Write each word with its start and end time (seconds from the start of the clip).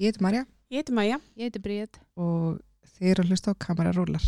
Ég 0.00 0.06
heiti 0.08 0.22
Marja 0.24 0.46
Ég 0.68 0.76
heiti 0.80 0.92
Maja. 0.92 1.18
Ég 1.36 1.42
heiti 1.48 1.60
Bríð. 1.60 1.98
og 2.16 2.60
þið 2.94 3.10
eru 3.10 3.22
að 3.24 3.32
hlusta 3.32 3.52
á 3.52 3.60
kamerarúlar. 3.64 4.24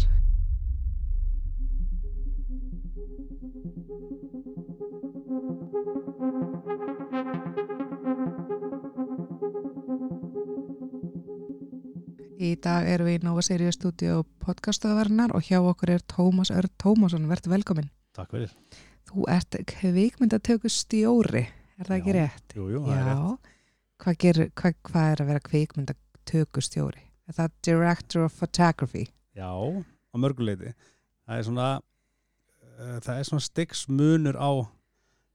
Í 12.42 12.56
dag 12.58 12.88
erum 12.90 13.06
við 13.06 13.20
í 13.20 13.22
Nova 13.22 13.42
Sirius 13.46 13.76
stúdíu 13.78 14.22
podcastaðavarnar 14.42 15.32
og 15.36 15.46
hjá 15.46 15.60
okkur 15.62 15.92
er 15.94 16.02
Tómas 16.10 16.50
Örd 16.50 16.72
Tómasson, 16.82 17.28
verður 17.30 17.54
velkomin. 17.54 17.90
Takk 18.16 18.34
fyrir. 18.34 18.52
Þú 19.08 19.26
ert 19.30 19.56
kvikmyndatöku 19.72 20.70
stjóri, 20.72 21.46
er 21.78 21.86
það 21.88 21.96
ekki 22.00 22.12
Já. 22.12 22.18
rétt? 22.18 22.56
Jú, 22.58 22.66
jú, 22.74 22.82
það 22.84 22.98
er 22.98 23.08
rétt. 23.08 23.51
Hvað, 24.02 24.16
gerir, 24.18 24.48
hvað, 24.58 24.72
hvað 24.88 25.08
er 25.12 25.20
að 25.22 25.28
vera 25.30 25.40
kvikmyndatöku 25.46 26.62
stjóri? 26.64 27.04
Er 27.30 27.36
það 27.36 27.52
Director 27.62 28.24
of 28.26 28.32
Photography? 28.34 29.04
Já, 29.38 29.46
á 29.54 30.14
mörguleiti. 30.18 30.72
Það 31.22 31.38
er 31.38 31.46
svona, 31.46 31.66
uh, 32.82 32.96
svona 33.22 33.44
styggs 33.46 33.84
munur 33.86 34.34
á 34.34 34.50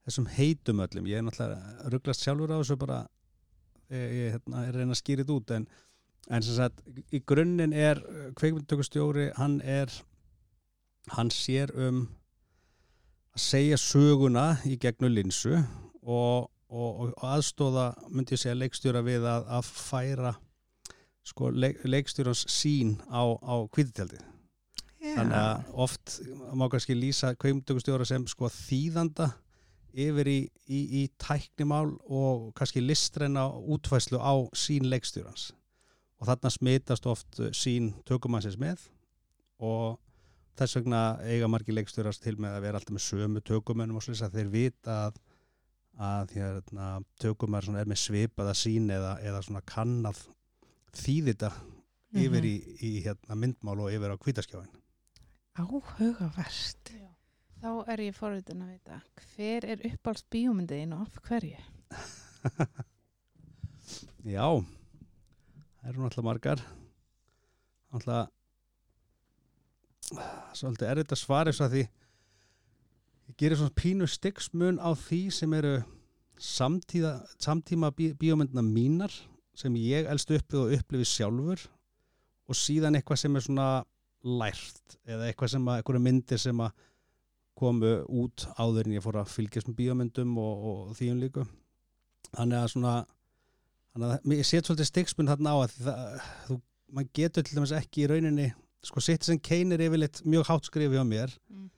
þessum 0.03 0.27
heitum 0.35 0.83
öllum. 0.83 1.07
Ég 1.07 1.21
er 1.21 1.23
náttúrulega 1.23 1.93
rugglast 1.93 2.25
sjálfur 2.25 2.51
á 2.51 2.59
þessu 2.59 2.77
bara, 2.81 2.97
ég, 3.87 4.03
ég 4.17 4.35
hérna, 4.35 4.65
er 4.67 4.75
reyna 4.81 4.97
að 4.97 4.99
skýra 4.99 5.23
þetta 5.23 5.39
út, 5.39 5.55
en, 5.55 5.69
en 6.27 6.47
sem 6.49 6.59
sagt, 6.59 6.83
í 7.15 7.23
grunninn 7.23 7.71
er 7.71 8.03
uh, 8.03 8.27
kvikmyndatökustjóri, 8.35 9.29
hann 9.39 9.61
er, 9.63 9.95
hann 11.15 11.31
sér 11.31 11.71
um 11.71 12.03
að 13.31 13.47
segja 13.47 13.79
söguna 13.79 14.57
í 14.67 14.75
gegnum 14.75 15.15
linsu 15.15 15.55
og, 16.03 16.51
og, 16.67 17.01
og 17.03 17.25
aðstóða, 17.25 17.91
myndi 18.11 18.35
ég 18.35 18.41
segja, 18.41 18.57
leikstjóra 18.57 19.03
við 19.05 19.27
að, 19.27 19.47
að 19.57 19.69
færa 19.69 20.33
sko, 21.27 21.51
leik, 21.51 21.83
leikstjórans 21.87 22.45
sín 22.51 22.97
á, 23.07 23.23
á 23.39 23.55
kvítitjaldið. 23.71 24.23
Þannig 25.07 25.37
að 25.37 25.67
oft 25.85 26.15
má 26.57 26.65
kannski 26.71 26.95
lýsa 26.97 27.33
kveimtökustjóra 27.39 28.07
sem 28.07 28.25
sko 28.27 28.49
þýðanda 28.51 29.29
yfir 29.97 30.29
í, 30.29 30.39
í, 30.67 30.79
í 31.01 31.03
tæknimál 31.21 31.93
og 32.05 32.49
kannski 32.57 32.83
listræna 32.83 33.47
útfæslu 33.47 34.19
á 34.19 34.35
sín 34.57 34.89
leikstjórans. 34.91 35.51
Og 36.17 36.29
þarna 36.29 36.51
smitast 36.51 37.07
oft 37.09 37.39
sín 37.55 37.93
tökumannsins 38.09 38.57
með 38.59 38.83
og 39.63 39.97
þess 40.57 40.79
vegna 40.79 41.01
eiga 41.25 41.49
margi 41.49 41.75
leikstjórast 41.75 42.23
til 42.25 42.35
með 42.41 42.57
að 42.57 42.65
vera 42.65 42.81
alltaf 42.81 42.95
með 42.95 43.05
sömu 43.05 43.43
tökumennum 43.45 43.99
og 43.99 44.05
slús 44.05 44.23
að 44.25 44.39
þeir 44.39 44.53
vita 44.53 44.97
að, 45.07 45.19
að 45.97 46.33
hérna, 46.37 46.87
tökumar 47.21 47.65
er 47.73 47.89
með 47.89 48.01
svipaða 48.03 48.53
sín 48.57 48.89
eða, 48.93 49.17
eða 49.25 49.41
svona 49.45 49.63
kannað 49.65 50.19
þýðita 50.97 51.51
yfir 52.17 52.45
í, 52.45 52.55
í 52.85 52.91
hérna, 53.05 53.37
myndmál 53.37 53.79
og 53.81 53.93
yfir 53.93 54.13
á 54.13 54.17
kvítaskjáin. 54.21 54.69
Áhugavert. 55.57 56.93
Þá 57.57 57.71
er 57.89 58.03
ég 58.05 58.13
forritin 58.13 58.61
að 58.61 58.75
vita 58.75 58.99
hver 59.33 59.65
er 59.65 59.81
uppáhalds 59.89 60.25
bíómyndiðin 60.29 60.93
og 60.93 61.07
af 61.07 61.17
hverju? 61.25 61.57
Já, 64.35 64.45
það 64.53 65.89
eru 65.89 66.03
náttúrulega 66.03 66.27
margar. 66.29 66.61
Náttúrulega 67.89 68.27
svolítið 70.55 70.91
erfitt 70.91 71.13
að 71.15 71.19
svara 71.23 71.51
þess 71.51 71.65
að 71.65 71.73
því 71.73 71.83
ég 73.27 73.37
gerir 73.39 73.59
svona 73.59 73.75
pínu 73.75 74.07
styggsmun 74.09 74.79
á 74.79 74.89
því 74.95 75.21
sem 75.35 75.53
eru 75.57 75.75
samtíða, 76.37 77.17
samtíma 77.41 77.91
bí, 77.97 78.11
bíómyndina 78.17 78.63
mínar 78.63 79.13
sem 79.57 79.73
ég 79.81 80.07
elst 80.09 80.31
uppið 80.31 80.59
og 80.61 80.75
upplifið 80.77 81.09
sjálfur 81.11 81.63
og 82.47 82.57
síðan 82.57 82.97
eitthvað 82.99 83.23
sem 83.23 83.35
er 83.35 83.45
svona 83.47 83.69
lært 84.27 84.97
eða 85.07 85.27
eitthvað 85.27 85.53
sem 85.55 85.67
að, 85.67 85.79
eitthvað 85.81 86.05
myndir 86.05 86.41
sem 86.41 86.61
að 86.63 86.85
komu 87.57 87.93
út 88.21 88.45
áður 88.61 88.87
en 88.87 88.97
ég 88.99 89.03
fór 89.03 89.17
að 89.17 89.31
fylgjast 89.33 89.69
með 89.71 89.79
bíómyndum 89.79 90.35
og, 90.37 90.65
og 90.69 90.95
þvíum 90.99 91.21
líku 91.23 91.45
þannig 92.29 92.59
að 92.59 92.71
svona 92.75 92.93
þannig 93.95 94.13
að 94.13 94.35
ég 94.37 94.47
set 94.47 94.69
svolítið 94.69 94.89
styggsmun 94.91 95.31
þarna 95.31 95.55
á 95.55 95.57
að 95.63 95.77
það, 95.87 96.27
þú, 96.45 96.57
maður 96.93 97.09
getur 97.17 97.47
til 97.47 97.57
dæmis 97.57 97.73
ekki 97.79 98.03
í 98.03 98.09
rauninni 98.11 98.47
sko 98.85 99.01
Citizen 99.01 99.41
Kane 99.41 99.73
er 99.73 99.87
yfirleitt 99.87 100.21
mjög 100.27 100.51
hátt 100.51 100.69
skrifið 100.69 101.01
á 101.01 101.05
mér 101.07 101.33
Mm. 101.47 101.69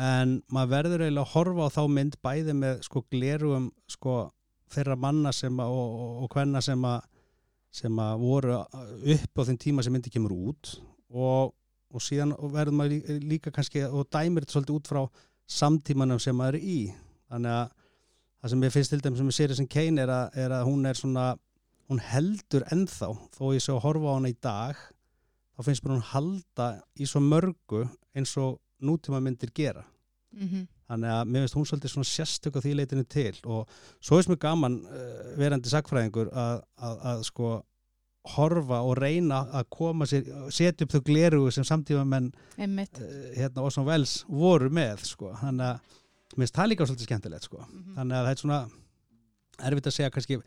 En 0.00 0.38
maður 0.52 0.70
verður 0.72 1.04
eiginlega 1.06 1.26
að 1.26 1.32
horfa 1.34 1.66
á 1.68 1.74
þá 1.76 1.82
mynd 1.92 2.14
bæði 2.24 2.54
með 2.56 2.78
sko 2.86 3.02
glerugum 3.12 3.66
sko 3.92 4.14
þeirra 4.72 4.96
manna 4.96 5.32
sem 5.36 5.58
að, 5.60 5.72
og, 5.76 5.98
og, 6.04 6.14
og 6.24 6.30
hvenna 6.36 6.62
sem 6.64 6.84
að 6.88 7.02
sem 7.72 7.98
að 8.04 8.18
voru 8.20 8.56
upp 8.60 9.40
á 9.40 9.42
þeim 9.48 9.58
tíma 9.60 9.82
sem 9.84 9.92
myndi 9.94 10.10
kemur 10.12 10.32
út. 10.36 10.74
Og, 11.12 11.52
og 11.92 12.02
síðan 12.04 12.34
verður 12.52 12.74
maður 12.76 12.92
lí- 12.92 13.22
líka 13.30 13.52
kannski 13.52 13.84
og 13.88 14.10
dæmir 14.12 14.44
þetta 14.44 14.58
svolítið 14.58 14.76
út 14.76 14.90
frá 14.92 15.00
samtímanum 15.48 16.20
sem 16.20 16.36
maður 16.36 16.58
er 16.60 16.66
í. 16.68 16.80
Þannig 17.32 17.54
að 17.56 17.70
það 18.42 18.52
sem 18.52 18.66
ég 18.66 18.74
finnst 18.76 18.92
til 18.92 19.00
dæmis 19.04 19.22
sem 19.22 19.30
ég 19.32 19.38
sér 19.38 19.54
sem 19.56 19.70
Kane 19.72 20.04
er 20.04 20.12
að, 20.12 20.36
er 20.44 20.54
að 20.56 20.66
hún 20.68 20.84
er 20.88 21.00
svona 21.00 21.26
hún 21.92 22.00
heldur 22.12 22.64
ennþá 22.72 23.08
þó 23.36 23.42
ég 23.56 23.64
sé 23.64 23.72
að 23.74 23.82
horfa 23.86 24.12
á 24.12 24.16
hana 24.16 24.32
í 24.32 24.36
dag 24.44 24.78
þá 25.56 25.64
finnst 25.66 25.84
mér 25.84 25.94
hún 25.96 26.06
halda 26.12 26.68
í 27.00 27.08
svo 27.08 27.20
mörgu 27.24 27.82
eins 28.16 28.32
og 28.40 28.58
nútíma 28.82 29.20
myndir 29.22 29.50
gera 29.54 29.84
Mm 30.32 30.48
-hmm. 30.48 30.66
þannig 30.88 31.10
að 31.12 31.26
mér 31.28 31.40
finnst 31.42 31.54
hún 31.58 31.66
svolítið 31.68 31.90
svona 31.92 32.08
sérstök 32.08 32.54
á 32.56 32.60
því 32.64 32.70
leitinu 32.74 33.04
til 33.04 33.34
og 33.44 33.68
svo 34.00 34.16
er 34.18 34.24
mér 34.30 34.38
gaman 34.40 34.78
uh, 34.86 35.36
verandi 35.36 35.68
sagfræðingur 35.68 36.30
að, 36.32 36.62
að, 36.80 36.96
að 37.04 37.22
sko 37.28 37.48
horfa 38.24 38.78
og 38.86 38.96
reyna 38.96 39.42
að 39.52 39.64
koma 39.70 40.06
sér, 40.06 40.22
setja 40.50 40.84
upp 40.86 40.92
þau 40.94 41.00
glerugu 41.04 41.50
sem 41.52 41.64
samtíma 41.64 42.04
menn 42.06 42.32
uh, 43.00 43.36
hérna 43.36 43.60
Orson 43.62 43.84
Welles 43.84 44.24
voru 44.28 44.70
með 44.70 45.04
sko, 45.04 45.34
þannig 45.36 45.66
að 45.66 45.80
mér 46.36 46.46
finnst 46.46 46.54
það 46.56 46.68
líka 46.68 46.86
svolítið 46.86 47.04
skemmtilegt 47.10 47.44
sko, 47.44 47.58
Mhm. 47.68 47.94
þannig 47.96 48.16
að 48.16 48.24
það 48.24 48.30
er 48.30 48.40
svona 48.40 48.70
erfitt 49.68 49.86
að 49.86 49.96
segja 49.98 50.10
kannski 50.10 50.42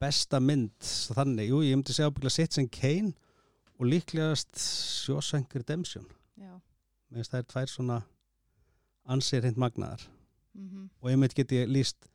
besta 0.00 0.40
mynd 0.40 0.70
þannig, 1.16 1.48
jú 1.48 1.62
ég 1.64 1.76
myndi 1.76 1.92
segja 1.94 2.10
ábyggla 2.10 2.30
Citizen 2.30 2.68
Kane 2.68 3.12
og 3.80 3.86
líklegast 3.86 4.58
Shawshank 5.06 5.54
Redemption 5.54 6.04
Já. 6.38 6.60
Finnst 7.18 7.32
það 7.34 7.42
er 7.42 7.48
tvær 7.52 7.70
svona 7.72 7.98
ansið 9.10 9.44
hreint 9.44 9.60
magnaðar. 9.60 10.02
Mm 10.54 10.88
og 11.00 11.10
einmitt 11.10 11.34
get 11.34 11.52
ég 11.52 11.68
líst 11.70 12.08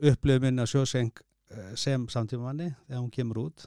upplöfu 0.00 0.40
minni 0.40 0.62
að 0.62 0.70
sjóseng 0.72 1.22
sem 1.74 2.06
samtímamanni 2.08 2.70
þegar 2.86 3.00
hún 3.02 3.10
kemur 3.10 3.38
út. 3.46 3.66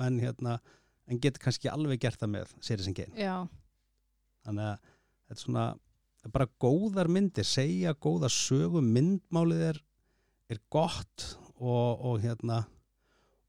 En 0.00 0.18
hérna 0.20 0.58
en 1.06 1.20
get 1.20 1.38
kannski 1.38 1.68
alveg 1.68 2.00
gert 2.00 2.20
það 2.20 2.30
með 2.32 2.54
séri 2.64 2.82
sem 2.82 2.94
gein 2.94 3.12
þannig 4.44 4.64
að 4.64 4.78
þetta 5.28 5.34
er 5.34 5.42
svona 5.42 5.64
bara 6.32 6.46
góðar 6.60 7.08
myndir, 7.12 7.44
segja 7.44 7.92
góða 7.94 8.30
sögu, 8.32 8.80
myndmálið 8.80 9.66
er 9.72 9.82
er 10.48 10.60
gott 10.72 11.36
og, 11.56 12.00
og 12.04 12.20
hérna 12.22 12.64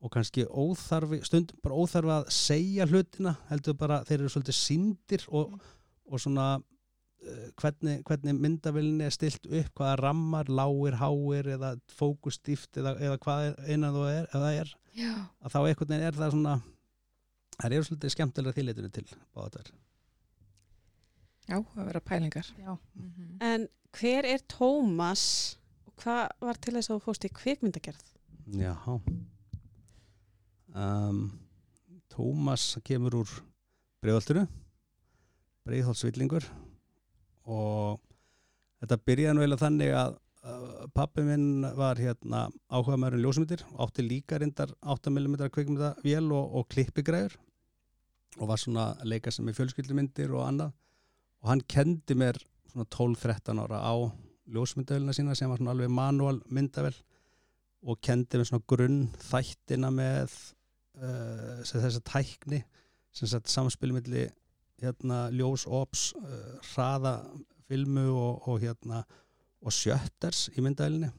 og 0.04 0.12
kannski 0.12 0.46
óþarfi, 0.46 1.22
stundum 1.26 1.58
bara 1.64 1.76
óþarfi 1.76 2.12
að 2.14 2.28
segja 2.36 2.86
hlutina, 2.86 3.38
heldur 3.50 3.78
bara 3.80 4.04
þeir 4.06 4.20
eru 4.20 4.30
svolítið 4.30 4.60
síndir 4.60 5.26
og, 5.32 5.56
Mm. 5.56 5.62
Og 6.12 6.20
svona 6.22 6.48
uh, 6.60 7.48
hvernig, 7.62 8.02
hvernig 8.08 8.36
myndavillinni 8.38 9.06
er 9.08 9.14
stilt 9.16 9.46
upp, 9.48 9.72
hvaða 9.80 9.96
rammar, 10.04 10.46
lágir, 10.52 10.98
háir 11.02 11.50
eða 11.56 11.74
fókustíft 11.98 12.78
eða, 12.82 12.96
eða 13.02 13.18
hvað 13.26 13.48
er- 13.50 13.60
einan 13.74 13.96
þú 13.96 14.04
er, 14.12 14.28
eða 14.38 14.52
er 14.62 14.74
Já. 14.96 15.14
að 15.42 15.52
þá 15.56 15.60
einhvern 15.64 15.90
veginn 15.96 16.08
er 16.08 16.20
það 16.20 16.32
svona 16.36 16.56
það 17.56 17.72
eru 17.78 17.84
svolítið 17.90 18.14
skemmtilega 18.16 18.58
þýleitinu 18.60 18.92
til 18.92 19.06
báða 19.36 19.50
þær. 19.58 19.70
Já, 21.46 21.58
að 21.62 21.86
vera 21.86 22.00
pælingar. 22.02 22.48
Já. 22.58 22.74
Mhm. 22.98 23.38
En 23.42 23.68
hver 23.96 24.26
er 24.26 24.42
Tómas 24.50 25.56
og 25.88 25.94
hvað 26.02 26.30
var 26.42 26.58
til 26.60 26.74
þess 26.76 26.90
að 26.90 26.98
þú 26.98 27.04
fórst 27.06 27.26
í 27.28 27.30
kvikmyndagerð? 27.38 28.02
Já 28.60 28.74
um, 30.76 31.20
Tómas 32.12 32.66
kemur 32.86 33.16
úr 33.22 33.32
breiðholtinu 34.04 34.46
breiðholtsvillingur. 35.66 36.46
Og 37.52 38.00
þetta 38.82 39.02
byrjaði 39.08 39.36
nú 39.36 39.44
eiginlega 39.44 39.64
þannig 39.64 39.96
að 39.98 40.16
uh, 40.18 40.86
pappi 40.98 41.26
minn 41.26 41.66
var 41.78 42.02
hérna 42.02 42.46
áhuga 42.70 43.00
maður 43.02 43.20
um 43.20 43.26
ljósmyndir 43.26 43.66
átti 43.86 44.06
líka 44.06 44.40
reyndar 44.42 44.74
8mm 44.82 45.38
kvikmyndavél 45.54 46.30
og, 46.30 46.60
og 46.60 46.70
klippigræður 46.74 47.38
og 48.40 48.50
var 48.52 48.60
svona 48.60 48.90
að 49.00 49.14
leika 49.14 49.32
sem 49.32 49.46
með 49.48 49.62
fjölskyldumyndir 49.62 50.34
og 50.36 50.46
annað. 50.48 50.76
Og 51.44 51.52
hann 51.52 51.64
kendi 51.70 52.18
mér 52.18 52.40
svona 52.72 52.88
12-13 52.92 53.62
ára 53.64 53.82
á 53.82 53.96
ljósmyndavélina 54.52 55.16
sína 55.16 55.36
sem 55.38 55.50
var 55.50 55.62
svona 55.62 55.74
alveg 55.74 55.92
manual 55.94 56.40
myndavél 56.54 56.98
og 57.86 58.02
kendi 58.04 58.40
með 58.40 58.50
svona 58.50 58.68
grunn 58.70 59.04
þættina 59.22 59.92
með 59.94 60.34
uh, 61.00 61.62
þessa 61.66 62.02
tækni 62.06 62.62
sem 63.16 63.30
sett 63.30 63.50
samspil 63.52 63.94
milli 63.96 64.26
hérna, 64.84 65.26
ljós, 65.34 65.66
ops, 65.68 66.10
uh, 66.20 66.58
hraða 66.74 67.18
filmu 67.70 68.08
og, 68.12 68.48
og 68.50 68.62
hérna 68.62 69.04
og 69.66 69.74
sjötters 69.74 70.50
í 70.54 70.62
myndaðilinni 70.62 71.10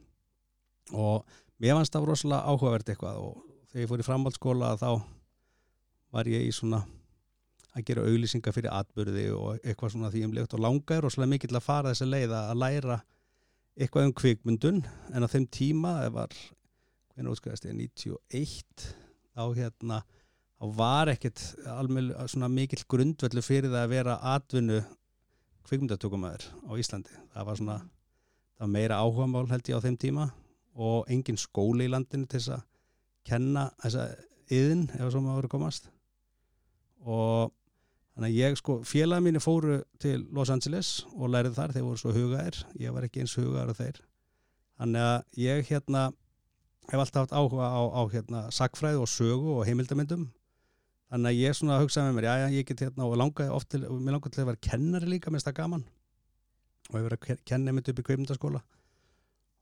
og 0.95 1.25
mér 1.59 1.75
fannst 1.79 1.97
það 1.97 2.11
rosalega 2.11 2.53
áhugavert 2.53 2.93
eitthvað 2.93 3.23
og 3.25 3.41
þegar 3.73 3.83
ég 3.83 3.91
fór 3.91 4.03
í 4.03 4.07
framhaldsskóla 4.07 4.77
þá 4.79 4.91
var 6.15 6.31
ég 6.31 6.47
í 6.47 6.53
svona 6.55 6.85
að 7.77 7.85
gera 7.91 8.07
auglýsingar 8.09 8.55
fyrir 8.57 8.73
atbyrði 8.73 9.27
og 9.37 9.59
eitthvað 9.61 9.93
svona 9.93 10.11
því 10.13 10.23
um 10.27 10.37
leikt 10.37 10.55
og 10.57 10.63
langar 10.65 11.05
og 11.05 11.13
svolítið 11.13 11.33
mikill 11.35 11.59
að 11.59 11.67
fara 11.67 11.93
þessi 11.93 12.09
leið 12.09 12.35
að 12.39 12.61
læra 12.63 13.01
eitthvað 13.77 14.09
um 14.09 14.15
kvikmyndun. 14.17 14.79
En 15.13 15.27
á 15.27 15.29
þeim 15.29 15.47
tíma, 15.53 15.99
það 16.01 16.15
var 16.15 16.37
hvernig 17.13 17.35
útskæðast 17.35 17.69
ég, 17.69 17.77
91 17.77 18.87
þá 19.37 19.43
hérna 19.59 20.01
þá 20.57 20.77
var 20.77 21.11
ekkert 21.13 21.43
alveg 21.69 22.15
svona 22.33 22.49
mikill 22.53 22.85
grundvellu 22.89 23.43
fyrir 23.45 23.71
það 23.73 23.83
að 23.83 23.93
vera 23.93 24.17
atvinnu 24.35 24.81
kvikmyndatökumæður 25.67 26.47
á 26.65 26.73
Íslandi. 26.79 27.19
Það 27.35 27.49
var 27.49 27.61
svona, 27.61 27.77
það 28.57 28.65
var 28.65 28.73
meira 28.77 29.01
áhugamál 29.03 29.47
held 29.51 29.69
ég 29.69 29.77
á 29.77 29.85
þeim 29.85 29.99
tíma 30.01 30.31
og 30.77 31.11
engin 31.13 31.41
skóli 31.41 31.87
í 31.87 31.93
landinu 31.93 32.29
til 32.29 32.41
þess 32.41 32.55
að 32.57 32.65
kenna 33.27 33.69
þessa 33.83 34.09
yðin 34.53 34.87
ef 34.95 35.11
svo 35.11 35.23
maður 35.23 35.41
voru 35.41 35.53
komast. 35.57 35.89
Og 37.07 37.53
þannig 38.15 38.31
að 38.31 38.39
ég 38.39 38.61
sko 38.61 38.79
félagi 38.87 39.27
mínu 39.27 39.43
fóru 39.43 39.81
til 40.03 40.21
Los 40.35 40.53
Angeles 40.53 40.93
og 41.13 41.33
lærið 41.33 41.59
þar, 41.59 41.75
þeir 41.75 41.89
voru 41.89 42.01
svo 42.01 42.15
hugaðir. 42.15 42.63
Ég 42.81 42.95
var 42.95 43.07
ekki 43.07 43.25
eins 43.25 43.37
hugaður 43.37 43.75
af 43.75 43.83
þeir. 43.83 44.01
Þannig 44.77 45.09
að 45.11 45.43
ég 45.43 45.69
hérna 45.71 46.07
hef 46.87 47.03
alltaf 47.03 47.27
haft 47.27 47.35
áhuga 47.35 47.67
á, 47.67 47.83
á 47.83 48.03
hérna 48.13 48.43
sakfræð 48.55 49.01
og 49.03 49.11
sögu 49.11 49.57
og 49.59 49.67
heimildamindum 49.67 50.29
þannig 51.13 51.31
að 51.33 51.41
ég 51.41 51.57
svona 51.57 51.81
hugsaði 51.83 52.11
með 52.11 52.17
mér, 52.19 52.29
já 52.29 52.35
já 52.43 52.57
ég 52.57 52.69
get 52.69 52.85
hérna 52.87 53.07
og 53.07 53.19
langaði 53.21 53.55
oft 53.55 53.71
til, 53.73 53.83
og 53.87 53.99
mér 54.01 54.17
langaði 54.17 54.35
til 54.35 54.43
að 54.43 54.51
vera 54.51 54.65
kennari 54.69 55.11
líka 55.11 55.33
með 55.33 55.45
þetta 55.45 55.59
gaman. 55.61 55.85
Og 56.91 56.99
ég 56.99 57.07
verið 57.07 57.19
að 57.19 57.45
kenna 57.51 57.73
einmitt 57.73 57.91
upp 57.91 58.01
í 58.03 58.07
kveimdaskóla 58.07 58.63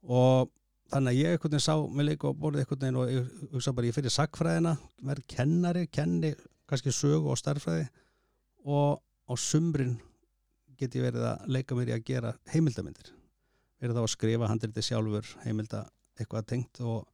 og 0.05 0.51
þannig 0.93 1.15
að 1.15 1.21
ég 1.21 1.35
einhvern 1.35 1.55
veginn 1.55 1.65
sá 1.65 1.75
mig 1.97 2.07
líka 2.09 2.29
og 2.29 2.41
borðið 2.41 2.65
einhvern 2.65 2.83
veginn 2.83 2.99
og 3.01 3.13
ég 3.13 3.53
hugsa 3.55 3.73
bara 3.73 3.89
ég 3.89 3.97
fyrir 3.97 4.13
sakfræðina, 4.13 4.75
verið 5.01 5.29
kennari 5.33 5.87
kenni 5.89 6.35
kannski 6.69 6.93
sögu 6.93 7.33
og 7.33 7.41
starfræði 7.41 7.87
og 8.65 9.01
á 9.01 9.33
sumrin 9.41 9.97
get 10.79 10.97
ég 10.97 11.07
verið 11.07 11.27
að 11.31 11.49
leika 11.57 11.77
mér 11.77 11.93
í 11.93 11.97
að 11.97 12.07
gera 12.09 12.35
heimildamindir 12.53 13.13
verið 13.81 13.99
þá 13.99 14.03
að 14.05 14.13
skrifa 14.15 14.51
handriti 14.51 14.85
sjálfur 14.85 15.31
heimilda 15.45 15.85
eitthvað 16.19 16.49
tengt 16.51 16.81
og, 16.85 17.05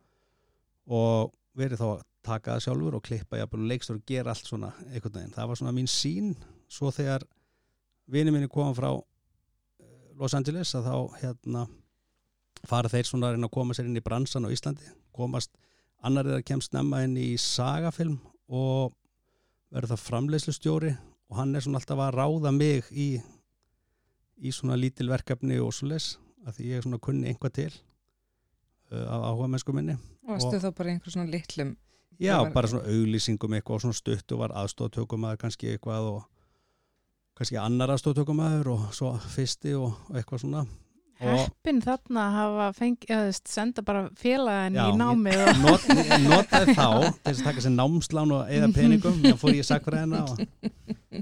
og 0.90 1.32
verið 1.58 1.82
þá 1.82 1.88
að 1.90 2.06
taka 2.26 2.56
það 2.56 2.64
sjálfur 2.66 2.96
og 2.98 3.04
klippa 3.06 3.40
jafnvel 3.40 3.64
og 3.64 3.70
leikstur 3.70 3.98
og 3.98 4.06
gera 4.08 4.34
allt 4.34 4.48
svona 4.48 4.72
einhvern 4.90 5.16
veginn. 5.16 5.34
Það 5.36 5.50
var 5.50 5.60
svona 5.60 5.74
mín 5.76 5.90
sín 5.90 6.34
svo 6.70 6.92
þegar 6.94 7.24
vini 8.10 8.34
minni 8.34 8.50
koma 8.50 8.74
frá 8.76 8.90
eh, 8.92 10.10
Los 10.18 10.34
Angeles 10.36 10.74
að 10.76 10.90
þá 10.90 11.20
hérna 11.22 11.66
fara 12.68 12.90
þeir 12.92 13.08
svona 13.08 13.30
að 13.30 13.36
reyna 13.36 13.48
að 13.48 13.56
koma 13.56 13.76
sér 13.76 13.88
inn 13.88 13.98
í 13.98 14.04
bransan 14.04 14.44
á 14.44 14.52
Íslandi, 14.52 14.88
komast 15.16 15.54
annar 16.04 16.28
er 16.28 16.40
að 16.40 16.48
kemst 16.48 16.74
nefna 16.76 17.04
inn 17.06 17.16
í 17.20 17.30
sagafilm 17.40 18.18
og 18.50 18.94
verður 19.70 19.94
það 19.94 20.04
framleiðslustjóri 20.06 20.94
og 21.30 21.38
hann 21.38 21.54
er 21.54 21.64
svona 21.64 21.80
alltaf 21.80 22.02
að 22.02 22.16
ráða 22.18 22.52
mig 22.54 22.88
í, 22.90 23.10
í 24.40 24.52
svona 24.54 24.78
lítil 24.80 25.08
verkefni 25.10 25.60
og 25.62 25.72
svo 25.76 25.90
les 25.92 26.14
að 26.46 26.56
því 26.56 26.70
ég 26.70 26.80
er 26.80 26.86
svona 26.86 27.02
kunni 27.04 27.30
einhvað 27.30 27.56
til 27.58 27.70
uh, 27.70 29.04
af 29.04 29.28
áhuga 29.30 29.50
mennsku 29.52 29.76
minni 29.76 29.96
Og 30.26 30.34
varstu 30.34 30.60
þá 30.62 30.70
bara 30.76 30.94
einhver 30.94 31.14
svona 31.14 31.30
litlum 31.30 31.76
Já, 32.18 32.36
var- 32.42 32.52
bara 32.52 32.68
svona 32.68 32.88
auglýsingum 32.90 33.54
eitthvað 33.56 33.74
og 33.78 33.80
svona 33.86 33.96
stutt 34.00 34.32
og 34.32 34.38
var 34.42 34.56
aðstóðtökumæður 34.64 35.40
kannski 35.40 35.70
eitthvað 35.74 36.10
og 36.14 36.22
kannski 37.38 37.56
annar 37.60 37.94
aðstóðtökumæður 37.94 38.68
og 38.74 38.86
svo 38.94 39.14
fyrsti 39.32 39.74
og, 39.78 39.94
og 40.10 40.16
eitthvað 40.20 40.42
svona. 40.44 40.66
Og 41.20 41.36
Heppin 41.36 41.82
þarna 41.84 42.22
að 42.26 42.32
hafa 42.38 42.66
fengið, 42.78 43.10
eða 43.12 43.32
senda 43.44 43.82
bara 43.84 44.06
félagin 44.16 44.76
í 44.80 44.86
námið 44.96 45.42
og 45.42 45.58
not, 45.60 45.82
notaði 46.24 46.74
þá 46.78 46.86
til 47.20 47.34
að 47.34 47.42
taka 47.44 47.60
sér 47.66 47.74
námslán 47.74 48.32
og 48.32 48.48
eða 48.48 48.70
peningum, 48.72 49.18
þá 49.28 49.36
fór 49.42 49.52
ég 49.58 49.66
sakfræðina 49.68 50.22
og, 50.24 50.40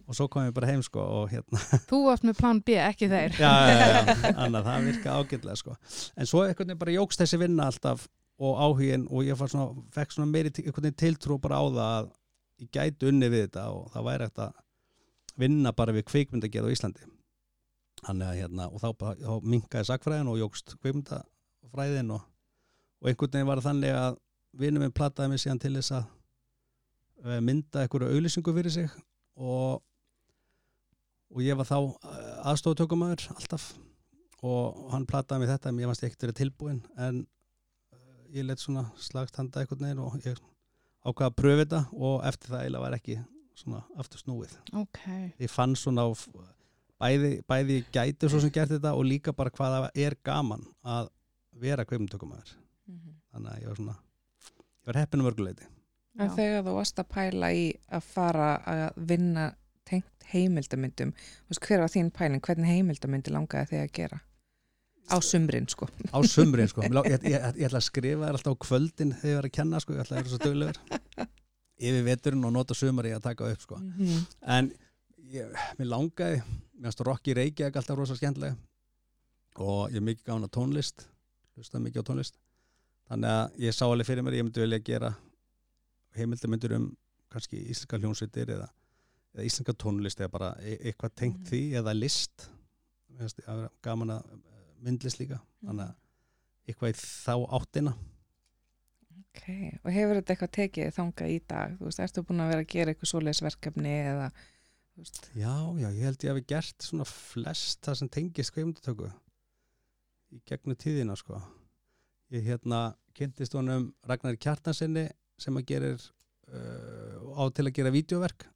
og 0.05 0.15
svo 0.15 0.29
kom 0.31 0.47
ég 0.47 0.55
bara 0.55 0.69
heim 0.71 0.85
sko 0.87 1.03
og 1.03 1.33
hérna, 1.33 1.59
þú 1.91 2.01
varst 2.07 2.23
með 2.29 2.39
plan 2.39 2.61
B, 2.63 2.77
ekki 2.79 3.09
þeir. 3.11 3.35
já, 3.43 3.51
já, 3.51 3.75
já, 3.83 4.31
annað 4.47 4.71
það 4.71 4.87
virka 4.87 5.17
ágætlega 5.19 5.59
sko, 5.65 5.75
en 6.15 6.31
svo 6.31 6.45
veginn 6.47 6.79
bara 6.79 6.95
jógst 6.95 7.25
þessi 7.25 7.43
vinna 7.43 7.67
alltaf 7.67 8.07
og 8.39 8.59
áhugin 8.63 9.07
og 9.11 9.27
ég 9.27 9.39
svona, 9.41 9.69
fekk 9.95 10.15
svona 10.15 10.31
meiri 10.31 10.51
til- 10.55 10.73
tiltrú 10.95 11.39
bara 11.43 11.59
á 11.59 11.65
það 11.67 11.93
að 11.99 12.11
ég 12.63 12.71
gæti 12.75 13.09
unni 13.09 13.29
við 13.31 13.47
þetta 13.49 13.65
og 13.75 13.91
það 13.95 14.07
væri 14.09 14.29
hægt 14.29 14.43
að 14.45 14.53
vinna 15.39 15.73
bara 15.73 15.95
við 15.95 16.05
kvikmyndagerð 16.11 16.71
á 16.71 16.75
Íslandi. 16.75 17.09
Að 18.09 18.23
hérna, 18.39 18.69
og 18.71 18.79
þá, 18.81 18.89
þá 19.19 19.43
minkaði 19.43 19.89
sakfræðin 19.89 20.31
og 20.31 20.39
jógst 20.39 20.77
kvikmyndafræðin 20.83 22.13
og, 22.15 22.23
og 23.03 23.11
einhvern 23.11 23.33
veginn 23.35 23.51
var 23.51 23.63
þannig 23.63 23.95
að 23.95 24.19
vinnum 24.59 24.83
minn 24.83 24.95
plattaði 24.95 25.33
mig 25.33 25.43
síðan 25.43 25.61
til 25.63 25.75
þess 25.77 25.93
að 25.99 26.07
eh, 27.27 27.41
mynda 27.45 27.83
einhverju 27.83 28.13
auðlýsingu 28.15 28.55
fyrir 28.55 28.75
sig 28.75 28.89
og, 29.39 29.83
og 31.35 31.43
ég 31.45 31.59
var 31.59 31.69
þá 31.69 31.79
aðstofatökumæður 32.53 33.29
alltaf 33.35 33.73
og 34.47 34.93
hann 34.95 35.07
plattaði 35.11 35.43
mig 35.43 35.51
þetta 35.51 35.73
en 35.73 35.83
ég 35.83 35.91
varst 35.91 36.07
ekkert 36.07 36.29
verið 36.29 36.41
tilbúin 36.43 36.81
en 36.97 37.21
eh, 37.23 37.38
ég 38.35 38.47
let 38.47 38.63
svona 38.63 38.87
slagt 39.01 39.39
handa 39.41 39.63
einhvern 39.63 39.87
veginn 39.87 40.05
og 40.05 40.21
ég 40.27 40.39
ákvaða 41.07 41.31
að 41.31 41.37
pröfu 41.41 41.65
þetta 41.65 41.83
og 41.97 42.23
eftir 42.29 42.53
það 42.53 42.65
eiginlega 42.65 42.85
var 42.85 42.97
ekki 42.99 43.19
svona 43.59 43.83
aftur 43.99 44.23
snúið. 44.23 44.55
Ok, 44.79 45.03
ég 45.41 45.51
fann 45.51 45.75
svona 45.79 46.05
á 46.07 46.11
bæði, 46.99 47.33
bæði 47.49 47.79
gæti 47.95 48.31
svo 48.31 48.41
sem 48.43 48.53
gert 48.55 48.73
þetta 48.75 48.95
og 48.99 49.07
líka 49.07 49.35
bara 49.37 49.53
hvað 49.55 49.77
það 49.77 50.05
er 50.07 50.17
gaman 50.27 50.67
að 50.83 51.11
vera 51.59 51.87
kveimtökumæður 51.89 52.55
þannig 53.33 53.51
að 53.53 53.63
ég 53.63 53.71
var 53.71 53.81
svona 53.81 53.97
ég 53.99 54.91
var 54.91 55.01
heppinu 55.03 55.27
mörguleiti 55.27 55.69
En 56.19 56.33
þegar 56.35 56.65
þú 56.67 56.73
varst 56.75 56.99
að 56.99 57.11
pæla 57.15 57.49
í 57.55 57.67
að 57.95 58.07
fara 58.11 58.47
að 58.67 58.97
vinna 59.07 59.45
tengt 59.87 60.25
heimildamyndum, 60.33 61.13
þú 61.15 61.53
veist, 61.53 61.67
hver 61.69 61.85
var 61.85 61.93
þín 61.93 62.09
pæling, 62.11 62.43
hvernig 62.43 62.73
heimildamyndi 62.73 63.33
langaði 63.33 63.71
þig 63.71 63.85
að 63.85 63.93
gera? 64.01 64.19
Á 65.09 65.17
sumrin, 65.25 65.67
sko. 65.69 65.89
á 66.13 66.19
sumrin 66.29 66.69
sko, 66.69 66.83
lá- 66.83 67.05
ég, 67.09 67.23
ég, 67.25 67.41
ég 67.57 67.67
ætla 67.69 67.79
að 67.81 67.87
skrifa 67.89 68.27
þér 68.27 68.37
alltaf 68.39 68.55
á 68.55 68.63
kvöldin 68.67 69.13
þegar 69.17 69.31
ég 69.31 69.39
var 69.41 69.49
að 69.49 69.57
kenna 69.59 69.81
sko, 69.81 69.93
ég 69.95 70.01
ætla 70.05 70.17
að 70.17 70.23
vera 70.23 70.33
svo 70.35 70.39
döglegur 70.45 70.79
yfir 71.79 72.05
veturinn 72.05 72.45
og 72.45 72.53
nota 72.53 72.75
sumari 72.75 73.13
að 73.15 73.23
taka 73.23 73.49
upp 73.53 73.61
sko. 73.63 73.77
Mhm. 73.79 74.27
en 74.43 74.73
ég, 75.33 75.53
mér 75.79 75.87
langaði 75.93 76.43
mér 76.43 76.89
finnst 76.91 77.01
Rocky 77.07 77.35
Reykjavík 77.35 77.77
alltaf 77.77 77.97
rosa 77.99 78.17
skemmtilega 78.19 78.57
og 79.57 79.91
ég 79.91 79.97
er 79.97 80.07
mikið 80.07 80.25
gáðan 80.29 80.47
á 80.47 80.51
tónlist 80.55 81.07
hlusta 81.57 81.79
mikið 81.83 82.03
á 82.03 82.09
tónlist. 82.11 82.35
Þannig 83.09 83.31
að 83.33 83.59
ég 83.65 83.73
sá 83.75 83.85
alveg 83.89 84.07
fyrir 84.07 84.23
mér 84.23 84.35
að 84.35 84.39
ég 84.39 84.45
myndi 84.47 84.61
vilja 84.61 84.79
gera 84.85 85.15
heimildamindur 86.19 86.75
um 86.77 86.97
kannski 87.33 87.59
íslenska 87.65 87.99
hljónsveitir 87.99 88.53
eða, 88.55 88.69
eða 89.35 89.47
íslenska 89.49 89.75
tónlist 89.75 90.21
eða 90.21 90.31
bara 90.31 90.51
e 90.61 90.77
eitthvað 90.91 91.15
tengt 91.17 91.39
Mhm. 91.41 91.49
því 91.51 91.61
eða 91.81 91.95
list. 91.99 92.49
Mér 93.11 93.19
finnst 93.27 93.41
gaman 93.83 94.09
að 94.11 94.23
myndlist 94.85 95.21
líka. 95.23 95.41
Þannig 95.65 95.89
að 95.89 96.69
eitthvað 96.69 96.93
í 96.93 96.99
þá 97.01 97.35
áttina. 97.59 97.97
Ok, 99.19 99.43
og 99.85 99.91
hefur 99.95 100.19
þetta 100.19 100.35
eitthvað 100.35 100.55
tekið 100.59 100.95
þangað 100.97 101.33
í 101.35 101.41
dag? 101.49 101.75
Þú 101.79 101.89
veist, 101.89 102.05
ertu 102.05 102.25
búin 102.27 102.45
að 102.45 102.53
vera 102.53 102.65
að 102.65 102.73
gera 102.75 102.93
eitthvað 102.95 103.13
svoleiðis 103.13 103.45
verkefni 103.45 103.95
eða, 104.03 104.31
Já, 105.39 105.55
já, 105.79 105.89
ég 105.95 106.03
held 106.09 106.25
ég 106.25 106.33
hafi 106.33 106.45
gert 106.51 106.83
svona 106.83 107.05
flest 107.07 107.85
það 107.87 107.99
sem 108.01 108.09
tengist 108.11 108.53
kveimdatöku 108.55 109.07
í 110.35 110.41
gegnum 110.49 110.79
tíðina 110.79 111.15
sko. 111.17 111.39
Ég 112.35 112.43
hérna 112.49 112.97
kynntist 113.17 113.55
honum 113.55 113.93
Ragnar 114.09 114.37
Kjartansinni 114.43 115.07
sem 115.39 115.57
að 115.57 115.69
gerir 115.71 116.03
uh, 116.03 117.39
á 117.39 117.47
til 117.55 117.69
að 117.69 117.77
gera 117.79 117.95
vídeoverk 117.95 118.49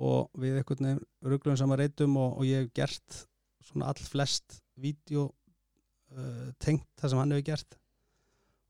og 0.00 0.30
við 0.40 0.62
einhvern 0.62 0.88
veginn 0.88 1.04
ruglum 1.28 1.60
saman 1.60 1.82
reytum 1.82 2.16
og, 2.16 2.40
og 2.40 2.48
ég 2.48 2.64
hef 2.64 2.72
gert 2.80 3.20
svona 3.64 3.90
all 3.92 4.08
flest 4.12 4.60
vídeo 4.80 5.28
uh, 5.28 6.50
tengt 6.62 6.88
það 7.00 7.12
sem 7.12 7.22
hann 7.22 7.36
hefur 7.36 7.48
gert 7.52 7.78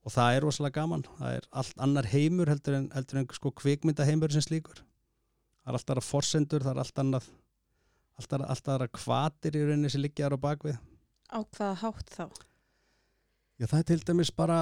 og 0.01 0.15
það 0.15 0.37
er 0.37 0.47
rosalega 0.47 0.81
gaman 0.81 1.05
það 1.19 1.37
er 1.39 1.51
allt 1.63 1.83
annar 1.87 2.09
heimur 2.09 2.51
heldur 2.51 2.79
en, 2.79 2.89
heldur 2.95 3.21
en 3.21 3.29
sko 3.37 3.53
kvikmyndaheimur 3.61 4.33
sem 4.33 4.45
slíkur 4.47 4.81
það 4.81 5.73
er 5.73 5.79
alltaf 5.79 5.95
aðra 5.95 6.07
forsendur, 6.07 6.65
það 6.65 6.75
er 6.75 6.83
allt 6.85 7.03
annað 7.03 7.31
alltaf, 8.21 8.45
alltaf 8.45 8.75
aðra 8.75 8.89
kvatir 8.95 9.59
í 9.59 9.67
rauninni 9.67 9.91
sem 9.93 10.03
liggja 10.03 10.29
þar 10.29 10.37
á 10.37 10.45
bakvið. 10.45 10.81
Á 11.31 11.39
hvaða 11.41 11.75
hátt 11.85 12.15
þá? 12.15 12.25
Já, 13.61 13.67
það 13.67 13.79
er 13.79 13.87
til 13.91 14.01
dæmis 14.09 14.33
bara, 14.33 14.59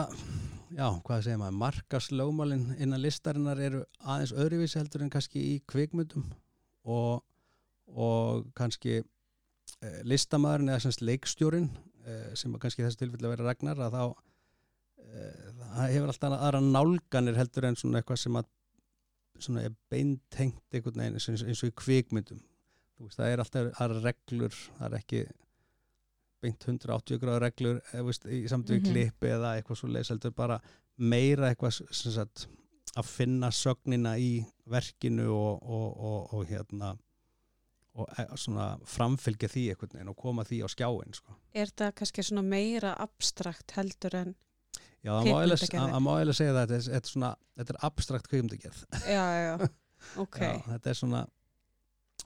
já, 0.75 0.87
hvað 1.06 1.25
segir 1.25 1.40
maður, 1.40 1.58
markaslögmálin 1.62 2.64
innan 2.82 3.02
listarinnar 3.02 3.62
eru 3.62 3.85
aðeins 4.02 4.35
öðruvísi 4.35 4.80
heldur 4.80 5.04
en 5.04 5.12
kannski 5.12 5.44
í 5.54 5.54
kvikmyndum 5.70 6.26
og, 6.88 7.23
og 7.94 8.49
kannski 8.58 9.00
listamæðurinn 10.09 10.73
eða 10.73 10.83
semst 10.87 11.03
leikstjórin 11.07 11.69
eh, 12.07 12.31
sem 12.39 12.55
að 12.55 12.63
kannski 12.65 12.83
í 12.83 12.87
þessu 12.87 13.03
tilfelli 13.05 13.29
að 13.29 13.35
vera 13.37 13.49
Ragnar 13.49 13.83
að 13.87 13.97
þá 13.97 14.05
eh, 15.05 15.49
það 15.75 15.93
hefur 15.95 16.13
alltaf 16.13 16.37
aðra 16.39 16.63
nálganir 16.65 17.39
heldur 17.39 17.69
en 17.71 17.79
svona 17.79 18.01
eitthvað 18.03 18.23
sem 18.25 18.39
að 18.41 18.49
svona 19.39 19.65
er 19.69 19.75
beintengt 19.93 20.75
einhvern 20.75 20.99
veginn 20.99 21.19
eins, 21.21 21.29
eins 21.31 21.63
og 21.63 21.71
í 21.71 21.77
kvikmyndum 21.79 22.41
veist, 22.99 23.19
það 23.21 23.33
er 23.33 23.43
alltaf 23.45 23.69
aðra 23.85 24.03
reglur 24.09 24.57
það 24.79 24.87
er 24.89 24.97
ekki 24.99 25.21
beint 26.43 26.65
180 26.67 27.19
gráður 27.23 27.45
reglur 27.47 27.81
veist, 28.09 28.27
í 28.27 28.45
samt 28.51 28.71
við 28.71 28.81
Mhm. 28.83 28.89
klippi 28.93 29.31
eða 29.35 29.57
eitthvað 29.59 29.81
svo 29.81 29.91
leys 29.95 30.11
heldur 30.11 30.35
bara 30.35 30.61
meira 30.99 31.53
eitthvað 31.53 31.79
sem 31.95 32.13
sagt, 32.13 32.49
að 32.99 33.05
finna 33.07 33.51
sögnina 33.55 34.17
í 34.19 34.45
verkinu 34.67 35.29
og, 35.31 35.63
og, 35.63 35.89
og, 35.99 36.35
og 36.35 36.47
hérna 36.51 36.97
og 37.99 38.11
e- 38.19 38.26
svona 38.38 38.67
framfylgja 38.87 39.49
því 39.52 39.64
einhvern 39.73 39.97
veginn 39.97 40.12
og 40.12 40.19
koma 40.21 40.45
því 40.47 40.61
á 40.64 40.69
skjáin 40.73 41.17
sko. 41.17 41.35
Er 41.55 41.73
það 41.73 41.95
kannski 42.00 42.25
svona 42.26 42.45
meira 42.47 42.93
abstrakt 43.02 43.75
heldur 43.78 44.14
en 44.21 44.35
Já, 45.02 45.12
það 45.14 45.28
má 45.31 45.38
eiginlega- 45.38 46.35
segja 46.35 46.55
það, 46.57 46.62
þetta 46.73 46.78
er, 46.78 46.95
er, 46.99 47.02
svona, 47.07 47.33
þetta 47.57 47.75
er 47.75 47.81
abstrakt 47.87 48.28
kvikmyndagerð. 48.31 48.81
Já, 49.17 49.25
já, 49.47 49.69
ok 50.19 50.38
Já, 50.43 50.50
þetta 50.73 50.90
er 50.90 50.99
svona, 50.99 51.21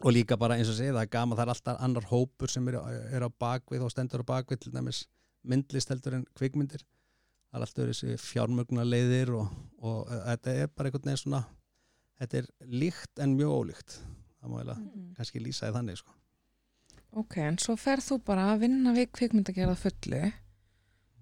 og 0.01 0.13
líka 0.17 0.39
bara 0.41 0.57
eins 0.57 0.71
og 0.73 0.79
segja, 0.79 0.95
það 0.97 1.05
er 1.05 1.13
gaman, 1.13 1.37
það 1.39 1.45
er 1.47 1.53
alltaf 1.55 1.83
annar 1.85 2.09
hópur 2.11 2.51
sem 2.53 2.69
er, 2.73 2.79
er 3.13 3.27
á 3.27 3.31
bakvið 3.31 3.85
og 3.87 3.93
stendur 3.93 4.25
á 4.25 4.31
bakvið 4.33 4.65
til 4.65 4.73
dæmis 4.75 5.05
myndlist 5.45 5.91
heldur 5.93 6.17
en 6.21 6.25
kvikmyndir. 6.39 6.85
Það 7.53 7.59
er 7.61 7.67
alltaf 7.67 7.89
þessi 7.91 8.17
fjármögna 8.23 8.85
leiðir 8.89 9.35
og, 9.37 9.51
og 9.85 10.09
þetta 10.09 10.55
er 10.63 10.71
bara 10.73 10.89
einhvern 10.89 11.11
veginn 11.11 11.21
svona, 11.21 11.43
þetta 12.23 12.39
er 12.41 12.47
líkt 12.73 13.21
en 13.21 13.37
mjög 13.37 13.53
ólíkt. 13.59 13.99
Það 14.43 14.51
má 14.51 14.59
eiginlega 14.59 14.79
Mhm. 14.83 15.15
kannski 15.17 15.41
lýsa 15.41 15.69
því 15.69 15.73
þannig, 15.77 15.97
sko. 16.03 16.11
Ok, 17.15 17.37
en 17.39 17.57
svo 17.59 17.77
ferð 17.77 18.07
þú 18.09 18.25
bara 18.25 18.47
að 18.55 18.61
vinna 18.61 18.93
við 18.97 19.11
kvikmyndagerða 19.13 19.77
fullu 19.77 20.33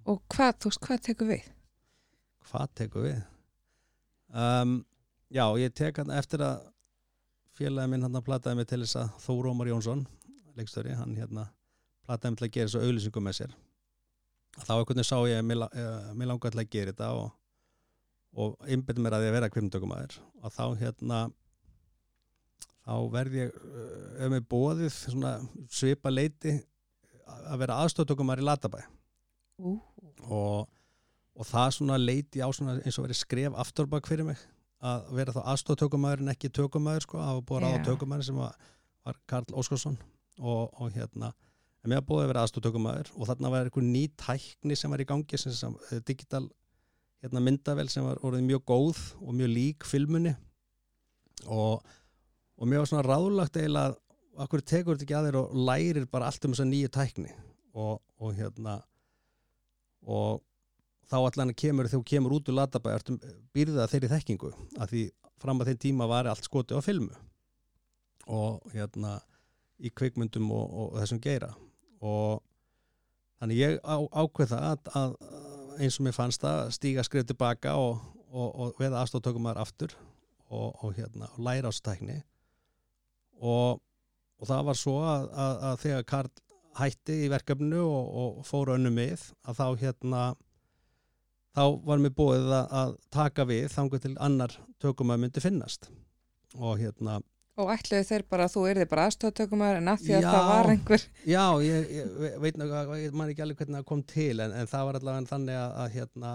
og 0.07 0.23
hvað, 0.29 0.53
þú 0.59 0.71
veist, 0.71 0.81
hvað 0.81 1.01
tekur 1.09 1.27
við? 1.29 1.49
Hvað 2.51 2.69
tekur 2.75 3.03
við? 3.09 3.23
Um, 4.33 4.85
já, 5.31 5.45
ég 5.59 5.75
tek 5.75 5.97
hann 5.99 6.11
eftir 6.15 6.39
að 6.47 6.61
félagi 7.59 7.91
minn 7.91 8.03
hann 8.07 8.23
plataði 8.23 8.57
mig 8.61 8.69
til 8.71 8.81
þess 8.85 8.97
að 8.97 9.11
Þór 9.25 9.51
Ómar 9.51 9.67
Jónsson, 9.73 10.07
leikstöri, 10.57 10.95
hann 10.97 11.17
hérna 11.19 11.49
plataði 12.07 12.31
mig 12.31 12.39
til 12.39 12.47
að 12.49 12.53
gera 12.57 12.71
þessu 12.71 12.85
auðlýsingum 12.87 13.27
með 13.27 13.37
sér. 13.41 13.53
Þá 14.61 14.73
veginn 14.81 15.05
sá 15.07 15.17
ég 15.27 15.39
að 15.41 15.47
mér, 15.51 15.67
eh, 15.75 16.15
mér 16.15 16.31
langaði 16.31 16.53
til 16.55 16.61
að 16.63 16.71
gera 16.71 16.93
þetta 16.93 17.11
og, 17.19 17.33
og 18.35 18.57
einbyrði 18.67 19.03
mér 19.05 19.13
að 19.19 19.27
ég 19.27 19.31
að 19.35 19.37
vera 19.41 19.51
kvimtökumæður 19.51 20.19
og 20.43 20.53
þá 20.55 20.65
hérna 20.79 21.21
þá 22.91 22.97
verði 23.13 23.45
ég 23.45 23.55
uh, 23.55 24.25
ef 24.25 24.33
mig 24.33 24.47
bóðið 24.51 24.91
svona 24.99 25.37
svipa 25.71 26.11
leiti 26.11 26.57
að 27.31 27.61
vera 27.63 27.79
aðstoftökumæður 27.85 28.43
í 28.43 28.47
Latabæ. 28.49 28.81
Ú, 29.61 29.77
og, 30.27 30.71
og 31.37 31.47
það 31.47 31.75
svona 31.77 31.99
leiti 32.01 32.43
á 32.43 32.49
svona 32.51 32.81
eins 32.81 32.99
og 32.99 33.07
verið 33.07 33.21
skref 33.21 33.59
afturbak 33.63 34.09
fyrir 34.11 34.27
mig 34.27 34.41
að 34.81 35.11
vera 35.19 35.35
þá 35.37 35.43
aðstoftökumæður 35.53 36.25
en 36.25 36.33
ekki 36.33 36.51
tökumæður 36.57 37.07
sko, 37.07 37.21
var 37.21 37.43
búið 37.47 37.61
að 37.61 37.67
ráða 37.67 37.79
Já. 37.79 37.87
tökumæður 37.91 38.29
sem 38.31 38.41
var, 38.41 38.71
var 39.07 39.21
Karl 39.29 39.59
Óskarsson 39.61 39.99
og, 40.41 40.71
og 40.81 40.95
hérna 40.97 41.35
en 41.85 41.93
mér 41.93 42.03
búið 42.05 42.25
að 42.25 42.33
vera 42.33 42.45
aðstoftökumæður 42.47 43.13
og 43.15 43.29
þarna 43.29 43.53
var 43.53 43.69
einhver 43.69 43.87
ný 43.87 44.07
tækni 44.21 44.77
sem 44.77 44.93
var 44.93 45.05
í 45.05 45.09
gangi 45.09 45.41
sem, 45.41 45.53
sem 45.57 45.77
eh, 45.91 46.01
digital 46.01 46.47
hérna, 47.21 47.43
myndavel 47.45 47.89
sem 47.93 48.05
var 48.05 48.21
orðið 48.25 48.47
mjög 48.49 48.65
góð 48.69 49.03
og 49.21 49.37
mjög 49.37 49.53
lík 49.53 49.87
filmunni. 49.89 50.35
Og, 51.49 51.85
og 52.61 52.69
mér 52.69 52.83
var 52.83 52.91
svona 52.91 53.07
ráðlagt 53.07 53.57
eiginlega 53.57 53.95
að 53.95 53.99
okkur 54.45 54.63
tekur 54.65 54.99
þetta 54.99 55.07
ekki 55.07 55.17
að 55.17 55.29
þér 55.29 55.39
og 55.41 55.57
lærir 55.69 56.07
bara 56.11 56.29
allt 56.29 56.45
um 56.45 56.55
þessa 56.55 56.69
nýju 56.69 56.93
tækni? 56.95 57.33
Og, 57.71 58.01
og 58.21 58.35
hérna 58.37 58.81
og 60.05 60.43
þá 61.11 61.17
allan 61.21 61.55
kemur 61.55 61.89
þú 61.91 62.03
kemur 62.07 62.37
út 62.37 62.51
úr 62.51 62.59
latabæ 62.59 62.93
býrða 63.55 63.89
þeirri 63.91 64.13
þekkingu? 64.13 64.53
Að 64.79 64.93
því 64.93 65.03
fram 65.41 65.63
að 65.63 65.73
þeim 65.73 65.83
tíma 65.87 66.09
var 66.11 66.29
allt 66.29 66.45
skoti 66.45 66.77
á 66.77 66.81
filmu. 66.85 67.17
Og 68.31 68.61
hérna 68.75 69.19
í 69.81 69.91
kvikmyndum 69.91 70.51
og, 70.53 70.67
og 70.69 70.99
þessum 71.01 71.21
geira. 71.23 71.55
Og 72.05 72.43
þannig 73.41 73.63
ég 73.63 73.79
á, 73.81 73.97
ákveð 74.13 74.53
það 74.53 74.67
að, 74.69 74.91
að 75.01 75.17
eins 75.81 75.97
og 75.97 76.07
mér 76.07 76.17
fannst 76.17 76.45
það 76.45 76.75
stíga 76.77 77.05
skrif 77.07 77.27
tilbaka 77.29 77.77
og, 77.81 78.03
og, 78.29 78.49
og 78.51 78.81
veða 78.81 79.01
afstáttökum 79.01 79.47
maður 79.47 79.63
aftur 79.65 79.97
og, 80.51 80.93
hérna 80.99 81.31
læra 81.41 81.71
á 81.71 81.73
stækni 81.73 82.21
og, 83.41 83.81
og 84.41 84.49
það 84.51 84.63
var 84.71 84.79
svo 84.79 84.95
að, 85.05 85.27
að, 85.33 85.57
að 85.71 85.81
þegar 85.85 86.07
Karl 86.13 86.31
hætti 86.81 87.17
í 87.25 87.31
verkefnu 87.33 87.81
og, 87.83 88.13
og 88.23 88.45
fór 88.47 88.75
önnu 88.77 88.93
með 88.95 89.25
að 89.49 89.59
þá 89.59 89.67
hérna 89.83 90.21
þá 91.57 91.65
var 91.89 91.99
mér 92.05 92.15
búið 92.15 92.47
að, 92.55 92.69
að 92.81 92.93
taka 93.13 93.45
við 93.51 93.67
þangu 93.75 93.99
til 94.05 94.15
annar 94.23 94.55
tökum 94.81 95.11
að 95.15 95.25
myndi 95.25 95.43
finnast 95.43 95.89
og 96.57 96.79
hérna 96.81 97.19
og 97.61 97.69
ætluðu 97.75 98.07
þeir 98.09 98.23
bara 98.31 98.47
að 98.47 98.55
þú 98.55 98.61
erði 98.71 98.85
bara 98.89 99.03
aðstoftökumar 99.11 99.81
en 99.81 99.91
að 99.93 100.05
því 100.07 100.15
að 100.17 100.23
Já. 100.25 100.31
það 100.33 100.47
var 100.51 100.69
einhver 100.73 101.03
já, 101.29 101.43
ég, 101.67 101.91
ég 101.99 102.15
ve- 102.23 102.31
veit 102.47 102.57
náttúrulega 102.61 103.19
man 103.21 103.33
ekki 103.35 103.45
alveg 103.45 103.59
hvernig 103.61 103.81
það 103.83 103.89
kom 103.91 104.05
til 104.15 104.37
en, 104.47 104.55
en 104.63 104.71
það 104.71 104.87
var 104.89 104.99
allavega 105.01 105.31
þannig 105.35 105.59
að, 105.61 105.75
að 105.83 105.97
hérna 105.99 106.31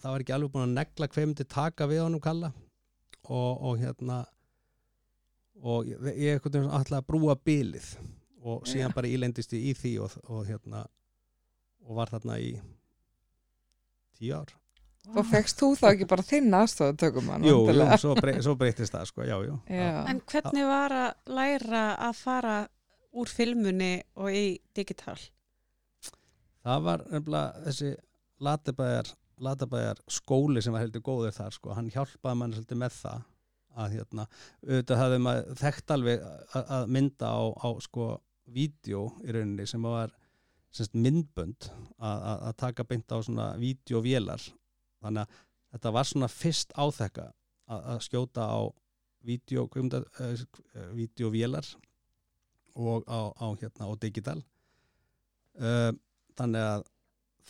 það 0.00 0.08
var 0.14 0.24
ekki 0.24 0.34
alveg 0.38 0.54
búin 0.56 0.64
að 0.66 0.74
negla 0.80 1.10
hver 1.12 1.28
myndi 1.28 1.46
taka 1.54 1.86
við 1.92 2.02
honum 2.06 2.24
kalla 2.24 2.50
og, 3.28 3.52
og 3.68 3.78
hérna 3.84 4.18
og 5.62 5.88
ég, 5.88 6.00
ég 6.16 6.38
einhvern 6.38 6.56
veginn 6.56 6.74
alltaf 6.78 7.00
að 7.00 7.06
brúa 7.10 7.36
bilið 7.36 7.90
og 8.40 8.64
síðan 8.68 8.94
bara 8.96 9.10
ílendist 9.10 9.52
ég 9.56 9.70
í 9.70 9.74
því 9.76 9.92
og, 10.04 10.16
og 10.32 10.46
hérna 10.48 10.86
og 11.86 11.98
var 11.98 12.12
þarna 12.12 12.38
í 12.40 12.54
tíu 14.16 14.34
ár. 14.36 14.54
Og 15.16 15.24
fegst 15.26 15.58
þú 15.58 15.72
þá 15.80 15.86
ekki 15.94 16.06
bara 16.10 16.24
þinn 16.24 16.52
aðstoftökumar 16.54 17.44
Jú, 17.44 17.62
jú, 17.72 17.86
svo, 18.02 18.12
brey, 18.20 18.36
svo 18.44 18.52
breytist 18.60 18.92
það 18.92 19.06
sko, 19.08 19.24
já, 19.24 19.36
já. 19.46 19.54
Já. 19.72 19.88
En 20.12 20.20
hvernig 20.28 20.66
var 20.68 20.94
að 20.94 21.32
læra 21.38 21.84
að 22.08 22.18
fara 22.20 22.56
úr 23.16 23.32
filmunni 23.32 23.94
og 24.20 24.28
í 24.36 24.44
digital? 24.76 25.16
Það 26.60 26.84
var 26.84 27.04
nefnilega 27.08 27.64
þessi 27.64 27.94
latabæjar, 28.44 29.10
latabæjar 29.40 30.02
skóli 30.12 30.62
sem 30.62 30.76
var 30.76 30.84
heldur 30.84 31.04
góður 31.04 31.34
þar 31.34 31.56
sko, 31.56 31.72
hann 31.76 31.88
hjálpaði 31.92 32.40
mann 32.42 32.54
svolítið 32.54 32.82
með 32.84 32.96
það 33.00 33.24
að 33.78 33.98
hérna, 33.98 34.26
auðvitað 34.66 35.00
hafði 35.00 35.20
maður 35.24 35.60
þekkt 35.60 35.94
alveg 35.94 36.24
að, 36.58 36.88
mynda 36.96 37.30
á, 37.30 37.40
á 37.54 37.68
sko 37.84 38.08
vídeo 38.50 39.04
í 39.22 39.34
rauninni 39.34 39.66
sem 39.68 39.84
var 39.84 40.14
semst, 40.74 40.94
myndbönd 40.94 41.70
að, 41.98 42.50
taka 42.58 42.86
beint 42.86 43.12
á 43.14 43.18
svona 43.22 43.52
vídeovélar. 43.60 44.42
Þannig 45.00 45.24
að 45.24 45.38
þetta 45.74 45.94
var 45.96 46.10
svona 46.10 46.30
fyrst 46.32 46.74
áþekka 46.74 47.30
að, 47.70 48.00
skjóta 48.06 48.48
á 48.50 48.60
uh, 48.66 48.74
vídeovélar 50.96 51.66
og 52.80 53.04
á, 53.06 53.20
á 53.34 53.46
hérna 53.60 53.90
á 53.90 53.92
digital. 54.00 54.40
Uh, 55.60 55.92
þannig 56.38 56.64
að 56.64 56.86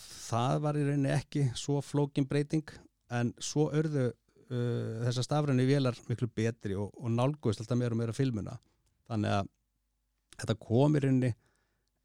það 0.00 0.62
var 0.64 0.78
í 0.78 0.86
rauninni 0.86 1.12
ekki 1.14 1.48
svo 1.58 1.80
flókin 1.84 2.28
breyting 2.28 2.68
en 3.10 3.32
svo 3.42 3.68
örðu 3.74 4.10
uh, 4.52 5.04
þessar 5.06 5.26
stafræni 5.26 5.66
vélar 5.68 5.98
miklu 6.08 6.28
betri 6.34 6.76
og, 6.78 6.90
og 6.96 7.12
nálgust 7.14 7.62
alltaf 7.62 7.78
meira 7.78 7.96
og 7.96 8.00
meira 8.02 8.16
filmuna. 8.16 8.56
Þannig 9.10 9.36
að 9.38 9.52
þetta 10.40 10.58
kom 10.62 10.96
í 10.96 11.04
rauninni 11.04 11.32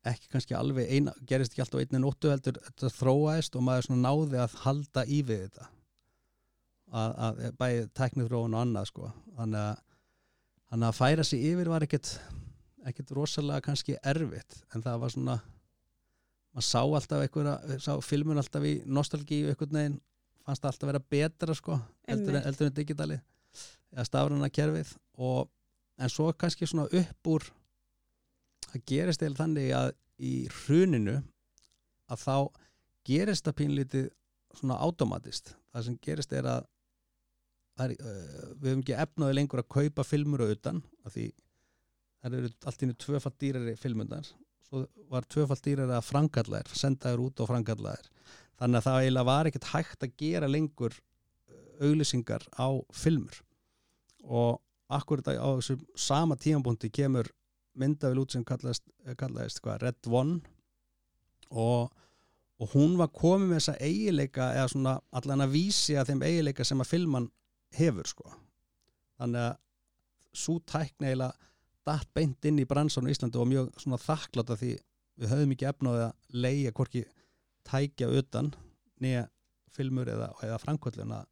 ekki 0.06 0.30
kannski 0.30 0.54
alveg 0.58 0.92
eina, 0.92 1.16
gerist 1.26 1.54
ekki 1.54 1.64
alltaf 1.66 1.82
einni 1.82 2.02
nóttu 2.02 2.30
heldur 2.30 2.60
þetta 2.68 2.92
þróaðist 2.94 3.58
og 3.58 3.66
maður 3.66 3.98
náði 3.98 4.42
að 4.44 4.60
halda 4.62 5.06
í 5.10 5.22
við 5.26 5.48
þetta. 5.48 5.70
Að, 6.96 7.14
að 7.26 7.40
bæði 7.60 7.86
teknið 7.98 8.28
þróun 8.30 8.56
og 8.56 8.62
annað 8.62 8.90
sko. 8.92 9.08
Þannig 9.36 9.62
að, 9.62 9.80
þannig 10.70 10.90
að 10.90 11.00
færa 11.00 11.26
sig 11.26 11.48
yfir 11.50 11.72
var 11.74 11.86
ekkert 11.88 12.12
ekkert 12.86 13.14
rosalega 13.18 13.64
kannski 13.66 13.98
erfitt 14.06 14.60
en 14.74 14.84
það 14.86 15.00
var 15.02 15.14
svona 15.14 15.36
maður 16.56 16.68
sá 16.68 16.82
alltaf 16.82 17.24
einhverja, 17.24 17.80
sá 17.82 17.94
filmun 18.06 18.40
alltaf 18.40 18.66
í 18.68 18.76
nostalgíu 18.86 19.50
einhvern 19.50 19.80
veginn 19.80 19.98
fannst 20.46 20.66
alltaf 20.68 20.90
vera 20.90 21.02
betra 21.02 21.56
sko 21.58 21.78
eldur, 22.08 22.36
en- 22.38 22.46
eldur 22.50 22.70
en 22.70 22.76
digitali 22.78 23.18
eða 23.96 24.06
stafrana 24.08 24.50
kerfið. 24.50 24.96
Og 25.18 25.50
en 25.98 26.12
svo 26.12 26.32
kannski 26.34 26.68
svona 26.68 26.88
upp 26.92 27.32
úr 27.32 27.48
það 28.72 28.86
gerist 28.92 29.24
eða 29.24 29.40
þannig 29.44 29.72
að 29.78 29.92
í 30.20 30.34
hruninu 30.62 31.18
að 32.12 32.22
þá 32.22 32.36
gerist 33.08 33.46
það 33.48 33.60
pínlítið 33.62 34.10
svona 34.56 34.78
automatist. 34.86 35.56
Það 35.74 35.86
sem 35.90 35.98
gerist 36.04 36.34
er 36.34 36.48
að 36.48 36.66
er, 37.84 37.92
við 38.56 38.70
höfum 38.72 38.84
ekki 38.84 38.96
efnaði 39.04 39.36
lengur 39.36 39.62
að 39.64 39.72
kaupa 39.76 40.06
filmur 40.08 40.46
auðan 40.46 40.82
af 41.06 41.16
því 41.16 41.26
það 42.24 42.38
eru 42.40 42.52
allt 42.66 42.82
í 42.82 42.88
einu 42.88 42.98
tvöfalt 43.04 43.40
dýrari 43.42 43.74
filmundar 43.80 44.30
svo 44.66 44.86
var 45.12 45.28
tvöfalt 45.30 45.66
dýrari 45.66 45.94
að 45.98 46.08
framkalla 46.08 46.62
þær 46.66 46.80
senda 46.80 47.12
þær 47.12 47.24
út 47.26 47.44
og 47.44 47.50
framkalla 47.52 47.96
þær 47.98 48.08
þannig 48.60 48.80
að 48.80 48.88
það 48.88 49.00
eiginlega 49.02 49.30
var 49.30 49.50
ekkert 49.50 49.72
hægt 49.72 50.06
að 50.06 50.16
gera 50.22 50.50
lengur 50.52 50.96
uh, 50.96 51.88
auglýsingar 51.88 52.46
á 52.56 52.68
filmur. 52.96 53.42
Og 54.26 54.62
akkurat 54.92 55.34
á 55.36 55.50
þessum 55.58 55.84
sama 55.98 56.38
tímabúndi 56.40 56.92
kemur 56.94 57.30
myndavel 57.76 58.24
út 58.24 58.36
sem 58.36 58.46
kallaðist, 58.48 58.86
kallaðist 59.20 59.62
hvað, 59.64 59.82
Red 59.84 60.10
One. 60.10 60.40
Og, 61.52 61.92
og 62.62 62.74
hún 62.74 62.96
var 63.00 63.12
komið 63.14 63.50
með 63.50 63.60
þessa 63.60 63.78
eigileika 63.84 64.50
eða 64.56 64.72
svona 64.72 64.96
allan 65.16 65.46
að 65.46 65.56
vísi 65.58 65.98
að 66.00 66.12
þeim 66.12 66.26
eigileika 66.26 66.66
sem 66.68 66.82
að 66.82 66.92
filman 66.94 67.30
hefur 67.76 68.08
sko. 68.10 68.32
Þannig 69.20 69.50
að 69.50 69.60
svo 70.36 70.58
tækni 70.68 71.12
eiginlega 71.12 71.52
datt 71.86 72.10
beint 72.18 72.48
inn 72.50 72.60
í 72.60 72.68
bransan 72.68 73.06
á 73.08 73.14
Íslandi 73.14 73.40
og 73.40 73.50
mjög 73.50 73.68
svona 73.80 74.00
þakkláta 74.02 74.58
því 74.60 74.72
við 75.22 75.32
höfum 75.32 75.54
ekki 75.54 75.68
efnaði 75.70 76.08
að 76.08 76.42
leia 76.46 76.74
hvorki 76.76 77.04
tækja 77.70 78.10
utan 78.20 78.52
nýja 79.04 79.26
filmur 79.76 80.08
eða, 80.08 80.30
eða 80.46 80.60
framkvöldun 80.64 81.12
að 81.18 81.26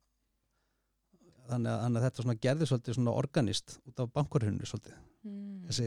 þannig 1.50 1.70
að, 1.74 1.80
þannig 1.84 2.00
að 2.00 2.06
þetta 2.08 2.24
svona 2.26 2.36
gerði 2.46 2.68
svolítið 2.70 2.98
svona 2.98 3.14
organist 3.20 3.78
út 3.90 4.04
af 4.06 4.14
bankurhunni 4.16 4.70
svolítið 4.70 5.00
Mm. 5.24 5.62
þessi, 5.70 5.86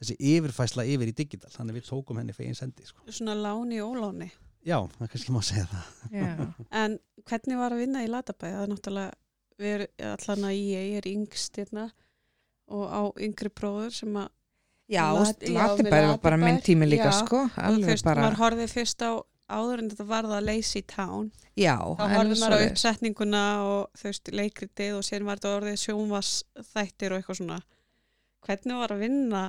þessi 0.00 0.14
yfirfæsla 0.30 0.84
yfir 0.88 1.10
í 1.10 1.12
digital 1.12 1.50
þannig 1.52 1.74
að 1.74 1.76
við 1.76 1.88
tókum 1.90 2.16
henni 2.16 2.32
fegin 2.32 2.54
sendi 2.56 2.86
sko. 2.88 3.02
Svona 3.12 3.34
láni 3.36 3.82
og 3.84 3.90
óláni. 3.98 4.30
já, 4.64 4.78
það 4.94 5.10
kannski 5.12 5.34
má 5.34 5.42
segja 5.44 5.66
það 5.68 6.14
Já. 6.14 6.46
En 6.80 6.94
hvernig 7.28 7.58
var 7.60 7.74
að 7.76 7.82
vinna 7.82 8.04
í 8.06 8.08
Latabæ? 8.08 8.48
Það 8.54 8.62
er 8.64 8.72
náttúrulega, 8.72 9.12
við 9.60 9.74
erum 9.74 10.14
allan 10.14 10.46
að 10.48 10.56
ég 10.56 10.96
er 11.02 11.08
yngst 11.12 11.60
hérna 11.60 11.84
og 12.72 12.86
á 12.88 13.00
yngri 13.28 13.52
bróður 13.60 13.92
sem 13.98 14.16
að 14.16 14.30
Já, 14.88 15.04
Lat- 15.12 15.44
með 15.84 16.08
var 16.08 16.18
bara 16.24 16.40
minn 16.40 16.62
tími 16.64 16.88
líka 16.88 17.10
já. 17.12 17.18
sko, 17.20 17.42
alveg 17.60 17.90
fyrst, 17.92 18.08
bara, 18.08 18.24
maður 18.24 18.40
horfið 18.40 18.72
fyrst 18.72 19.04
á 19.04 19.20
áður 19.48 19.82
en 19.82 19.90
þetta 19.92 20.06
var 20.08 20.28
það 20.28 20.46
Lazy 20.46 20.82
Town 20.88 21.30
já, 21.58 21.74
þá 21.76 22.02
en 22.04 22.14
horfið 22.14 22.42
maður 22.42 22.56
á 22.56 22.66
uppsetninguna 22.68 23.42
og 23.64 23.98
þú 23.98 24.08
veist 24.10 24.30
leikritið 24.34 24.96
og 24.98 25.06
síðan 25.06 25.28
var 25.28 25.40
þetta 25.40 25.54
orðið 25.56 25.78
sjónvas 25.82 26.32
þættir 26.72 27.14
og 27.14 27.20
eitthvað 27.20 27.40
svona. 27.40 27.58
Hvernig 28.46 28.82
var 28.82 28.94
að 28.94 29.04
vinna 29.04 29.44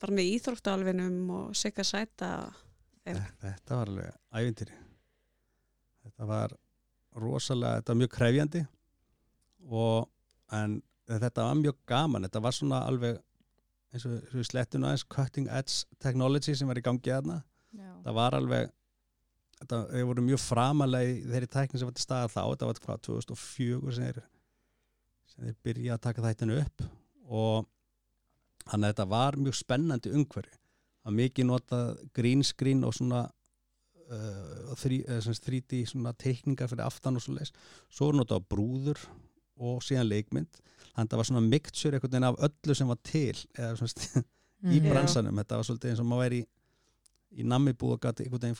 bara 0.00 0.16
með 0.16 0.30
íþróttálfinum 0.36 1.32
og 1.36 1.56
sigga 1.58 1.84
sæta 1.84 2.30
þetta 3.04 3.80
var 3.80 3.90
alveg 3.90 4.14
ævintýri. 4.36 4.76
Þetta 6.06 6.28
var 6.28 6.54
rosalega, 7.20 7.80
þetta 7.80 7.92
var 7.92 8.00
mjög 8.00 8.14
krefjandi 8.14 8.62
og 9.68 10.54
en 10.56 10.78
þetta 11.10 11.48
var 11.48 11.58
mjög 11.58 11.82
gaman, 11.90 12.26
þetta 12.28 12.42
var 12.44 12.56
svona 12.56 12.84
alveg 12.86 13.18
eins 13.90 14.06
og 14.06 14.12
eins 14.14 14.30
og 14.30 14.38
við 14.38 14.48
slettum 14.48 14.84
aðeins 14.86 15.06
cutting 15.10 15.48
edge 15.50 15.98
technology 16.02 16.54
sem 16.54 16.68
var 16.70 16.78
í 16.78 16.84
gangi 16.84 17.12
aðna 17.14 17.40
Já. 17.74 17.90
það 18.04 18.16
var 18.20 18.36
alveg 18.38 18.70
þetta, 19.60 19.80
þeir 19.92 20.06
voru 20.10 20.24
mjög 20.26 20.40
framalega 20.42 21.10
í 21.10 21.18
þeirri 21.30 21.48
tækni 21.56 21.80
sem 21.80 21.88
var 21.90 21.96
til 21.98 22.04
staða 22.06 22.30
þá, 22.32 22.40
þetta 22.52 22.68
var 22.70 22.80
hvað 22.86 23.02
2004 23.08 23.96
sem 23.96 24.06
þeir, 24.08 24.22
sem 25.32 25.44
þeir 25.48 25.58
byrja 25.68 25.96
að 25.96 26.04
taka 26.08 26.24
þættinu 26.28 26.56
upp. 26.62 26.86
Og 27.30 27.68
þannig 28.70 28.86
að 28.88 28.94
þetta 28.94 29.08
var 29.14 29.38
mjög 29.40 29.58
spennandi 29.60 30.14
umhverfi. 30.16 30.56
Að 31.08 31.16
mikið 31.16 31.46
notað 31.48 31.92
green 32.16 32.42
screen 32.44 32.82
og 32.84 32.92
svona 32.96 33.22
uh, 34.10 34.74
þrí, 34.80 34.98
uh, 35.08 35.30
3D 35.46 35.84
svona 35.88 36.12
teikningar 36.20 36.68
fyrir 36.68 36.84
aftan 36.84 37.16
og 37.16 37.24
svo 37.24 37.36
leis 37.38 37.52
svo 37.88 38.10
notað 38.12 38.44
brúður 38.52 39.00
og 39.60 39.80
síðan 39.84 40.08
leikmynd. 40.10 40.60
Þannig 40.90 41.06
að 41.06 41.12
það 41.14 41.20
var 41.22 41.28
svona 41.30 41.46
mixture 41.46 41.96
einhvern 41.96 42.12
veginn 42.16 42.28
af 42.28 42.40
öllu 42.48 42.76
sem 42.76 42.90
var 42.90 43.00
til 43.06 43.36
eða 43.56 43.72
svona 43.80 44.24
í 44.74 44.76
Mhm. 44.76 44.90
bransanum, 44.90 45.38
þetta 45.40 45.56
var 45.56 45.64
svolítið 45.64 45.90
eins 45.94 46.00
og 46.02 46.08
maður 46.10 46.24
væri 46.26 46.38
í, 46.42 46.46
í 47.40 47.44
nammi 47.48 47.72
búið 47.80 47.94
og 47.96 48.00
gæti 48.04 48.26
einhvern 48.26 48.42
veginn 48.44 48.58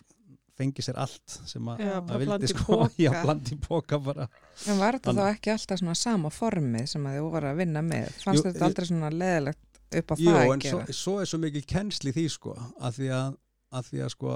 fengi 0.61 0.85
sér 0.85 0.99
allt 1.03 1.35
sem 1.51 1.69
að 1.73 1.81
vildi 1.83 2.27
blanda 2.29 2.47
í 2.47 2.53
sko, 2.53 2.67
poka. 2.85 2.91
já, 3.03 3.11
blandi 3.25 3.59
póka 3.65 3.99
bara. 4.05 4.29
En 4.69 4.79
var 4.81 4.99
þetta 4.99 5.11
Þannig- 5.11 5.27
þá 5.27 5.35
ekki 5.39 5.53
alltaf 5.57 5.81
svona 5.83 5.97
sama 5.99 6.31
formið 6.37 6.87
sem 6.95 7.09
að 7.11 7.19
þið 7.19 7.27
voru 7.35 7.51
að 7.51 7.61
vinna 7.65 7.83
með? 7.89 8.13
Fannst 8.25 8.45
Jú, 8.45 8.47
þetta 8.51 8.69
aldrei 8.69 8.89
svona 8.93 9.11
leðilegt 9.17 9.83
upp 10.01 10.13
á 10.13 10.15
Jú, 10.21 10.31
það 10.31 10.41
að 10.45 10.55
en 10.55 10.65
svo, 10.69 10.81
svo 11.01 11.15
er 11.25 11.31
svo 11.33 11.41
mikil 11.43 11.65
kennsli 11.75 12.13
því 12.15 12.27
sko, 12.37 12.55
að 12.79 13.01
því 13.01 13.09
að, 13.17 13.37
að 13.81 13.89
því 13.91 14.03
að 14.07 14.13
sko 14.15 14.35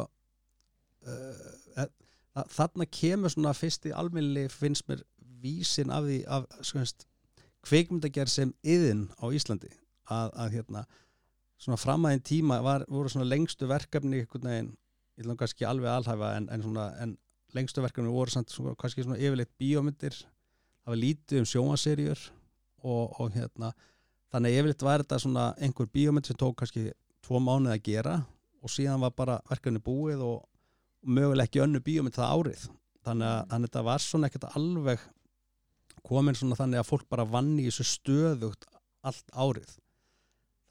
uh, 1.06 1.84
að, 1.84 2.48
þarna 2.56 2.86
kemur 2.98 3.34
svona 3.34 3.52
fyrst 3.54 3.86
í 3.86 3.92
almennileg 3.94 4.50
finnst 4.50 4.88
mér 4.90 5.04
vísin 5.44 5.92
af 5.94 6.06
því 6.08 6.18
af 6.26 6.48
sko, 6.64 6.80
veist, 6.82 7.06
kveikmyndagerð 7.64 8.32
sem 8.32 8.50
yðin 8.66 9.06
á 9.20 9.24
Íslandi. 9.32 9.70
Að, 10.12 10.32
að 10.36 10.50
hérna 10.58 10.82
svona 11.64 11.78
framæðin 11.80 12.24
tíma 12.28 12.58
var, 12.64 12.82
voru 12.92 13.08
svona 13.08 13.24
lengstu 13.30 13.64
verkefni 13.70 14.18
einhvern 14.20 14.50
veginn, 14.50 14.72
ég 15.14 15.24
ætlum 15.24 15.38
kannski 15.38 15.66
alveg 15.68 15.90
alhæfa 15.90 16.34
en, 16.38 16.48
en 16.50 16.62
svona, 16.64 16.88
en 17.02 17.16
lengstu 17.54 17.82
verkefni 17.82 18.10
voru 18.10 18.34
samt 18.34 18.50
svona, 18.50 18.74
kannski 18.78 19.04
svona 19.04 19.18
yfirleitt 19.20 19.52
bíómyndir. 19.60 20.16
Það 20.84 20.92
var 20.92 21.00
lítið 21.00 21.40
um 21.40 21.48
sjómaserjur 21.48 22.22
og, 22.84 23.20
og 23.20 23.34
hérna 23.34 23.72
þannig 24.34 24.58
yfirleitt 24.58 24.84
var 24.84 25.04
þetta 25.04 25.20
svona 25.22 25.48
einhver 25.62 25.90
bíómynd 25.94 26.28
sem 26.28 26.38
tók 26.38 26.56
kannski 26.60 26.88
tvo 27.24 27.40
mánuð 27.40 27.76
að 27.76 27.84
gera 27.86 28.16
og 28.64 28.72
síðan 28.72 29.02
var 29.04 29.14
bara 29.16 29.38
verkefni 29.50 29.82
búið 29.84 30.24
og, 30.24 30.40
og 31.04 31.14
möguleg 31.18 31.48
ekki 31.48 31.62
önnu 31.64 31.82
bíómynd 31.84 32.16
það 32.16 32.34
árið. 32.34 32.64
Þannig 33.04 33.28
að, 33.28 33.40
þannig 33.50 33.68
að 33.68 33.68
þetta 33.68 33.84
var 33.90 34.02
svona 34.02 34.30
ekkert 34.30 34.48
alveg 34.58 35.08
komin 36.04 36.36
svona 36.36 36.58
þannig 36.58 36.80
að 36.80 36.88
fólk 36.90 37.08
bara 37.12 37.26
vann 37.28 37.52
í 37.60 37.66
þessu 37.68 37.86
stöðugt 37.88 38.66
allt 39.04 39.36
árið. 39.36 39.76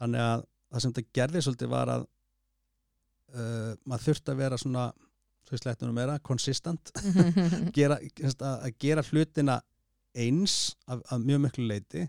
Þannig 0.01 0.25
að 0.25 0.45
það 0.73 0.84
sem 0.84 0.93
þetta 0.95 1.15
gerði 1.19 1.43
svolítið 1.45 1.71
var 1.73 1.91
að 1.93 2.08
uh, 3.36 3.74
maður 3.86 4.08
þurfti 4.10 4.34
að 4.34 4.41
vera 4.43 4.60
svona 4.62 4.88
svo 5.43 5.58
ég 5.58 5.63
slettunum 5.63 5.98
meira, 5.98 6.17
konsistent 6.24 6.93
gera, 7.78 8.00
að, 8.00 8.43
að 8.54 8.69
gera 8.80 9.04
hlutina 9.10 9.60
eins 10.13 10.76
af, 10.88 11.02
af 11.12 11.24
mjög 11.24 11.41
miklu 11.48 11.67
leiti 11.67 12.06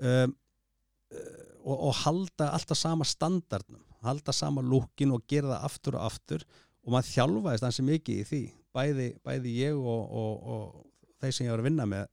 um, 0.00 0.32
uh, 1.14 1.42
og, 1.64 1.76
og 1.76 1.98
halda 2.02 2.50
alltaf 2.56 2.80
sama 2.80 3.06
standardnum 3.08 3.84
halda 4.04 4.32
sama 4.32 4.62
lúkin 4.62 5.14
og 5.14 5.24
gera 5.28 5.54
það 5.54 5.66
aftur 5.68 5.98
og 5.98 6.06
aftur. 6.08 6.44
Og 6.84 6.92
maður 6.92 7.10
þjálfaðist 7.12 7.66
hansi 7.66 7.86
mikið 7.86 8.20
í 8.20 8.26
því 8.28 8.42
bæði, 8.74 9.08
bæði 9.24 9.54
ég 9.56 9.78
og, 9.78 10.02
og, 10.20 10.48
og 10.54 11.22
þeir 11.22 11.36
sem 11.36 11.46
ég 11.46 11.54
var 11.54 11.62
að 11.62 11.68
vinna 11.70 11.86
með 11.88 12.08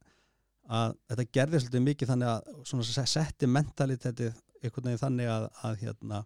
að 0.71 0.93
þetta 1.11 1.25
gerði 1.37 1.59
svolítið 1.59 1.83
mikið 1.87 2.11
þannig 2.13 2.29
að 2.31 3.09
setti 3.11 3.49
mentalitetið 3.49 4.37
einhvern 4.61 4.87
veginn 4.87 5.01
þannig 5.01 5.31
að, 5.33 5.47
að 5.67 5.79
hérna 5.81 6.21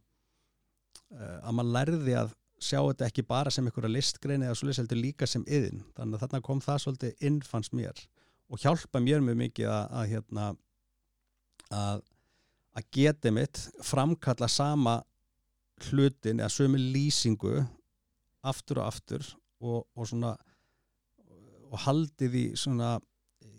að 1.16 1.56
maður 1.56 1.76
lærði 1.78 2.18
að 2.20 2.34
sjá 2.66 2.80
þetta 2.80 3.08
ekki 3.10 3.26
bara 3.28 3.52
sem 3.52 3.68
einhverja 3.68 3.92
listgrein 3.92 4.44
eða 4.46 4.58
svolítið 4.58 4.82
heldur 4.82 5.02
líka 5.02 5.28
sem 5.30 5.44
yðin 5.48 5.84
þannig 5.98 6.18
að 6.18 6.24
þarna 6.24 6.46
kom 6.46 6.62
það 6.64 6.82
svolítið 6.84 7.26
inn 7.30 7.40
fannst 7.46 7.76
mér 7.76 8.04
og 8.50 8.62
hjálpa 8.62 9.02
mér 9.04 9.24
mjög 9.26 9.40
mikið 9.42 9.72
að, 9.72 9.84
að 10.00 10.12
hérna 10.14 10.46
að, 11.76 12.04
að 12.80 12.90
geta 12.98 13.34
mitt 13.36 13.62
framkalla 13.86 14.50
sama 14.52 15.00
hlutin 15.90 16.40
eða 16.40 16.54
sömu 16.54 16.80
lýsingu 16.80 17.58
aftur 18.46 18.82
og 18.82 18.88
aftur 18.88 19.26
og, 19.60 19.84
og 19.96 20.08
svona 20.08 20.36
og 21.72 21.82
haldið 21.84 22.40
í 22.40 22.46
svona 22.60 22.96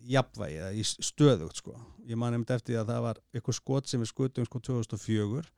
jafnvægi 0.07 0.61
eða 0.63 0.73
í 0.79 0.85
stöðugt 0.87 1.61
sko. 1.61 1.75
ég 2.07 2.19
man 2.19 2.33
nefndi 2.33 2.55
eftir 2.55 2.75
því 2.75 2.81
að 2.81 2.91
það 2.93 3.05
var 3.09 3.21
eitthvað 3.35 3.59
skot 3.59 3.91
sem 3.91 4.03
við 4.03 4.13
skutum 4.13 4.47
sko 4.47 4.63
2004 4.71 5.43
að 5.43 5.51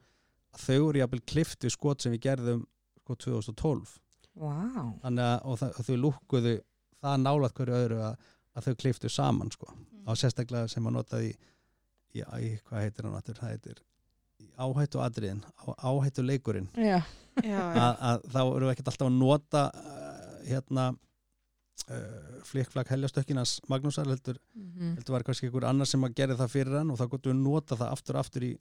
þau 0.57 0.89
eru 0.91 0.99
jafnvel 1.03 1.21
klift 1.27 1.65
við 1.65 1.75
skot 1.75 2.03
sem 2.03 2.13
við 2.15 2.23
gerðum 2.29 2.65
sko 3.03 3.15
2012 3.27 3.97
Vá, 4.39 4.55
þannig 5.03 5.25
að 5.25 5.39
og 5.51 5.59
það, 5.59 5.79
þau 5.89 5.97
lúkkuðu 6.05 6.55
það 7.03 7.17
nálat 7.25 7.55
hverju 7.59 7.75
öðru 7.75 7.97
að, 8.07 8.27
að 8.55 8.67
þau 8.69 8.75
kliftu 8.79 9.09
saman 9.11 9.51
sko. 9.51 9.67
Á 10.07 10.11
sérstaklega 10.15 10.69
sem 10.71 10.87
að 10.87 10.95
notaði 10.95 11.31
í, 11.33 11.35
í, 12.15 12.23
í 12.23 12.51
hvað 12.69 12.85
heitir 12.85 13.05
hann 13.09 13.17
það 13.27 13.51
heitir 13.51 13.81
áhættu 14.59 15.01
atriðin, 15.03 15.41
á, 15.59 15.67
áhættu 15.91 16.23
leikurinn 16.23 16.69
já, 16.79 17.01
Já, 17.43 17.51
já. 17.51 17.59
að, 17.75 17.99
að 18.13 18.23
þá 18.33 18.39
eru 18.45 18.67
við 18.69 18.73
ekkert 18.77 18.89
alltaf 18.93 19.09
að 19.09 19.17
nota 19.19 19.63
uh, 19.75 20.39
hérna 20.47 20.85
uh, 21.91 22.39
flikkflak 22.49 22.91
heljastökkinans 22.95 23.57
Magnúsar 23.71 24.07
heldur, 24.11 24.39
Mhm. 24.55 24.95
heldur 24.99 25.13
var 25.17 25.23
kannski 25.27 25.47
einhver 25.49 25.67
annar 25.69 25.87
sem 25.91 26.03
að 26.07 26.15
gera 26.15 26.37
það 26.39 26.53
fyrir 26.55 26.79
hann 26.79 26.91
og 26.95 26.99
þá 26.99 27.07
gotum 27.11 27.33
við 27.35 27.43
nota 27.43 27.77
það 27.79 27.93
aftur 27.99 28.17
aftur 28.23 28.47
í 28.47 28.53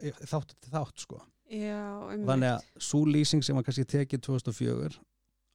þátt 0.00 0.54
til 0.60 0.72
þátt 0.72 1.04
sko 1.04 1.20
já 1.52 1.80
einmitt. 2.08 2.28
þannig 2.30 2.48
að 2.54 2.62
svo 2.88 3.02
lýsing 3.06 3.44
sem 3.44 3.56
var 3.58 3.66
kannski 3.66 3.84
tekið 3.84 4.22
2004 4.24 5.00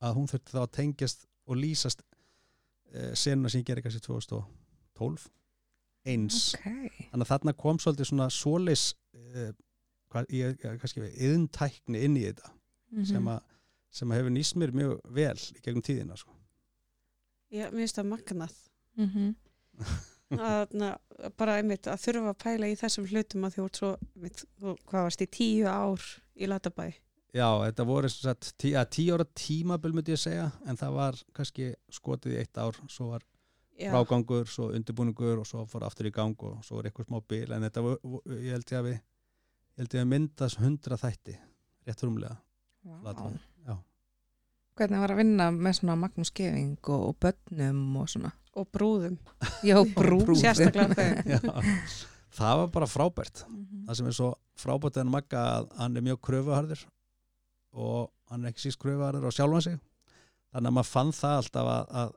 að 0.05 0.13
hún 0.19 0.27
þurfti 0.29 0.53
þá 0.53 0.59
að 0.61 0.71
tengjast 0.77 1.25
og 1.47 1.57
lýsast 1.57 2.03
uh, 2.03 3.13
senuna 3.17 3.49
sem 3.49 3.61
ég 3.63 3.69
gerir 3.71 3.81
kannski 3.85 4.03
2012 4.05 5.25
eins 6.07 6.53
ok. 6.55 6.67
þannig 7.11 7.25
að 7.25 7.31
þarna 7.33 7.53
kom 7.59 7.79
svolítið 7.81 8.09
svona 8.11 8.27
svoleis 8.31 8.83
uh, 9.17 9.49
hvað, 10.13 10.29
ég, 10.31 10.53
ég, 10.63 10.77
kannski 10.83 11.01
við, 11.03 11.17
yðntækni 11.29 12.03
inn 12.07 12.17
í 12.21 12.27
þetta 12.29 12.53
Mhm. 12.87 13.03
sem, 13.03 13.25
að, 13.27 13.41
sem 13.91 14.11
að 14.13 14.15
hefur 14.21 14.31
nýst 14.31 14.55
mér 14.55 14.71
mjög 14.71 14.93
vel 15.11 15.33
í 15.35 15.59
gegnum 15.65 15.83
tíðina 15.83 16.15
sko. 16.15 16.31
Já, 17.51 17.65
mér 17.67 17.81
finnst 17.83 17.97
það 17.99 18.07
magnað 18.13 18.53
Mhm. 18.95 19.25
að, 20.35 20.77
bara 21.39 21.57
einmitt 21.61 21.87
að 21.87 22.01
þurfa 22.03 22.33
að 22.33 22.39
pæla 22.43 22.69
í 22.71 22.77
þessum 22.79 23.07
hlutum 23.07 23.47
að 23.47 23.59
ert 23.63 23.79
svo 23.79 23.91
einmitt, 23.97 24.43
hvað 24.59 25.05
varst 25.07 25.23
í 25.23 25.29
tíu 25.31 25.67
ár 25.71 26.07
í 26.35 26.49
Latabæ 26.49 26.89
Já, 27.35 27.47
þetta 27.67 27.85
voru 27.85 28.09
sagt, 28.09 28.53
tí, 28.57 28.71
að, 28.79 28.89
tíu 28.95 29.15
ára 29.15 29.27
tímabil 29.37 29.93
myndi 29.93 30.15
ég 30.15 30.21
segja 30.21 30.47
en 30.65 30.79
það 30.79 30.95
var 30.95 31.19
kannski 31.35 31.73
skotið 31.93 32.37
í 32.37 32.39
eitt 32.41 32.57
ár 32.57 32.79
svo 32.89 33.11
var 33.11 33.25
Já, 33.77 33.91
frágangur, 33.93 34.47
svo 34.49 34.71
undirbúningur 34.73 35.43
og 35.43 35.45
svo 35.45 35.67
fór 35.69 35.85
aftur 35.85 36.09
í 36.09 36.13
gang 36.15 36.39
og 36.47 36.63
svo 36.65 36.79
var 36.79 36.89
eitthvað 36.89 37.11
smá 37.11 37.19
bil 37.29 37.51
en 37.53 37.67
þetta, 37.67 37.83
ég 38.39 38.55
held 38.55 38.71
ég 38.73 38.79
að 38.79 38.87
við 38.87 38.97
ég 38.97 39.83
held 39.83 39.93
ég 39.93 40.01
að 40.01 40.11
myndast 40.15 40.57
hundra 40.63 40.97
þætti 40.97 41.35
rétt 41.85 42.01
rúmlega. 42.03 42.39
Hvernig 44.77 45.01
var 45.01 45.13
að 45.13 45.19
vinna 45.21 45.47
með 45.53 45.79
svona 45.79 45.97
Magnús 45.97 46.31
Geving 46.37 46.89
og, 46.93 47.03
og 47.11 47.15
börnum 47.21 47.95
og 48.01 48.09
svona? 48.09 48.33
Og 48.57 48.67
brúðum 48.73 49.17
Já, 49.69 49.77
brú. 49.95 50.19
brúð. 50.25 50.41
Sérstaklega. 50.41 51.23
Já. 51.33 51.39
það 52.37 52.59
var 52.63 52.67
bara 52.75 52.89
frábært 52.91 53.43
Mhm. 53.47 53.85
það 53.87 53.95
sem 54.01 54.07
er 54.11 54.15
svo 54.17 54.29
frábært 54.59 54.97
en 55.01 55.11
Magga 55.13 55.43
að 55.59 55.67
hann 55.79 55.97
er 55.97 56.05
mjög 56.05 56.19
kröfuharður 56.27 56.85
og 57.77 58.09
hann 58.31 58.43
er 58.45 58.51
ekki 58.51 58.65
síst 58.67 58.79
kröfuharður 58.81 59.27
á 59.29 59.31
sjálfan 59.37 59.63
sig 59.67 59.77
þannig 60.53 60.69
að 60.71 60.75
maður 60.79 60.91
fann 60.91 61.11
það 61.15 61.37
alltaf 61.41 61.69
að, 61.73 61.95
að 62.01 62.13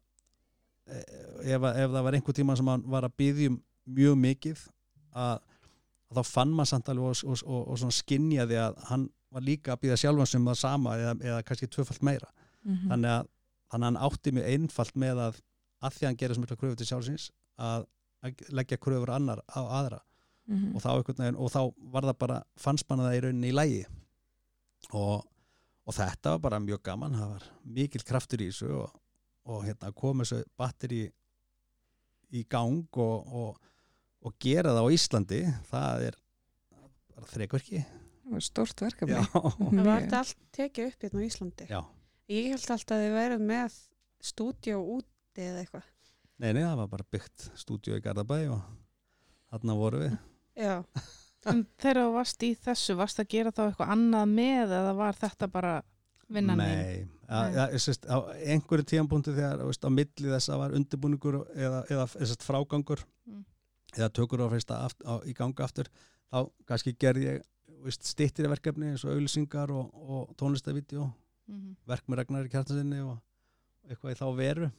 ef, 1.45 1.63
að- 1.63 1.79
ef 1.85 1.91
það 1.95 2.05
var 2.07 2.17
einhver 2.19 2.37
tíma 2.41 2.57
sem 2.59 2.71
hann 2.73 2.85
var 2.91 3.07
að 3.09 3.17
byðjum 3.21 3.57
mjög 4.01 4.17
mikið 4.25 4.63
að, 5.15 5.41
að 6.11 6.21
þá 6.21 6.23
fann 6.35 6.55
maður 6.55 6.71
samt 6.73 6.89
alveg 6.93 7.11
og, 7.11 7.25
og, 7.33 7.43
og, 7.47 7.63
og 7.75 7.81
svona 7.83 7.97
skinjaði 7.97 8.59
að 8.65 8.81
hann 8.91 9.09
var 9.31 9.45
líka 9.47 9.75
að 9.75 9.83
byðja 9.85 10.01
sjálfan 10.05 10.27
sem 10.33 10.49
það 10.51 10.59
sama 10.59 10.97
eða, 10.99 11.13
eða 11.23 11.43
kannski 11.47 11.69
tvöfalt 11.71 12.03
meira 12.07 12.31
Mhm. 12.61 12.91
þannig 12.91 13.09
að, 13.09 13.29
þannig 13.73 13.87
að 13.87 13.89
hann 13.89 14.03
átti 14.11 14.33
mjög 14.37 14.49
einfalt 14.53 14.97
með 15.01 15.21
að 15.27 15.37
að 15.81 15.95
því 15.97 16.05
að 16.05 16.09
hann 16.11 16.21
gerir 16.23 16.37
svo 16.39 16.45
mikla 16.45 16.57
kröfu 16.61 16.77
til 16.81 16.87
sjálfsins 16.91 17.27
að, 17.61 17.87
að 18.27 18.45
leggja 18.61 18.79
kröfur 18.81 19.13
annar 19.17 19.43
á 19.49 19.61
aðra 19.65 20.01
Mhm. 20.51 20.73
og 20.75 20.83
þá, 20.83 20.89
veginn, 21.07 21.37
og 21.39 21.51
þá 21.53 21.61
var 21.93 22.03
það 22.09 22.17
bara 22.19 22.37
fannst 22.59 22.89
manna 22.91 23.05
það 23.07 23.17
í 23.17 23.21
rauninni 23.23 23.51
í 23.53 23.55
lægi 23.55 23.83
og, 24.99 25.21
og 25.87 25.95
þetta 25.95 26.33
var 26.33 26.41
bara 26.43 26.59
mjög 26.65 26.81
gaman, 26.89 27.13
það 27.15 27.29
var 27.37 27.45
mikill 27.77 28.03
kraftur 28.09 28.43
í 28.43 28.49
þessu 28.49 28.71
og, 28.81 28.97
og 29.47 29.61
hérna 29.69 29.93
kom 29.95 30.25
þessu 30.25 30.41
batteri 30.59 31.05
í 32.35 32.43
gang 32.51 32.83
og, 32.99 33.31
og, 33.31 33.61
og 34.27 34.35
gera 34.43 34.73
það 34.75 34.89
á 34.91 34.95
Íslandi 34.97 35.41
það 35.71 36.05
er 36.09 36.19
bara 37.15 37.31
þrekverki 37.37 37.85
Það 37.85 38.35
var 38.35 38.45
stórt 38.49 38.83
verkefni 38.89 39.17
já, 39.21 39.25
Það 39.77 39.87
var 39.87 40.05
allt 40.21 40.37
tekið 40.59 40.91
upp 40.91 41.07
hérna 41.07 41.23
á 41.23 41.27
Íslandi. 41.31 41.71
já. 41.71 41.81
Ég 42.31 42.51
held 42.57 42.67
alltaf 42.75 42.97
að 42.99 43.05
þið 43.07 43.15
værið 43.21 43.47
með 43.55 43.79
stúdíó 44.33 44.83
úti 45.31 45.47
eða 45.47 45.63
eitthvað. 45.63 45.87
Nei, 46.41 46.53
nei, 46.57 46.63
það 46.65 46.77
var 46.81 46.89
bara 46.91 47.07
byggt 47.13 47.47
stúdíu 47.61 47.97
í 47.99 48.03
Garðabæ 48.05 48.39
og 48.55 48.63
þarna 49.53 49.77
voru 49.79 50.01
við 50.05 50.15
Já, 50.61 50.77
En 51.51 51.63
þegar 51.81 52.03
þú 52.05 52.11
varst 52.19 52.43
í 52.45 52.51
þessu, 52.61 52.95
varst 52.99 53.21
að 53.23 53.29
gera 53.33 53.53
þá 53.57 53.63
eitthvað 53.71 53.93
annað 53.95 54.33
með 54.35 54.73
eða 54.77 54.91
var 54.99 55.17
þetta 55.17 55.47
bara 55.49 55.71
vinnan? 56.29 56.61
Nei, 56.61 57.07
á 57.31 58.19
einhverju 58.45 58.85
tíðanbúndi 58.91 59.33
þegar 59.39 59.63
veist, 59.65 59.87
á 59.87 59.91
milli 59.91 60.29
þess 60.35 60.51
að 60.53 60.61
var 60.61 60.75
undirbúningur 60.77 61.39
eða, 61.57 61.81
eða 61.91 62.07
sest, 62.27 62.45
frágangur 62.45 63.07
Mm. 63.31 63.45
eða 63.97 64.09
tökur 64.17 64.43
á, 64.43 64.53
fyrsta 64.53 64.77
aft, 64.85 65.01
á 65.07 65.23
í 65.25 65.33
ganga 65.37 65.65
aftur 65.65 65.87
þá 66.33 66.39
kannski 66.67 66.93
gerði 66.99 67.25
ég 67.31 67.97
stittir 67.97 68.49
verkefni 68.51 68.91
eins 68.93 69.05
og 69.07 69.13
auðlýsingar 69.15 69.71
og, 69.73 69.91
og 69.95 70.37
tónlistavídeó, 70.41 71.07
Mhm. 71.49 71.77
verk 71.87 72.05
með 72.09 72.21
Ragnar 72.21 72.45
í 72.47 72.51
kjartansinni 72.53 73.01
og 73.07 73.17
eitthvað 73.89 74.13
í 74.13 74.19
þá 74.21 74.27
veru 74.37 74.71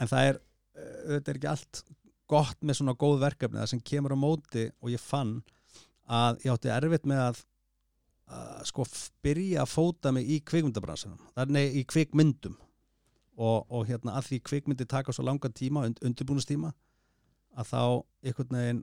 en 0.00 0.10
það 0.10 0.28
er, 0.30 0.40
eh, 0.76 0.98
auðvitað 1.06 1.32
er 1.32 1.40
ekki 1.40 1.52
allt 1.52 1.82
gott 2.32 2.60
með 2.64 2.78
svona 2.78 2.96
góð 2.96 3.18
verkefni. 3.26 3.60
Það 3.60 3.72
sem 3.74 3.84
kemur 3.92 4.14
á 4.16 4.18
móti 4.18 4.68
og 4.80 4.92
ég 4.92 5.02
fann 5.02 5.40
að 6.08 6.44
ég 6.46 6.54
átti 6.54 6.72
erfitt 6.72 7.08
með 7.08 7.24
að 7.28 7.42
að 8.32 8.62
sko 8.68 8.86
byrja 9.24 9.62
að 9.62 9.72
fóta 9.72 10.12
mig 10.14 10.28
í 10.30 10.38
er 11.44 11.54
nei 11.56 11.80
í 11.80 11.84
kvikmyndum. 11.88 12.56
Og, 13.42 13.64
og 13.72 13.86
hérna 13.88 14.16
að 14.18 14.28
því 14.28 14.38
kvikmyndi 14.48 14.86
taka 14.88 15.12
svo 15.14 15.24
langa 15.24 15.48
tíma, 15.48 15.86
und, 15.88 16.00
undirbúnustíma 16.04 16.72
að 17.56 17.70
þá 17.70 17.82
einhvern 18.28 18.58
veginn 18.58 18.82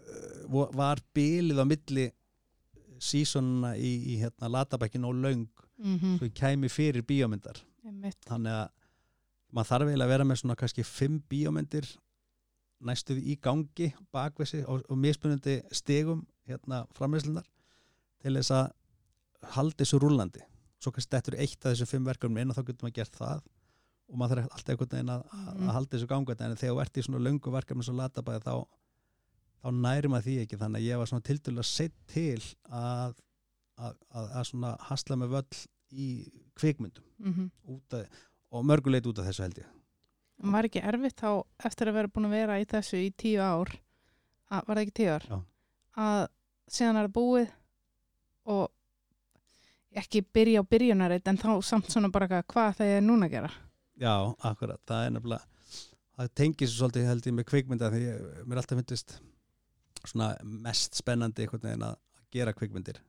uh, 0.00 0.62
var 0.76 1.02
bilið 1.16 1.60
á 1.60 1.64
milli 1.68 2.06
sísonuna 3.00 3.74
í, 3.76 3.90
í 4.12 4.18
hérna 4.20 4.50
latabækin 4.52 5.06
og 5.08 5.16
löng. 5.20 5.48
Mhm. 5.80 6.18
svo 6.18 6.28
ég 6.28 6.36
kæmi 6.36 6.68
fyrir 6.72 7.04
bíómyndar. 7.08 7.60
Þannig 8.28 8.56
að 8.56 8.66
maður 9.52 9.68
þarf 9.72 9.88
eiginlega 9.90 10.06
að 10.08 10.12
vera 10.14 10.24
með 10.30 10.40
svona 10.42 10.56
kannski 10.60 10.84
fimm 10.86 11.20
bíómyndir 11.30 11.86
næstu 12.88 13.14
því 13.16 13.24
í 13.34 13.38
gangi 13.44 13.90
bakvisi 14.14 14.62
og, 14.64 14.82
og 14.88 14.96
mismunandi 14.98 15.58
stegum 15.76 16.22
hérna 16.48 16.84
framleyslunar 16.96 17.46
til 18.22 18.34
þess 18.38 18.50
að 18.56 18.70
halda 19.56 19.82
þessu 19.84 20.00
rúllandi 20.00 20.42
svo 20.80 20.92
kannski 20.96 21.12
þetta 21.16 21.32
er 21.34 21.40
eitt 21.44 21.64
af 21.66 21.74
þessum 21.74 21.90
fimm 21.90 22.06
verkefnum 22.08 22.38
inn 22.40 22.52
og 22.52 22.56
þá 22.56 22.62
getur 22.70 22.86
maður 22.86 22.96
gert 23.00 23.18
það 23.20 23.42
og 24.10 24.18
maður 24.18 24.40
þarf 24.40 24.54
alltaf 24.56 24.72
einhvern 24.74 24.92
veginn 24.96 25.12
að, 25.14 25.24
að, 25.30 25.48
Mhm. 25.54 25.68
að 25.68 25.74
halda 25.76 25.96
þessu 25.96 26.08
gangandi 26.10 26.44
en 26.46 26.56
þegar 26.56 26.74
þú 26.74 26.80
ert 26.84 26.96
í 26.96 27.04
svona 27.06 27.24
löngu 27.26 27.52
verkefni 27.54 27.84
svo 27.86 27.94
latabæði 28.00 28.42
þá 28.46 28.54
þá 29.60 29.68
næri 29.76 30.08
maður 30.08 30.24
því 30.26 30.36
ekki 30.44 30.58
þannig 30.62 30.80
að 30.80 30.86
ég 30.88 30.98
var 31.02 31.10
svona 31.10 31.26
tildulega 31.28 31.66
sett 31.68 31.94
til 32.08 32.40
að, 32.72 33.12
að, 33.76 33.94
að, 34.14 34.30
að 34.40 34.48
svona 34.48 34.72
hasla 34.88 35.16
með 35.20 35.34
völl 35.36 35.60
í 35.92 36.08
kvikmyndum 36.56 37.04
Mhm. 37.20 37.50
út 37.68 37.94
af, 38.00 38.08
og 38.50 38.66
mörguleit 38.66 39.06
út 39.06 39.20
af 39.22 39.28
þessu 39.30 39.46
held 39.46 39.62
ég 39.62 39.76
Var 40.50 40.64
ekki 40.70 40.80
erfitt 40.80 41.20
þá 41.20 41.30
eftir 41.68 41.90
að 41.90 41.98
vera 41.98 42.08
búin 42.08 42.30
að 42.30 42.36
vera 42.38 42.54
í 42.62 42.66
þessu 42.68 42.96
í 42.96 43.10
tíu 43.12 43.42
ár, 43.44 43.68
að, 44.48 44.62
var 44.66 44.78
það 44.78 44.82
ekki 44.86 44.94
tíu 44.96 45.10
ár, 45.12 45.26
Já. 45.28 45.38
að 46.00 46.20
síðan 46.72 46.96
er 47.00 47.08
það 47.08 47.16
búið 47.18 47.50
og 48.54 50.00
ekki 50.00 50.22
byrja 50.32 50.62
á 50.64 50.70
byrjunarreit 50.70 51.28
en 51.28 51.40
þá 51.42 51.50
samt 51.66 51.90
svona 51.92 52.08
bara 52.14 52.40
hvað 52.40 52.78
það 52.78 52.94
er 52.94 53.04
núna 53.04 53.28
að 53.28 53.34
gera. 53.34 53.50
Já, 54.00 54.14
akkurat, 54.48 54.80
það 54.88 55.04
er 55.04 55.14
nefnilega 55.18 55.50
það 56.20 56.32
tengir 56.36 56.68
svo 56.70 56.84
svolítið 56.84 57.08
held 57.08 57.28
ég 57.28 57.36
með 57.36 57.46
kvikmynda 57.48 57.90
því 57.92 58.00
ég, 58.04 58.24
mér 58.48 58.60
alltaf 58.60 58.78
myndist 58.78 59.14
svona 60.04 60.30
mest 60.64 60.96
spennandi 60.98 61.44
einhvern 61.44 61.64
veginn 61.66 61.86
að 61.86 61.96
gera 62.32 62.54
kvikmyndir 62.56 63.00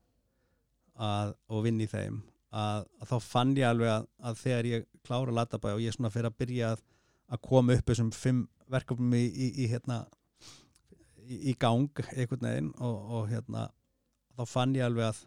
að, 0.99 1.33
og 1.51 1.63
vinna 1.65 1.85
í 1.85 1.89
þeim 1.91 2.21
að, 2.51 2.87
að 3.01 3.11
þá 3.11 3.17
fann 3.25 3.53
ég 3.57 3.67
alveg 3.67 3.91
að, 3.93 4.07
að 4.19 4.39
þegar 4.43 4.69
ég 4.69 4.87
klára 5.07 5.35
latabæ 5.35 5.73
og 5.73 5.83
ég 5.83 5.95
svona 5.95 6.11
fyrir 6.13 6.31
að 6.31 6.39
byrja 6.43 6.71
að, 6.75 6.85
að 7.31 7.43
koma 7.47 7.77
upp 7.77 7.91
þessum 7.91 8.11
fimm 8.15 8.41
verkefnum 8.71 9.15
í, 9.17 9.25
í, 9.27 9.51
í 9.63 9.67
hérna 9.71 10.01
í, 11.25 11.37
í 11.51 11.55
gang 11.59 12.03
einhvern 12.11 12.47
veginn 12.47 12.71
og, 12.79 12.97
og 13.17 13.29
hérna 13.31 13.67
þá 14.37 14.43
fann 14.47 14.75
ég 14.75 14.87
alveg 14.87 15.11
að 15.11 15.23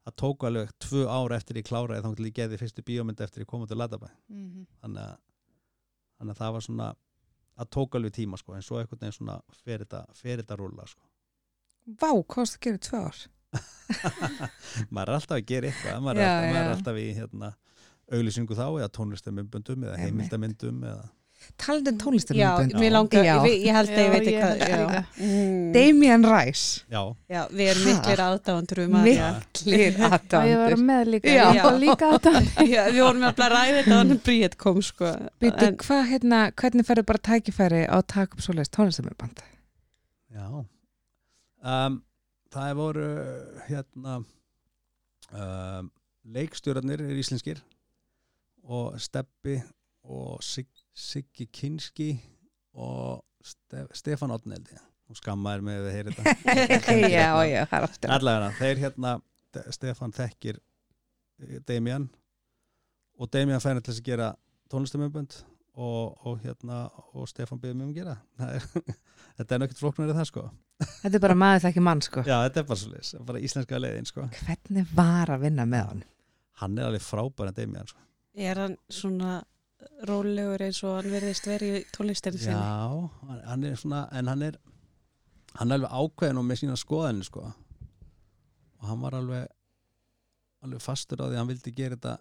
það 0.00 0.16
tók 0.22 0.46
alveg 0.48 0.72
tvö 0.80 1.04
ár 1.08 1.34
eftir 1.36 1.60
ég 1.60 1.68
kláraði 1.68 2.04
þá 2.04 2.14
til 2.16 2.28
ég 2.28 2.36
geði 2.38 2.60
fyrstu 2.60 2.84
bíómynd 2.86 3.20
eftir 3.24 3.44
ég 3.44 3.50
kom 3.50 3.64
út 3.64 3.70
til 3.70 3.78
latabæ. 3.80 4.08
Mm 4.32 4.66
þannig 4.80 5.02
að, 5.04 5.18
þannig 6.18 6.34
að 6.34 6.40
það 6.42 6.54
var 6.56 6.66
svona 6.66 6.88
að 7.60 7.70
tók 7.76 7.96
alveg 7.98 8.14
tíma 8.16 8.40
sko 8.40 8.56
en 8.56 8.64
svo 8.64 8.80
einhvern 8.80 9.02
veginn 9.02 9.18
svona 9.18 9.36
fer 9.64 9.84
þetta, 9.84 10.56
rúla 10.56 10.86
sko. 10.88 11.04
Vá, 12.00 12.10
hvað 12.12 12.36
varst 12.36 12.56
að 12.56 12.64
gera 12.66 12.82
tvö 12.86 13.02
ár? 13.04 13.20
maður 14.94 15.08
er 15.08 15.16
alltaf 15.18 15.36
að 15.38 15.46
gera 15.50 15.70
eitthvað 15.70 16.04
maður, 16.04 16.20
er, 16.20 16.26
Já, 16.26 16.34
alltaf, 16.34 16.50
maður 16.50 16.66
er 16.66 16.74
alltaf 16.74 17.00
í 17.00 17.06
hérna 17.16 17.52
auglýsingu 18.10 18.58
þá 18.58 18.66
eða 18.66 18.90
tónlistamindbundum 18.98 19.88
eða 19.88 19.96
heimildamindum 20.04 20.84
eða 20.90 21.08
Talandi 21.56 21.90
um 21.90 22.16
já, 22.36 22.90
langar, 22.92 23.24
Já. 23.24 23.36
ég, 23.48 23.62
ég 23.64 23.72
held 23.72 23.90
að 23.90 24.00
ég 24.00 24.10
veit 24.12 24.26
ég 24.28 24.34
hvað. 24.36 24.50
held 24.50 24.60
það 24.60 24.70
Já. 24.70 24.80
líka. 24.80 25.00
Mm. 25.24 25.72
Damien 25.72 26.24
Rice 26.28 26.82
já, 26.92 27.00
Já, 27.32 27.40
við 27.48 27.70
erum 27.72 27.86
miklir 27.88 28.22
aðdáðandur 28.24 28.80
um 28.84 28.96
að. 29.00 29.08
Miklir 29.08 29.80
ég 29.80 29.96
var 29.96 30.16
aðdándur 30.18 30.82
með 30.90 31.10
líka, 31.14 31.46
líka 31.80 32.10
að 32.10 32.28
já, 32.68 32.82
við 32.90 33.00
vorum 33.06 33.24
að 33.30 33.38
bara 33.40 33.56
ræða 33.62 33.78
þetta 33.78 33.94
þannig 33.96 34.18
að 34.18 34.22
Bríett 34.28 34.58
kom 34.60 34.82
sko. 34.84 35.14
Býtu, 35.40 35.70
En- 35.70 35.80
hvað 35.80 36.04
hérna, 36.12 36.42
hvernig 36.60 36.88
færðu 36.90 37.06
bara 37.08 37.24
tækifæri 37.30 37.82
á 37.88 37.96
að 37.96 38.06
taka 38.14 38.36
upp 38.36 38.44
svoleiðis 38.44 38.74
tónlistarmyndband? 38.76 39.42
já. 40.36 40.46
Um, 41.60 42.02
það 42.50 42.70
er 42.70 42.78
voru 42.78 43.06
hérna 43.68 44.16
um, 44.20 45.90
leikstjórarnir 46.34 47.02
er 47.04 47.20
íslenskir 47.20 47.62
og 48.70 48.98
Steppi 49.00 49.56
og 50.10 50.42
Sig, 50.44 50.68
Siggi 50.94 51.46
Kinski 51.52 52.12
og 52.74 53.24
Stef, 53.44 53.92
Stefán 53.96 54.34
Otneldi 54.34 54.76
og 55.10 55.18
skammaður 55.18 55.64
með 55.66 55.86
að 55.88 55.94
heyra 55.96 56.14
þetta. 56.14 56.54
Já, 57.16 57.28
já, 57.48 57.64
það 57.66 57.76
er 57.76 57.86
alltaf 57.88 58.14
allavega, 58.14 58.50
þeir 58.60 58.82
hérna 58.84 59.14
Stefán 59.74 60.14
þekkir 60.14 60.60
eh, 61.42 61.56
Damian 61.66 62.06
og 63.18 63.30
Damian 63.32 63.62
færði 63.62 63.86
til 63.86 63.96
að 63.96 64.04
gera 64.06 64.28
tónlistamömbönd 64.70 65.40
og, 65.74 66.26
og 66.26 66.40
hérna 66.42 66.80
og 67.14 67.28
Stefán 67.30 67.60
byrði 67.62 67.76
mig 67.78 67.86
um 67.86 67.92
að 67.92 68.00
gera 68.00 68.16
Það 68.40 68.54
er, 68.56 68.94
þetta 69.38 69.54
er 69.56 69.62
nokkert 69.62 69.82
flóknari 69.82 70.16
það 70.18 70.28
sko 70.32 70.44
Þetta 70.80 71.16
er 71.18 71.22
bara 71.26 71.36
maður 71.36 71.62
þekki 71.66 71.82
mann 71.84 72.00
sko 72.04 72.22
já, 72.26 72.36
þetta 72.46 72.60
er 72.62 72.66
bara 72.70 72.80
svo 72.80 72.90
leis, 72.94 73.12
bara 73.28 73.42
íslenska 73.44 73.78
leiðin 73.80 74.08
sko 74.08 74.26
Hvernig 74.46 74.94
var 74.96 75.32
að 75.36 75.44
vinna 75.46 75.66
með 75.68 75.86
hann? 75.92 76.02
hann 76.60 76.76
er 76.78 76.90
alveg 76.90 77.00
frábær 77.06 77.48
en 77.48 77.54
Damian 77.56 77.86
sko. 77.88 78.02
Er 78.36 78.58
hann 78.60 78.74
svona 78.92 79.38
rólegur 80.08 80.60
eins 80.66 80.82
og 80.84 80.98
hann 80.98 81.08
verðist 81.14 81.46
verið 81.48 81.78
í 81.78 81.84
tónlistinni 81.94 82.40
sinni? 82.42 82.60
já, 82.60 83.08
hann- 83.30 83.44
hann 83.48 83.64
er 83.70 83.78
svona 83.80 84.02
en 84.12 84.28
hann 84.28 84.42
er 84.50 84.58
hann 85.56 85.72
er 85.72 85.78
alveg 85.80 85.94
ákveðin 86.02 86.40
og 86.42 86.44
með 86.50 86.60
sína 86.60 86.76
skoðanir 86.76 87.24
sko 87.30 87.46
og 87.48 88.84
hann 88.90 89.00
var 89.00 89.16
alveg 89.16 89.48
alveg 90.64 90.82
fastur 90.84 91.22
á 91.24 91.28
því 91.28 91.32
að 91.34 91.40
hann 91.40 91.48
vildi 91.54 91.72
gera 91.78 91.96
þetta 91.96 92.16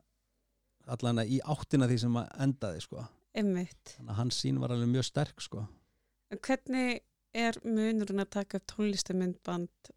allan 0.95 1.19
í 1.27 1.39
áttina 1.43 1.87
því 1.91 1.97
sem 2.05 2.15
að 2.21 2.31
endaði 2.47 2.81
sko 2.87 3.03
Einmitt. 3.37 3.95
þannig 3.97 4.13
að 4.13 4.19
hans 4.23 4.39
sín 4.41 4.59
var 4.61 4.73
alveg 4.73 4.89
mjög 4.89 5.05
sterk 5.11 5.43
sko 5.43 5.65
hvernig 6.37 7.01
er 7.37 7.57
munurinn 7.63 8.23
að 8.23 8.33
taka 8.37 8.59
upp 8.59 8.67
tónlistamindband 8.69 9.91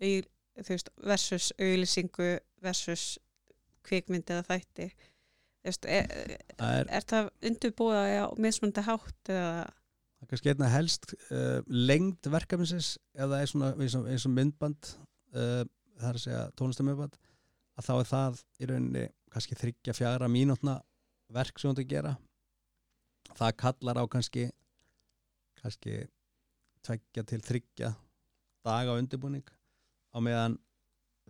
versus 0.00 1.50
auðlýsingu 1.58 2.30
versus 2.62 3.18
kvikmynd 3.86 4.30
eða 4.30 4.46
þætti? 4.48 4.88
Veist, 5.64 5.84
er, 5.84 6.06
er, 6.56 6.86
er 6.88 7.04
það 7.04 7.28
undirbúða 7.44 8.24
á 8.24 8.26
mismundi 8.40 8.84
hátt 8.86 9.28
eða 9.28 9.66
það 9.68 10.24
er 10.24 10.30
kannski 10.30 10.52
einna 10.52 10.70
helst 10.72 11.10
uh, 11.32 11.60
lengd 11.68 12.28
verkefnisins 12.32 12.94
eða 13.16 13.42
svona 13.48 13.74
eins 13.76 13.96
og, 13.98 14.08
eins 14.08 14.24
og 14.28 14.34
myndband 14.36 14.94
uh, 15.36 15.62
það 16.00 16.08
er 16.08 16.18
að 16.18 16.24
segja 16.24 16.46
tónlistamöndband 16.56 17.18
að 17.76 17.86
þá 17.86 17.92
er 17.98 18.08
það 18.08 18.40
í 18.60 18.70
rauninni 18.70 19.04
kannski 19.30 19.58
þryggja 19.60 19.96
fjara 19.96 20.30
mínútna 20.32 20.78
verk 21.30 21.60
sem 21.60 21.68
þú 21.68 21.76
ert 21.76 21.84
að 21.84 21.92
gera 21.92 22.14
það 23.40 23.56
kallar 23.64 24.00
á 24.00 24.04
kannski 24.12 24.48
kannski 25.60 25.96
tveggja 26.84 27.24
til 27.28 27.40
þryggja 27.44 27.94
daga 28.64 28.96
undirbúning 29.00 29.48
á 30.12 30.18
meðan 30.20 30.58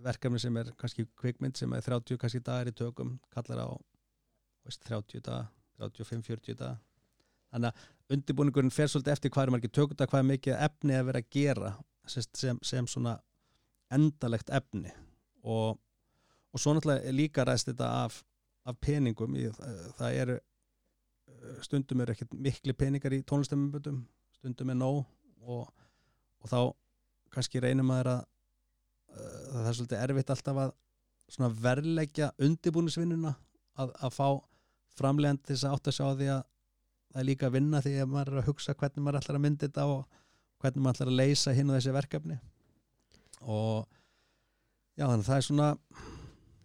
verkefni 0.01 0.41
sem 0.43 0.57
er 0.57 0.73
kannski 0.81 1.07
kvikmynd 1.21 1.59
sem 1.59 1.73
er 1.77 1.85
30 1.87 2.19
kannski 2.21 2.43
dagar 2.43 2.71
í 2.71 2.75
tökum 2.75 3.19
kallar 3.35 3.65
á 3.67 3.69
veist, 4.67 4.83
30 4.87 5.25
daga 5.27 5.49
35-40 5.81 6.59
daga. 6.59 6.79
Þannig 7.51 7.71
að 7.71 8.15
undirbúningurinn 8.15 8.75
fer 8.75 8.91
svolítið 8.91 9.15
eftir 9.15 9.33
hvað 9.35 9.47
er 9.47 9.55
margir 9.55 9.73
tökunda, 9.75 10.07
hvað 10.07 10.23
er 10.23 10.29
mikið 10.29 10.59
efni 10.67 10.97
að 10.97 11.07
vera 11.09 11.23
að 11.23 11.31
gera 11.35 11.71
sem, 12.11 12.59
sem, 12.63 12.89
svona 12.91 13.17
endalegt 13.95 14.53
efni. 14.55 14.93
Og, 15.43 15.79
og 16.53 16.63
svo 16.63 16.75
náttúrulega 16.77 17.15
líka 17.15 17.47
ræðst 17.47 17.73
þetta 17.73 17.91
af, 18.05 18.21
af 18.69 18.79
peningum 18.83 19.35
í, 19.39 19.49
það 19.99 20.19
eru 20.23 20.39
stundum 21.65 22.03
eru 22.05 22.15
ekkert 22.15 22.35
mikli 22.37 22.75
peningar 22.77 23.15
í 23.17 23.23
tónlistamöndum 23.27 24.03
stundum 24.37 24.73
er 24.73 24.79
nóg 24.79 25.01
og, 25.41 25.67
og 26.41 26.51
þá 26.51 26.61
kannski 27.35 27.63
reynum 27.63 27.91
að, 27.95 28.13
að, 28.13 28.23
að 29.17 29.59
það 29.59 29.71
er 29.71 29.79
svolítið 29.79 30.05
erfitt 30.05 30.33
alltaf 30.35 30.63
að 30.65 31.59
verleggja 31.63 32.31
undirbúnisvinnuna 32.43 33.35
að, 33.79 33.93
að 34.03 34.15
fá 34.17 34.29
framlegand 34.99 35.43
til 35.45 35.55
þess 35.55 35.69
að 35.69 35.77
átt 35.77 35.91
að 35.91 35.97
sjá 35.97 36.07
því 36.09 36.31
að 36.35 36.41
það 37.11 37.21
er 37.23 37.29
líka 37.29 37.49
að 37.49 37.57
vinna 37.57 37.83
því 37.85 37.95
að 38.03 38.11
maður 38.11 38.33
er 38.33 38.41
að 38.43 38.49
hugsa 38.51 38.77
hvernig 38.79 39.05
maður 39.05 39.21
ætlar 39.21 39.39
að 39.39 39.45
mynda 39.47 39.69
þetta 39.69 39.87
og 39.91 40.01
hvernig 40.61 40.85
maður 40.85 40.97
ætlar 40.97 41.13
að 41.13 41.21
leysa 41.21 41.55
hinn 41.57 41.71
og 41.71 41.79
þessi 41.79 41.95
verkefni. 41.97 42.39
Og 43.41 43.87
já 44.99 45.07
þannig 45.07 45.25
að 45.25 45.29
það 45.31 45.39
er 45.39 45.47
svona 45.47 45.69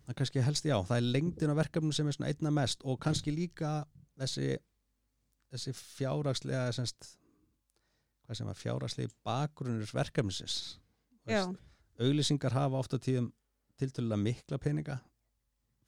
það 0.06 0.12
er 0.14 0.18
kannski 0.20 0.46
helst 0.46 0.68
já, 0.68 0.76
það 0.86 0.98
er 0.98 1.12
lengdin 1.16 1.54
á 1.56 1.60
verkefnum 1.62 1.96
sem 1.96 2.10
er 2.10 2.18
svona 2.18 2.32
einna 2.34 2.54
mest 2.54 2.84
og 2.86 3.00
kannski 3.02 3.34
líka 3.34 3.74
þessi 4.20 4.56
þessi 5.56 5.74
fjárhagslega 5.78 6.74
semst, 6.76 7.14
hvað 8.26 8.40
sem 8.40 8.52
að 8.52 8.62
fjárhagslega 8.62 9.14
bakgrunnur 9.28 9.94
verkefnisins. 9.96 10.58
Auglýsingar 11.96 12.56
hafa 12.56 12.82
ofta 12.82 13.00
tíðum 13.02 13.32
tiltölulega 13.80 14.22
mikla 14.22 14.60
peninga 14.62 15.00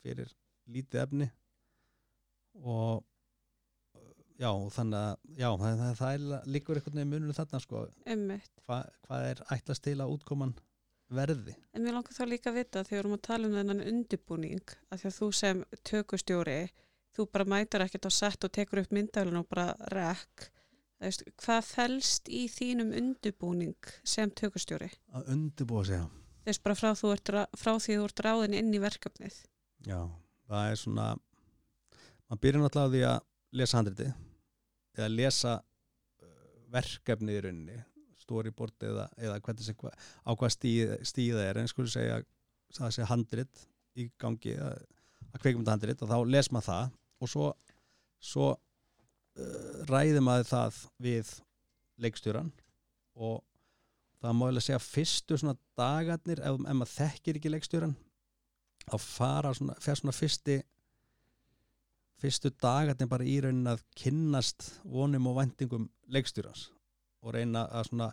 fyrir 0.04 0.32
lítið 0.72 1.02
efni 1.04 1.28
og 2.64 3.04
já, 4.40 4.50
þannig 4.76 4.98
að 5.00 5.12
já, 5.38 5.50
það, 5.50 5.82
það, 5.82 5.92
það 6.00 6.14
er 6.14 6.54
líkur 6.56 6.80
einhvern 6.80 7.00
veginn 7.00 7.12
muninu 7.14 7.36
þarna 7.36 7.62
sko. 7.64 7.84
Hva, 8.68 8.80
hvað 9.08 9.30
er 9.32 9.44
ætlast 9.58 9.86
til 9.88 9.98
að 10.04 10.16
útkoman 10.16 10.56
verði? 11.14 11.56
En 11.76 11.86
mér 11.86 11.96
langar 11.98 12.16
þá 12.16 12.26
líka 12.28 12.52
að 12.52 12.60
vita 12.62 12.84
þegar 12.84 12.92
við 12.98 13.04
erum 13.04 13.18
að 13.18 13.24
tala 13.30 13.48
um 13.48 13.58
þennan 13.60 13.86
undirbúning 13.92 14.76
að 14.92 15.02
því 15.02 15.10
að 15.10 15.18
þú 15.20 15.30
sem 15.42 15.64
tökustjóri 15.88 16.60
þú 17.18 17.28
bara 17.34 17.50
mætar 17.50 17.86
ekkert 17.86 18.08
á 18.08 18.12
sett 18.14 18.46
og 18.48 18.54
tekur 18.54 18.84
upp 18.84 18.94
myndælun 18.96 19.42
og 19.42 19.50
bara 19.50 19.74
rekk. 19.94 20.48
Hvað 21.44 21.66
fælst 21.68 22.30
í 22.34 22.48
þínum 22.50 22.94
undirbúning 22.98 23.92
sem 24.02 24.32
tökustjóri? 24.34 24.90
Að 25.14 25.34
undirbúa 25.36 25.84
sig, 25.86 26.08
Þess 26.48 26.62
bara 26.64 26.78
frá, 26.80 26.94
ert, 27.12 27.30
frá 27.60 27.74
því 27.76 27.98
þú 28.00 28.04
ert 28.08 28.22
ráðin 28.24 28.54
inn 28.56 28.70
í 28.72 28.80
verkefnið. 28.80 29.36
Já, 29.84 30.00
það 30.48 30.70
er 30.72 30.80
svona 30.80 31.08
maður 32.28 32.42
byrjar 32.44 32.64
náttúrulega 32.64 32.88
á 32.88 32.94
því 32.94 33.02
að 33.08 33.60
lesa 33.60 33.78
handriti 33.80 34.08
eða 34.98 35.10
lesa 35.14 35.54
uh, 35.60 36.32
verkefni 36.74 37.36
í 37.36 37.42
rauninni 37.44 37.78
storyboard 38.28 38.88
eða, 38.88 39.08
eða 39.24 39.40
hvernig, 39.44 39.70
hva, 39.80 39.92
á 39.96 40.32
hvað 40.36 40.54
stíð, 40.56 40.94
stíða 41.08 41.46
er 41.48 41.62
en 41.62 41.72
skulle 41.72 41.92
segja 41.92 42.22
það 42.76 42.96
sé 42.96 43.08
handrit 43.08 43.68
í 43.98 44.10
gangi 44.20 44.58
að, 44.60 44.82
að 45.32 45.44
kveikum 45.44 45.64
þetta 45.64 45.76
handrit 45.78 46.04
og 46.04 46.12
þá 46.12 46.18
les 46.34 46.52
maður 46.52 46.70
það 46.72 46.98
og 47.22 47.32
svo, 47.32 47.52
svo 48.22 48.54
uh, 48.54 49.84
ræði 49.90 50.24
maður 50.24 50.50
það 50.52 50.80
við 51.04 51.34
leikstjóran 52.02 52.52
og 53.18 53.42
það 54.22 54.38
má 54.38 54.48
ég 54.50 54.66
segja 54.66 54.82
fyrstu 54.82 55.38
svona 55.38 55.58
dagarnir 55.78 56.42
ef, 56.42 56.58
ef 56.58 56.78
maður 56.80 56.94
þekkir 56.94 57.40
ekki 57.40 57.54
leikstjóran 57.54 57.96
þá 58.88 58.98
fara 59.04 59.54
svona, 59.58 59.76
svona 59.82 60.16
fyrsti 60.16 60.62
fyrstu 62.22 62.52
dagarnir 62.62 63.10
bara 63.12 63.28
í 63.28 63.38
raunin 63.44 63.70
að 63.74 63.84
kynnast 63.98 64.72
vonum 64.86 65.30
og 65.30 65.38
vendingum 65.42 65.86
leikstjórans 66.14 66.70
og 67.26 67.36
reyna 67.36 67.68
að 67.68 67.92
svona 67.92 68.10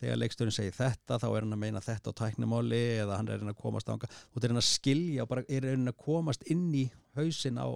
þegar 0.00 0.20
leikstjórin 0.20 0.54
segir 0.54 0.76
þetta 0.76 1.18
þá 1.20 1.26
er 1.30 1.44
hann 1.44 1.56
að 1.56 1.62
meina 1.62 1.82
þetta 1.84 2.12
á 2.12 2.18
tæknimáli 2.20 2.82
eða 3.02 3.18
hann 3.20 3.30
er 3.32 3.44
að 3.44 3.58
komast 3.60 3.90
ánga 3.90 4.08
og 4.08 4.36
það 4.36 4.46
er 4.46 4.52
reyna 4.52 4.64
að 4.64 4.70
skilja 4.70 5.24
og 5.24 5.32
bara 5.32 5.44
er 5.48 5.68
reyna 5.68 5.94
að 5.94 6.00
komast 6.04 6.46
inn 6.52 6.66
í 6.76 6.84
hausin 7.18 7.60
á 7.60 7.68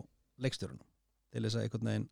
leikstjórunum 0.42 0.86
til 1.32 1.44
þess 1.44 1.58
að 1.58 1.66
einhvern 1.66 1.90
veginn 1.90 2.08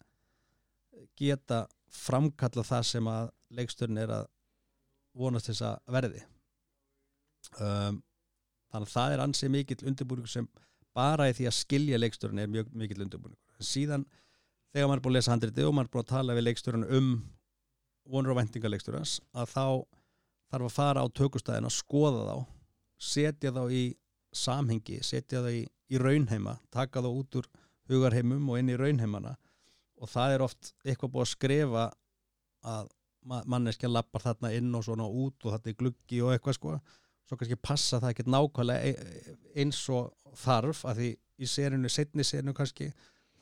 geta 1.16 1.60
framkalla 1.92 2.64
það 2.66 2.88
sem 2.90 3.08
að 3.10 3.30
leikstjórin 3.56 4.02
er 4.02 4.12
að 4.18 4.28
vonast 5.16 5.50
þess 5.50 5.64
að 5.64 5.94
verði. 5.96 6.22
Um, 7.62 8.00
þannig 8.72 8.88
að 8.88 8.94
það 8.94 9.14
er 9.14 9.22
ansið 9.24 9.52
mikill 9.54 9.86
undirbúning 9.88 10.30
sem 10.30 10.48
bara 10.96 11.28
í 11.30 11.34
því 11.36 11.48
að 11.48 11.58
skilja 11.60 12.00
leikstjórin 12.00 12.42
er 12.42 12.50
mjög 12.50 12.72
mikill 12.74 13.04
undirbúning 13.04 13.38
síðan 13.62 14.04
þegar 14.74 14.88
maður 14.90 14.98
er 14.98 15.04
búin 15.04 15.14
að 15.14 15.18
lesa 15.18 15.32
handriti 15.32 15.64
og 15.64 15.76
maður 15.76 15.88
er 15.88 15.92
búin 15.94 16.04
að 16.04 16.10
tala 16.12 16.36
við 16.36 16.46
leikstjóran 16.48 16.88
um 16.98 17.12
vonur 18.06 18.34
og 18.34 18.40
vendingaleikstjórans 18.40 19.14
að 19.32 19.52
þá 19.52 19.66
þarf 20.50 20.68
að 20.68 20.74
fara 20.74 21.04
á 21.04 21.06
tökustæðin 21.20 21.68
að 21.68 21.76
skoða 21.76 22.26
þá 22.26 22.36
setja 23.06 23.52
þá 23.52 23.62
í 23.72 23.84
samhengi, 24.36 24.98
setja 25.04 25.42
þá 25.44 25.50
í, 25.54 25.62
í 25.64 26.00
raunheima, 26.00 26.58
taka 26.72 27.02
þá 27.04 27.08
út 27.10 27.40
úr 27.40 27.48
hugarheimum 27.90 28.50
og 28.50 28.60
inn 28.60 28.72
í 28.72 28.78
raunheimana. 28.78 29.36
Og 30.02 30.10
það 30.12 30.34
er 30.34 30.44
oft 30.44 30.72
eitthvað 30.84 31.12
búið 31.14 31.26
að 31.26 31.32
skrifa 31.32 31.86
að 32.66 32.92
manneskja 33.26 33.90
lappar 33.90 34.22
þarna 34.22 34.52
inn 34.54 34.74
og 34.76 34.84
svona 34.86 35.06
út 35.06 35.46
og 35.46 35.54
þetta 35.56 35.70
er 35.72 35.78
gluggi 35.80 36.22
og 36.22 36.34
eitthvað 36.34 36.58
sko. 36.58 36.76
Svo 37.26 37.38
kannski 37.38 37.58
passa 37.58 37.98
það 38.02 38.12
ekki 38.12 38.26
nákvæmlega 38.30 38.90
e, 38.90 39.36
eins 39.58 39.80
og 39.90 40.12
þarf 40.38 40.84
að 40.86 41.00
því 41.00 41.08
í 41.42 41.48
serinu, 41.50 41.90
setni 41.90 42.24
serinu 42.24 42.54
kannski 42.56 42.92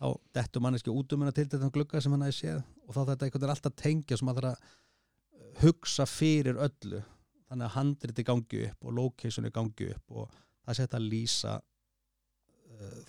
þá 0.01 0.07
dettur 0.35 0.65
manneski 0.65 0.93
út 0.93 1.13
um 1.13 1.23
hennar 1.23 1.37
til 1.37 1.47
þetta 1.47 1.71
glugga 1.75 2.01
sem 2.03 2.15
hann 2.15 2.25
hafi 2.25 2.39
séð 2.39 2.63
og 2.63 2.97
þá 2.97 3.01
þetta 3.11 3.27
einhvern 3.27 3.45
veginn 3.45 3.55
alltaf 3.55 3.77
tengja 3.81 4.19
sem 4.19 4.31
að 4.31 4.41
það 4.41 4.47
er 4.47 4.55
að 4.55 5.61
hugsa 5.63 6.07
fyrir 6.09 6.59
öllu. 6.65 7.03
Þannig 7.45 7.69
að 7.69 7.77
handriti 7.77 8.25
gangi 8.27 8.65
upp 8.71 8.89
og 8.89 8.97
locationi 8.97 9.53
gangi 9.55 9.91
upp 9.93 10.17
og 10.19 10.39
það 10.65 10.81
setja 10.81 10.99
að 10.99 11.09
lýsa 11.13 11.59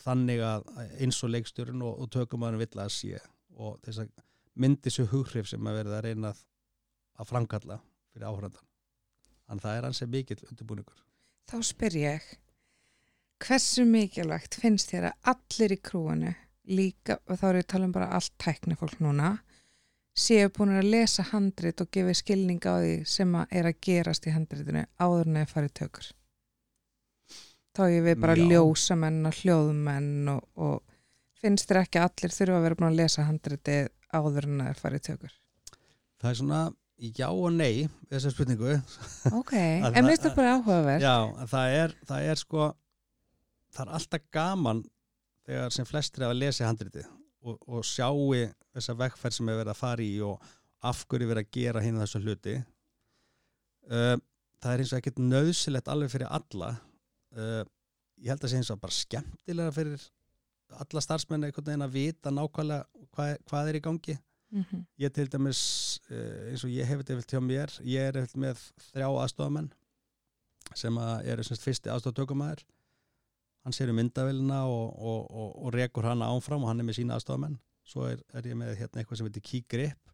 þannig 0.03 0.43
að 0.45 0.69
eins 0.99 1.21
og 1.23 1.33
leikstjórun 1.33 1.83
og, 1.85 1.99
og 2.03 2.11
tökum 2.13 2.45
að 2.45 2.53
hann 2.53 2.63
vill 2.63 2.83
að 2.83 2.93
sé 2.95 3.19
og 3.55 3.79
þess 3.85 4.03
að 4.03 4.13
myndi 4.59 4.91
sér 4.93 5.09
hughrif 5.11 5.49
sem 5.49 5.67
að 5.67 5.81
verða 5.81 5.99
að 5.99 6.07
reyna 6.07 6.31
að, 6.31 6.41
að 7.19 7.29
framkalla 7.31 7.79
fyrir 8.13 8.29
áhrandan 8.29 8.71
að 9.51 9.61
það 9.65 9.77
er 9.77 9.87
ansið 9.89 10.11
mikill 10.13 10.41
undirbúningur. 10.49 11.01
Þá 11.45 11.57
spyr 11.67 11.97
ég 11.99 12.29
hversu 13.45 13.85
mikilvægt 13.85 14.57
finnst 14.57 14.93
þér 14.93 15.11
að 15.11 15.33
allir 15.33 15.75
í 15.75 15.81
krúinu 15.83 16.31
líka, 16.65 17.19
og 17.29 17.37
þá 17.37 17.45
er 17.49 17.59
ég 17.59 17.65
að 17.67 17.71
tala 17.75 17.89
um 17.89 17.93
bara 17.93 18.13
allt 18.17 18.33
tækni 18.41 18.77
fólk 18.79 18.97
núna 19.03 19.35
séu 20.15 20.49
búin 20.55 20.73
að 20.79 20.89
lesa 20.93 21.25
handrit 21.33 21.81
og 21.83 21.91
gefa 21.93 22.15
skilning 22.15 22.63
á 22.63 22.79
því 22.79 22.93
sem 23.09 23.35
að 23.35 23.57
er 23.59 23.69
að 23.69 23.81
gerast 23.83 24.27
í 24.27 24.33
handritinu 24.33 24.85
áður 24.97 25.27
en 25.29 25.49
fara 25.51 25.69
í 25.69 25.75
tökur 25.75 26.07
þá 27.75 27.83
er 27.87 28.05
við 28.05 28.21
bara 28.23 28.37
Já. 28.37 28.45
ljósamenn 28.51 29.27
og 29.29 29.39
hljóðumenn 29.41 30.31
og, 30.35 30.47
og 30.55 31.41
finnst 31.41 31.69
þér 31.69 31.81
ekki 31.83 32.01
að 32.01 32.07
allir 32.09 32.35
þurfa 32.37 32.57
að 32.57 32.65
vera 32.65 32.79
búin 32.79 32.89
að 32.89 32.99
lesa 33.01 33.27
handriti 33.27 33.77
áður 34.15 34.49
en 34.49 34.65
að 34.65 34.81
fara 34.81 34.99
í 34.99 35.05
tökur? 35.05 35.35
Það 36.21 36.31
er 36.31 36.39
svona 36.39 36.63
já 36.95 37.27
og 37.27 37.51
nei 37.51 37.85
þessar 38.09 38.33
spurningu. 38.33 38.75
Ok, 39.35 39.53
en 39.83 39.91
mér 39.91 40.13
finnst 40.13 40.27
það 40.29 40.37
bara 40.39 40.55
áhugaverð 40.57 41.05
Já, 41.05 41.15
það 41.51 41.77
er, 41.81 41.95
það 42.07 42.29
er 42.31 42.41
sko 42.41 42.69
það 43.75 43.81
er 43.85 43.95
alltaf 43.99 44.29
gaman 44.35 44.83
þegar 45.45 45.75
sem 45.75 45.89
flestir 45.89 46.25
hafa 46.25 46.37
lesið 46.37 46.69
handritið 46.69 47.09
og, 47.45 47.57
og 47.67 47.83
sjáu 47.85 48.31
þessa 48.75 48.95
vekkferð 49.01 49.37
sem 49.37 49.51
hefur 49.51 49.61
verið 49.61 49.73
að 49.75 49.81
fara 49.81 50.05
í 50.05 50.15
og 50.25 50.53
af 50.85 51.03
hverju 51.09 51.29
verið 51.29 51.45
að 51.45 51.53
gera 51.55 51.81
hinn 51.81 51.99
þessu 51.99 52.21
hluti. 52.21 52.55
Það 53.85 54.71
er 54.71 54.81
eins 54.81 54.91
og 54.93 54.99
ekkert 54.99 55.21
nöðsilegt 55.21 55.89
alveg 55.91 56.11
fyrir 56.13 56.31
alla 56.33 56.71
uh, 57.37 57.63
ég 58.21 58.31
held 58.31 58.39
að 58.39 58.45
það 58.45 58.53
sé 58.53 58.61
eins 58.61 58.71
og 58.73 58.81
bara 58.83 58.97
skemmtilega 58.99 59.73
fyrir 59.75 60.05
alla 60.81 61.03
starfsmenni 61.03 61.49
einhvern 61.49 61.67
veginn 61.69 61.85
að 61.85 61.95
vita 61.95 62.33
nákvæmlega 62.33 63.05
hvað, 63.15 63.35
hvað 63.49 63.71
er 63.71 63.79
í 63.79 63.83
gangi. 63.85 64.17
Mm 64.55 64.63
-hmm. 64.63 64.85
ég 64.99 65.11
til 65.11 65.27
dæmis 65.31 65.99
uh, 66.11 66.51
eins 66.51 66.63
og 66.63 66.69
ég 66.69 66.85
hef 66.85 67.01
þetta 67.01 67.17
eftir 67.17 67.39
hjá 67.39 67.43
mér 67.43 67.69
ég 67.83 68.01
er 68.07 68.17
eftir 68.17 68.39
með 68.39 68.61
þrjá 68.91 69.07
aðstofamenn 69.09 69.71
sem 70.73 70.97
að 70.97 71.25
eru 71.25 71.43
semst 71.43 71.63
fyrsti 71.65 71.89
aðstoftökumæður 71.89 72.61
hann 73.63 73.73
sér 73.73 73.89
um 73.89 73.95
myndavélina 73.95 74.61
og, 74.69 74.93
og, 75.01 75.31
og, 75.31 75.65
og 75.65 75.73
rekur 75.73 76.05
hann 76.05 76.21
ánfram 76.21 76.63
og 76.63 76.69
hann 76.69 76.79
er 76.79 76.85
með 76.85 76.99
sína 76.99 77.17
aðstofamenn 77.17 77.57
svo 77.83 78.05
er, 78.05 78.21
er 78.33 78.47
ég 78.47 78.55
með 78.55 78.77
hérna 78.79 79.01
eitthvað 79.01 79.17
sem 79.17 79.27
heitir 79.29 79.45
keygrip 79.49 80.13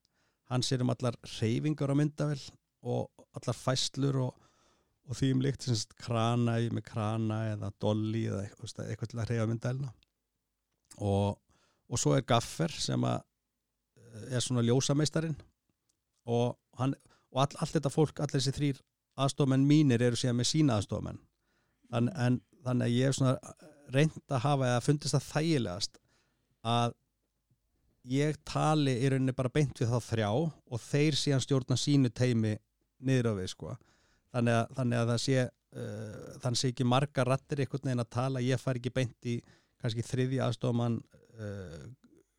hann 0.52 0.64
sér 0.64 0.82
um 0.82 0.90
allar 0.90 1.16
reyfingar 1.40 1.92
á 1.92 1.96
myndavél 1.96 2.44
og 2.82 3.28
allar 3.38 3.56
fæslur 3.56 4.20
og 4.26 4.50
því 5.17 5.32
um 5.36 5.41
líkt 5.43 5.65
semst 5.67 5.95
krana 6.00 6.58
með 6.71 6.86
krana 6.88 7.41
eða 7.52 7.71
dolly 7.84 8.26
eða 8.30 8.45
eitthvað, 8.45 9.10
til 9.12 9.19
að 9.19 9.32
reyfa 9.32 9.47
myndavélina 9.50 9.91
og 11.02 12.00
svo 12.00 12.15
er 12.15 12.24
gaffer 12.28 12.71
sem 12.71 13.04
að 13.04 13.24
er 14.32 14.43
svona 14.43 14.63
ljósameistarinn. 14.63 15.36
Og, 16.32 16.56
hann, 16.78 16.93
og 17.32 17.41
all, 17.43 17.56
allt 17.63 17.76
þetta 17.76 17.91
fólk, 17.91 18.19
allir 18.21 18.38
þessi 18.38 18.54
þrýr 18.56 18.82
aðstofamenn 19.19 19.65
mínir 19.67 20.04
eru 20.06 20.19
síðan 20.19 20.38
með 20.39 20.52
sína 20.52 20.78
aðstofamenn 20.78 21.19
Þann, 21.91 22.08
en 22.15 22.39
þannig 22.63 22.88
að 22.88 22.95
ég 22.95 23.10
hef 23.10 23.17
svona 23.17 23.56
reynd 23.91 24.32
að 24.32 24.43
hafa 24.45 24.67
eða 24.69 24.84
fundist 24.86 25.15
það 25.17 25.26
þægilegast 25.32 25.97
að 26.71 26.93
ég 28.12 28.38
tali 28.47 28.93
í 29.02 29.10
rauninni 29.12 29.36
bara 29.36 29.52
beint 29.54 29.82
við 29.82 29.91
þá 29.91 30.06
þrjá 30.06 30.30
og 30.32 30.84
þeir 30.86 31.17
síðan 31.19 31.43
stjórna 31.43 31.78
sínu 31.78 32.13
teimi 32.15 32.54
niður 33.04 33.34
á 33.36 33.39
við 33.41 33.52
sko 33.52 33.76
þannig 34.36 34.60
að, 34.60 34.76
þannig 34.78 35.02
að 35.02 35.12
það 35.12 35.22
sé 35.26 35.39
uh, 35.46 36.30
þannig 36.44 36.62
sé 36.62 36.72
ekki 36.74 36.88
marga 36.88 37.26
rattir 37.28 37.63
einhvern 37.63 37.89
veginn 37.89 38.06
að 38.06 38.13
tala. 38.17 38.44
Ég 38.46 38.62
far 38.62 38.80
ekki 38.80 38.94
beint 38.96 39.30
í 39.30 39.39
kannski 39.82 40.06
þriði 40.06 40.41
aðstofamann 40.46 41.00
uh, 41.02 41.82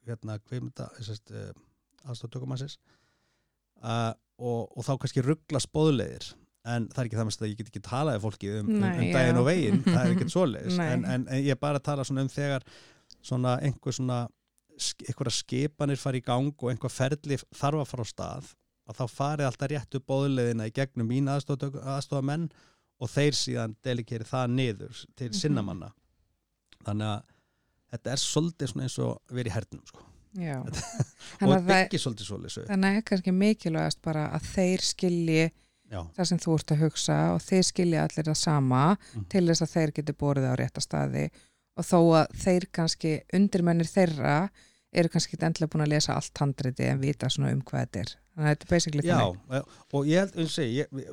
hérna, 0.09 0.39
hvað 0.43 0.59
er 0.59 1.09
þetta 1.09 1.43
uh, 1.43 1.65
aðstoftökumannsins 2.13 2.79
uh, 3.83 4.13
og, 4.43 4.71
og 4.77 4.87
þá 4.87 4.95
kannski 5.03 5.25
ruggla 5.25 5.61
spóðlegir 5.63 6.33
en 6.63 6.87
það 6.93 7.01
er 7.03 7.09
ekki 7.09 7.19
það 7.19 7.27
með 7.29 7.41
að 7.41 7.51
ég 7.51 7.59
get 7.59 7.71
ekki 7.73 7.83
talaði 7.87 8.23
fólki 8.23 8.51
um, 8.55 8.69
um, 8.71 8.83
Nei, 8.83 8.91
um 8.93 9.09
daginn 9.11 9.35
já. 9.35 9.41
og 9.41 9.47
veginn. 9.49 9.81
Það 9.89 10.03
er 10.03 10.13
ekkert 10.15 10.35
svoleiðis. 10.35 10.77
En, 10.79 11.07
en, 11.11 11.25
en 11.27 11.43
ég 11.43 11.59
bara 11.59 11.83
tala 11.83 12.05
svona 12.07 12.23
um 12.23 12.31
þegar 12.31 12.67
svona 13.19 13.57
einhver 13.67 13.97
svona 13.97 14.19
einhverja 15.09 15.35
skipanir 15.37 16.01
fari 16.01 16.23
í 16.23 16.27
gang 16.27 16.55
og 16.55 16.71
einhver 16.71 16.93
ferli 16.93 17.39
þarf 17.43 17.83
að 17.83 17.91
fara 17.91 18.07
á 18.07 18.13
stað 18.13 18.53
að 18.93 19.01
þá 19.01 19.17
farið 19.17 19.49
alltaf 19.49 19.71
réttu 19.73 20.01
bóðleðina 20.13 20.69
í 20.69 20.75
gegnum 20.77 21.09
mín 21.11 21.29
aðstofa 21.33 22.23
menn 22.23 22.49
og 23.03 23.11
þeir 23.11 23.35
síðan 23.35 23.77
delikeri 23.85 24.25
það 24.29 24.51
niður 24.57 25.05
til 25.17 25.29
Mhm. 25.33 25.39
sinna 25.41 25.63
manna 25.67 25.93
þannig 26.87 27.09
að 27.09 27.23
þetta 27.93 28.13
er 28.13 28.21
svolítið 28.23 28.77
eins 28.83 28.99
og 28.99 29.19
verið 29.31 29.51
í 29.53 29.55
hernum 29.57 29.83
sko. 29.87 30.03
Og 31.43 31.51
það, 31.53 31.67
byggir 31.69 32.01
svolítið 32.01 32.29
svolítið 32.29 32.69
þannig 32.71 32.97
að 32.99 33.05
kannski 33.11 33.33
mikilvægast 33.37 34.01
bara 34.03 34.23
að 34.33 34.47
þeir 34.55 34.81
skilji 34.87 35.43
já, 35.93 36.01
það 36.17 36.29
sem 36.31 36.39
þú 36.41 36.55
ert 36.57 36.73
að 36.73 36.81
hugsa 36.87 37.17
og 37.35 37.41
þeir 37.45 37.67
skilja 37.69 38.05
allir 38.07 38.29
það 38.31 38.39
sama 38.41 38.85
Mhm. 38.97 39.27
til 39.29 39.43
þess 39.51 39.63
að 39.67 39.73
þeir 39.75 39.93
geti 39.99 40.13
borðið 40.23 40.49
á 40.49 40.55
rétta 40.63 40.81
staði 40.81 41.27
og 41.77 41.85
þó 41.85 41.99
að 42.23 42.33
þeir 42.47 42.67
kannski 42.73 43.13
undirmennir 43.37 43.89
þeirra 43.93 44.37
eru 44.93 45.09
kannski 45.13 45.37
ekki 45.37 45.47
endilega 45.49 45.73
búin 45.73 45.87
að 45.87 45.95
lesa 45.95 46.17
allt 46.19 46.41
handriti 46.43 46.85
en 46.89 47.01
vita 47.01 47.31
svona 47.33 47.53
um 47.55 47.63
hvað 47.65 47.87
þetta 47.87 48.03
er. 48.03 48.13
Þannig 48.33 48.49
að 48.49 48.53
þetta 48.53 48.65
er 48.67 48.71
basically 48.73 49.05
Já, 49.05 49.17
þannig. 49.21 49.73
og 49.93 50.07
ég 50.09 50.23
held, 50.23 50.51
segi, 50.53 50.77
ég, 50.79 50.93
ég, 51.03 51.09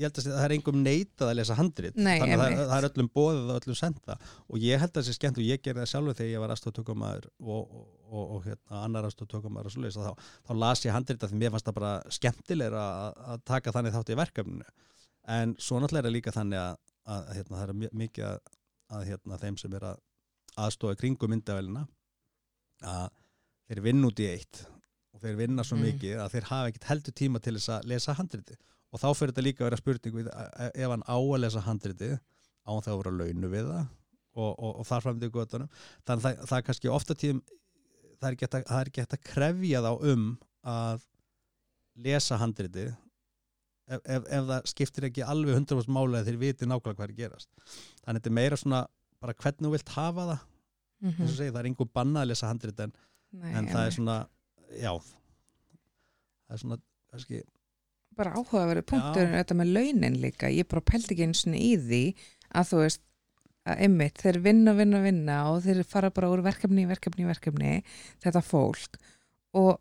held 0.00 0.20
að 0.20 0.26
það 0.28 0.44
er 0.46 0.54
engum 0.56 0.78
neitað 0.80 1.30
að 1.30 1.36
lesa 1.36 1.56
handrit. 1.58 1.96
Nei, 1.96 2.14
þannig 2.20 2.34
að 2.36 2.42
það, 2.42 2.62
það 2.70 2.76
er 2.78 2.86
öllum 2.88 3.10
bóðið 3.18 3.42
og 3.52 3.58
öllum 3.58 3.78
senda 3.80 4.16
og 4.22 4.64
ég 4.64 4.80
held 4.80 4.92
að 4.92 4.98
það 4.98 5.08
sé 5.08 5.16
skemmt 5.18 5.40
og 5.40 5.48
ég 5.48 5.64
gerði 5.64 5.82
það 5.82 5.90
sjálfur 5.92 6.18
þegar 6.20 6.32
ég 6.32 6.44
var 6.44 6.54
aðstoftökumæður 6.54 7.28
og, 7.28 7.60
og, 7.60 7.86
og, 8.08 8.22
og 8.22 8.46
hérna, 8.48 8.80
annar 8.80 9.08
aðstoftökumæður 9.10 9.68
og 9.68 9.76
svoleiðis 9.76 10.00
og 10.00 10.08
þá, 10.08 10.30
þá 10.48 10.52
las 10.64 10.84
ég 10.86 10.96
handrit 10.96 11.26
að 11.26 11.34
því 11.34 11.42
mér 11.42 11.52
fannst 11.52 11.68
það 11.68 11.78
bara 11.80 11.92
skemmtilegra 12.18 12.86
að, 12.88 13.20
að 13.34 13.44
taka 13.52 13.76
þannig 13.76 13.96
þátt 13.98 14.12
í 14.12 14.20
verkefninu. 14.22 14.70
En 15.32 15.56
svo 15.60 15.80
náttúrulega 15.80 16.06
er 16.06 16.08
það 16.08 16.16
líka 16.16 16.36
þannig 16.36 16.62
að, 16.62 16.80
að 17.12 17.32
hérna, 17.36 17.58
það 17.60 17.68
er 17.68 17.98
mikið 18.00 18.28
að, 18.32 18.54
að 18.96 19.10
hérna, 19.12 19.42
þeim 19.44 19.60
sem 19.60 19.76
er 19.76 19.90
að 19.92 20.00
aðstofa 20.62 20.96
kringum 21.00 21.32
myndavælina 21.32 21.84
að 22.82 23.10
þeir 23.68 23.80
vinna 23.86 24.08
út 24.10 24.20
í 24.22 24.26
eitt 24.32 24.62
og 25.12 25.20
þeir 25.22 25.36
vinna 25.38 25.62
svo 25.64 25.76
Mm. 25.78 25.84
mikið 25.88 26.20
að 26.24 26.30
þeir 26.34 26.46
hafa 26.50 26.68
ekkert 26.72 26.88
heldur 26.90 27.12
tíma 27.20 27.40
til 27.42 27.54
þess 27.58 27.68
að 27.76 27.88
lesa 27.92 28.14
handriti 28.18 28.56
og 28.92 29.00
þá 29.00 29.08
fyrir 29.16 29.32
þetta 29.32 29.44
líka 29.46 29.62
að 29.64 29.68
vera 29.70 29.80
spurning 29.80 30.18
ef 30.74 30.88
hann 30.92 31.04
á 31.08 31.16
að 31.16 31.40
lesa 31.44 31.60
handriti 31.66 32.10
á 32.12 32.70
hann 32.72 32.82
þá 32.84 32.90
að 32.92 33.00
vera 33.02 33.12
launu 33.20 33.48
við 33.52 33.68
það 33.70 33.86
og, 34.32 34.50
og, 34.58 34.72
og 34.80 34.86
þar 34.88 35.02
fram 35.04 35.20
til 35.20 35.30
göttunum 35.30 35.68
þannig 36.08 36.18
að 36.18 36.22
það, 36.24 36.46
það 36.48 36.58
er 36.58 36.66
kannski 36.68 36.88
ofta 36.92 37.14
tíðum 37.14 37.42
það 38.22 38.28
er 38.28 38.36
hægt 38.36 38.54
að, 38.54 38.66
það 38.68 38.80
er 38.80 38.90
hægt 38.96 39.16
að 39.16 39.24
krefja 39.32 39.82
þá 39.84 39.92
um 40.12 40.26
að 40.72 41.06
lesa 42.06 42.38
handriti 42.40 42.86
ef, 42.88 44.00
ef, 44.06 44.22
ef 44.32 44.46
það 44.48 44.68
skiptir 44.72 45.06
ekki 45.10 45.24
alveg 45.26 45.56
100% 45.58 45.92
máli 45.92 46.20
að 46.20 46.30
þeir 46.30 46.38
viti 46.40 46.68
nákvæmlega 46.70 46.96
hvað 47.00 47.08
er 47.10 47.16
gerast 47.18 47.50
þannig 48.06 48.22
þetta 48.22 48.30
er 48.32 48.36
meira 48.38 48.56
svona 48.60 48.82
bara 49.22 49.34
hvernig 49.36 49.66
þú 49.68 49.72
vilt 49.76 49.94
hafa 49.98 50.26
það 50.32 50.38
og 50.38 50.48
Mhm. 51.02 51.26
segi, 51.34 51.50
það 51.50 51.56
er 51.58 51.66
einhver 51.66 51.88
banna 51.92 52.20
að 52.22 52.28
lesa 52.30 52.46
handrit 52.46 52.78
en, 52.84 52.92
Nei, 53.32 53.52
en 53.56 53.70
það 53.70 53.86
er 53.86 53.96
svona 53.96 54.18
já. 54.76 54.92
Það 56.46 56.56
er 56.56 56.62
svona 56.62 56.78
kannski, 57.12 57.42
bara 58.16 58.34
áhugaverið 58.36 58.88
punktur 58.88 59.30
þetta 59.32 59.56
með 59.56 59.72
launin 59.76 60.18
líka, 60.20 60.50
ég 60.52 60.68
bara 60.68 60.84
pældi 60.84 61.14
ekki 61.14 61.26
eins 61.28 61.46
og 61.48 61.56
í 61.56 61.72
því 61.80 62.02
að 62.52 62.68
þú 62.70 62.82
veist 62.82 63.02
að 63.62 63.84
einmitt, 63.86 64.18
þeir 64.18 64.40
vinna, 64.42 64.74
vinna, 64.74 65.00
vinna 65.04 65.38
og 65.52 65.62
þeir 65.64 65.84
fara 65.86 66.10
bara 66.14 66.30
úr 66.32 66.42
verkefni, 66.44 66.84
verkefni, 66.90 67.26
verkefni 67.28 67.76
þetta 68.24 68.42
fólk. 68.42 68.98
Og 69.58 69.76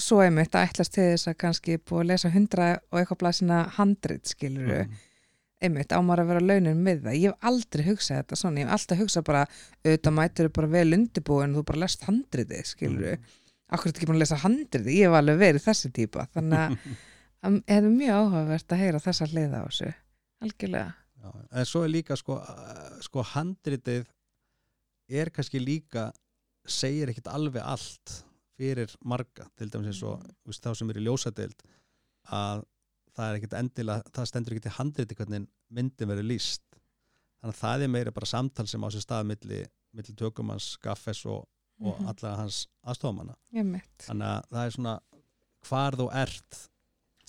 svo 0.00 0.22
einmitt 0.24 0.56
að 0.56 0.70
ætlast 0.70 0.94
til 0.94 1.10
þess 1.10 1.28
að 1.28 1.38
kannski 1.42 1.76
búið 1.82 2.04
að 2.04 2.10
lesa 2.12 2.32
hundra 2.32 2.68
og 2.88 3.00
eitthvað 3.00 3.20
blæsina 3.22 3.60
handrit 3.76 4.30
skiluru, 4.32 4.84
mm, 4.86 5.04
einmitt 5.62 5.90
á 5.90 5.98
maður 6.04 6.22
að 6.24 6.30
vera 6.32 6.44
launin 6.46 6.82
með 6.86 7.02
það, 7.06 7.16
ég 7.18 7.32
hef 7.32 7.48
aldrei 7.50 7.84
hugsað 7.88 8.20
þetta 8.22 8.38
svona, 8.38 8.60
ég 8.62 8.68
hef 8.68 8.76
alltaf 8.76 9.00
hugsað 9.02 9.24
bara 9.26 9.42
auðvitað 9.84 10.16
mætur 10.18 10.48
bara 10.54 10.70
vel 10.76 10.88
undirbúin 10.98 11.54
og 11.54 11.60
þú 11.60 11.64
bara 11.72 11.82
lest 11.84 12.04
handritið 12.08 12.68
skiluru, 12.72 13.16
Mm. 13.18 13.24
akkur 13.74 13.88
er 13.88 13.92
þetta 13.92 14.00
ekki 14.00 14.08
búin 14.10 14.18
að 14.18 14.24
lesa 14.24 14.38
handritið, 14.44 14.92
ég 14.94 15.08
hef 15.08 15.16
alveg 15.18 15.40
verið 15.42 15.64
þessi 15.66 15.90
típa. 15.92 16.28
Þannig 16.34 16.58
að 16.58 16.78
að 17.48 17.58
það 17.68 17.74
er 17.76 17.90
mjög 17.96 18.14
áhugavert 18.22 18.72
að 18.72 18.80
heyra 18.82 19.02
þessa 19.08 19.26
hliða 19.32 19.58
á 19.60 19.64
þessu. 19.68 19.90
Algjörlega. 20.46 20.94
Já, 21.18 21.28
en 21.58 21.66
svo 21.66 21.82
er 21.84 21.90
líka 21.92 22.16
sko, 22.16 22.38
uh, 22.38 22.96
sko 23.02 23.22
handritið 23.34 24.06
er 25.08 25.30
kannski 25.34 25.60
líka 25.62 26.08
segir 26.68 27.10
ekkit 27.10 27.28
alveg 27.32 27.62
allt 27.64 28.14
fyrir 28.58 28.90
marga, 29.06 29.46
til 29.58 29.68
dæmis 29.70 29.92
eins 29.92 30.02
og 30.06 30.22
veist, 30.46 30.62
þá 30.62 30.74
sem 30.78 30.90
eru 30.90 31.00
í 31.02 31.06
ljósadeild 31.06 31.62
að 32.34 32.64
það 33.18 33.28
er 33.32 33.38
ekkit 33.40 33.56
endilega 33.58 34.14
það 34.14 34.28
stendur 34.30 34.54
ekkit 34.56 34.70
í 34.70 34.76
handriti 34.78 35.18
hvernig 35.18 35.46
myndin 35.74 36.08
verður 36.12 36.28
líst 36.30 36.62
þannig 37.42 37.54
að 37.54 37.60
það 37.60 37.84
er 37.88 37.92
meira 37.96 38.14
bara 38.14 38.26
samtal 38.30 38.66
sem 38.70 38.82
á 38.82 38.88
sér 38.94 39.04
stað 39.04 39.28
milli, 39.32 39.60
milli 39.94 40.14
tökumanns, 40.18 40.72
gaffes 40.82 41.24
og, 41.26 41.44
og 41.80 41.94
Mhm. 42.00 42.08
alla 42.10 42.32
hans 42.40 42.64
aðstofamanna 42.86 43.36
þannig 43.52 44.26
að 44.32 44.48
það 44.50 44.64
er 44.64 44.74
svona 44.78 44.94
hvar 45.68 45.98
þú 45.98 46.08
ert 46.24 46.58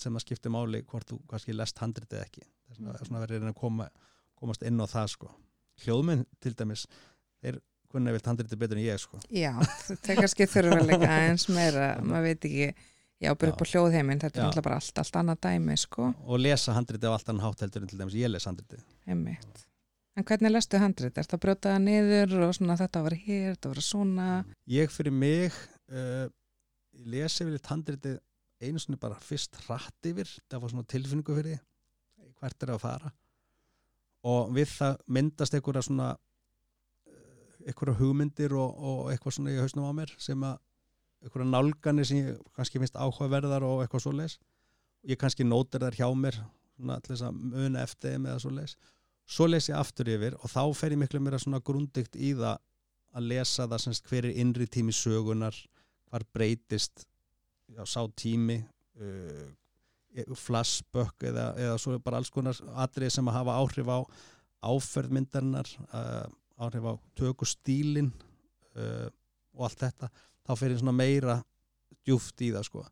sem 0.00 0.16
að 0.16 0.24
skipti 0.24 0.48
máli 0.50 0.80
hvort 0.88 1.06
þú 1.10 1.18
kannski 1.28 1.52
lest 1.54 1.76
handritið 1.82 2.16
eða 2.18 2.26
ekki. 2.26 2.40
Það 2.40 2.70
er 2.70 2.76
svona, 2.78 2.92
Mhm. 2.94 3.06
svona 3.08 3.20
verið 3.26 3.42
að 3.50 3.54
koma, 3.58 3.88
komast 4.40 4.62
inn 4.62 4.80
á 4.80 4.86
það 4.88 5.08
sko. 5.12 5.30
Hljóðminn 5.84 6.24
til 6.40 6.54
dæmis 6.54 6.86
þeir 7.42 7.58
kunna 7.90 8.12
vilt 8.14 8.24
handritið 8.24 8.58
betur 8.58 8.78
en 8.78 8.84
ég 8.84 8.98
sko. 9.02 9.18
Já, 9.30 9.52
það 10.06 10.16
kannski 10.22 10.46
þurfa 10.46 10.80
líka 10.86 11.08
aðeins 11.10 11.48
meira, 11.52 11.86
maður 12.06 12.22
veit 12.22 12.40
ekki 12.48 12.74
já, 13.20 13.32
bara 13.34 13.52
upp 13.52 13.64
á 13.64 13.70
hljóðheiminn, 13.70 14.20
þetta 14.22 14.40
er 14.40 14.46
náttúrulega 14.46 14.66
bara 14.68 14.78
allt, 14.80 15.00
allt 15.02 15.18
annað 15.20 15.42
dæmi, 15.46 15.76
sko, 15.80 16.12
og 16.26 16.40
lesa 16.40 16.76
handritið 16.76 17.12
á 17.12 17.14
allt 17.16 17.32
annan 17.32 17.44
hátt 17.46 17.64
heldur 17.66 17.84
en 17.84 17.92
til 17.92 18.00
dæmis 18.00 18.16
ég 18.18 18.32
les 18.32 18.48
handritið. 18.48 18.86
Einmitt. 19.06 19.66
En 20.18 20.26
hvernig 20.26 20.50
lestu 20.52 20.80
handrit, 20.82 21.16
er 21.16 21.24
það 21.28 21.36
að 21.36 21.42
brjóta 21.44 21.74
það 21.74 21.84
niður 21.86 22.32
og 22.44 22.54
svona 22.56 22.76
þetta 22.80 23.02
var 23.06 23.14
hér, 23.16 23.54
þetta 23.54 23.70
var 23.70 23.84
svona? 23.86 24.28
Ég 24.68 24.90
fyrir 24.92 25.14
mig 25.14 25.54
uh, 25.92 26.26
ég 26.98 27.10
lesi 27.14 27.46
yfir 27.46 27.60
handritið 27.70 28.18
einu 28.60 28.82
sinni 28.82 29.00
bara 29.00 29.16
fyrst 29.24 29.56
hratt 29.64 30.08
yfir 30.10 30.28
það 30.50 30.64
var 30.64 30.72
svona 30.74 30.88
tilfinningu 30.90 31.36
fyrir 31.38 31.60
því 31.60 32.32
hvert 32.40 32.64
er 32.64 32.74
að 32.74 32.82
fara. 32.82 33.12
Og 34.30 34.50
við 34.56 34.68
það 34.74 34.98
myndast 35.16 35.56
einhverja 35.56 35.84
svona 35.86 36.10
uh, 36.16 37.62
einhverja 37.64 37.96
hugmyndir 38.00 38.56
og, 38.58 38.76
og 38.76 39.12
eitthvað 39.12 39.38
svona 39.38 39.54
í 39.54 39.60
hausnum 39.60 39.88
á 39.88 39.92
mér 40.02 40.12
sem 40.20 40.44
að 40.44 40.58
einhverja 41.24 41.50
nálganir 41.50 42.08
sem 42.08 42.22
ég 42.22 42.40
kannski 42.56 42.80
finnst 42.80 42.96
áhugaverðar 42.96 43.66
og 43.66 43.82
eitthvað 43.84 44.06
svoleiðis. 44.06 44.38
Ég 45.08 45.20
kannski 45.20 45.44
nótir 45.44 45.84
þar 45.84 45.98
hjá 45.98 46.08
mér 46.16 46.40
svona 46.76 46.98
til 47.04 47.14
þess 47.14 47.26
að 47.28 47.44
muna 47.52 47.84
eftir 47.84 48.14
þeim 48.14 48.26
eða 48.30 48.42
svoleiðis. 48.44 48.76
Svo 49.30 49.46
les 49.46 49.68
ég 49.70 49.78
aftur 49.78 50.10
yfir 50.10 50.36
og 50.40 50.50
þá 50.50 50.62
fer 50.74 50.96
ég 50.96 51.00
miklu 51.02 51.20
meira 51.22 51.38
svona 51.40 51.62
grundigt 51.62 52.16
í 52.16 52.32
það 52.38 52.58
að 53.16 53.30
lesa 53.32 53.66
það 53.68 53.84
semst 53.84 54.10
hver 54.10 54.28
er 54.28 54.40
innri 54.42 54.66
tími 54.70 54.94
sögunar 54.94 55.56
hvar 56.10 56.24
breytist 56.34 57.04
já, 57.70 57.82
sá 57.86 58.02
tími 58.18 58.58
uh, 59.00 59.48
flashback 60.38 61.28
eða, 61.30 61.52
eða 61.58 61.78
svo 61.78 61.98
bara 62.02 62.18
alls 62.20 62.32
konar 62.34 62.58
atrið 62.82 63.14
sem 63.14 63.30
að 63.30 63.38
hafa 63.40 63.58
áhrif 63.62 63.90
á 63.90 63.98
áferðmyndarinnar 64.70 65.70
uh, 65.90 66.26
áhrif 66.60 66.90
á 66.90 66.92
tökustílin 67.18 68.10
uh, 68.74 69.08
og 69.56 69.68
allt 69.68 69.84
þetta 69.84 70.10
þá 70.50 70.58
fer 70.58 70.74
ég 70.74 70.80
svona 70.82 70.96
meira 70.98 71.38
djúft 72.06 72.42
í 72.42 72.50
það 72.54 72.66
sko. 72.66 72.84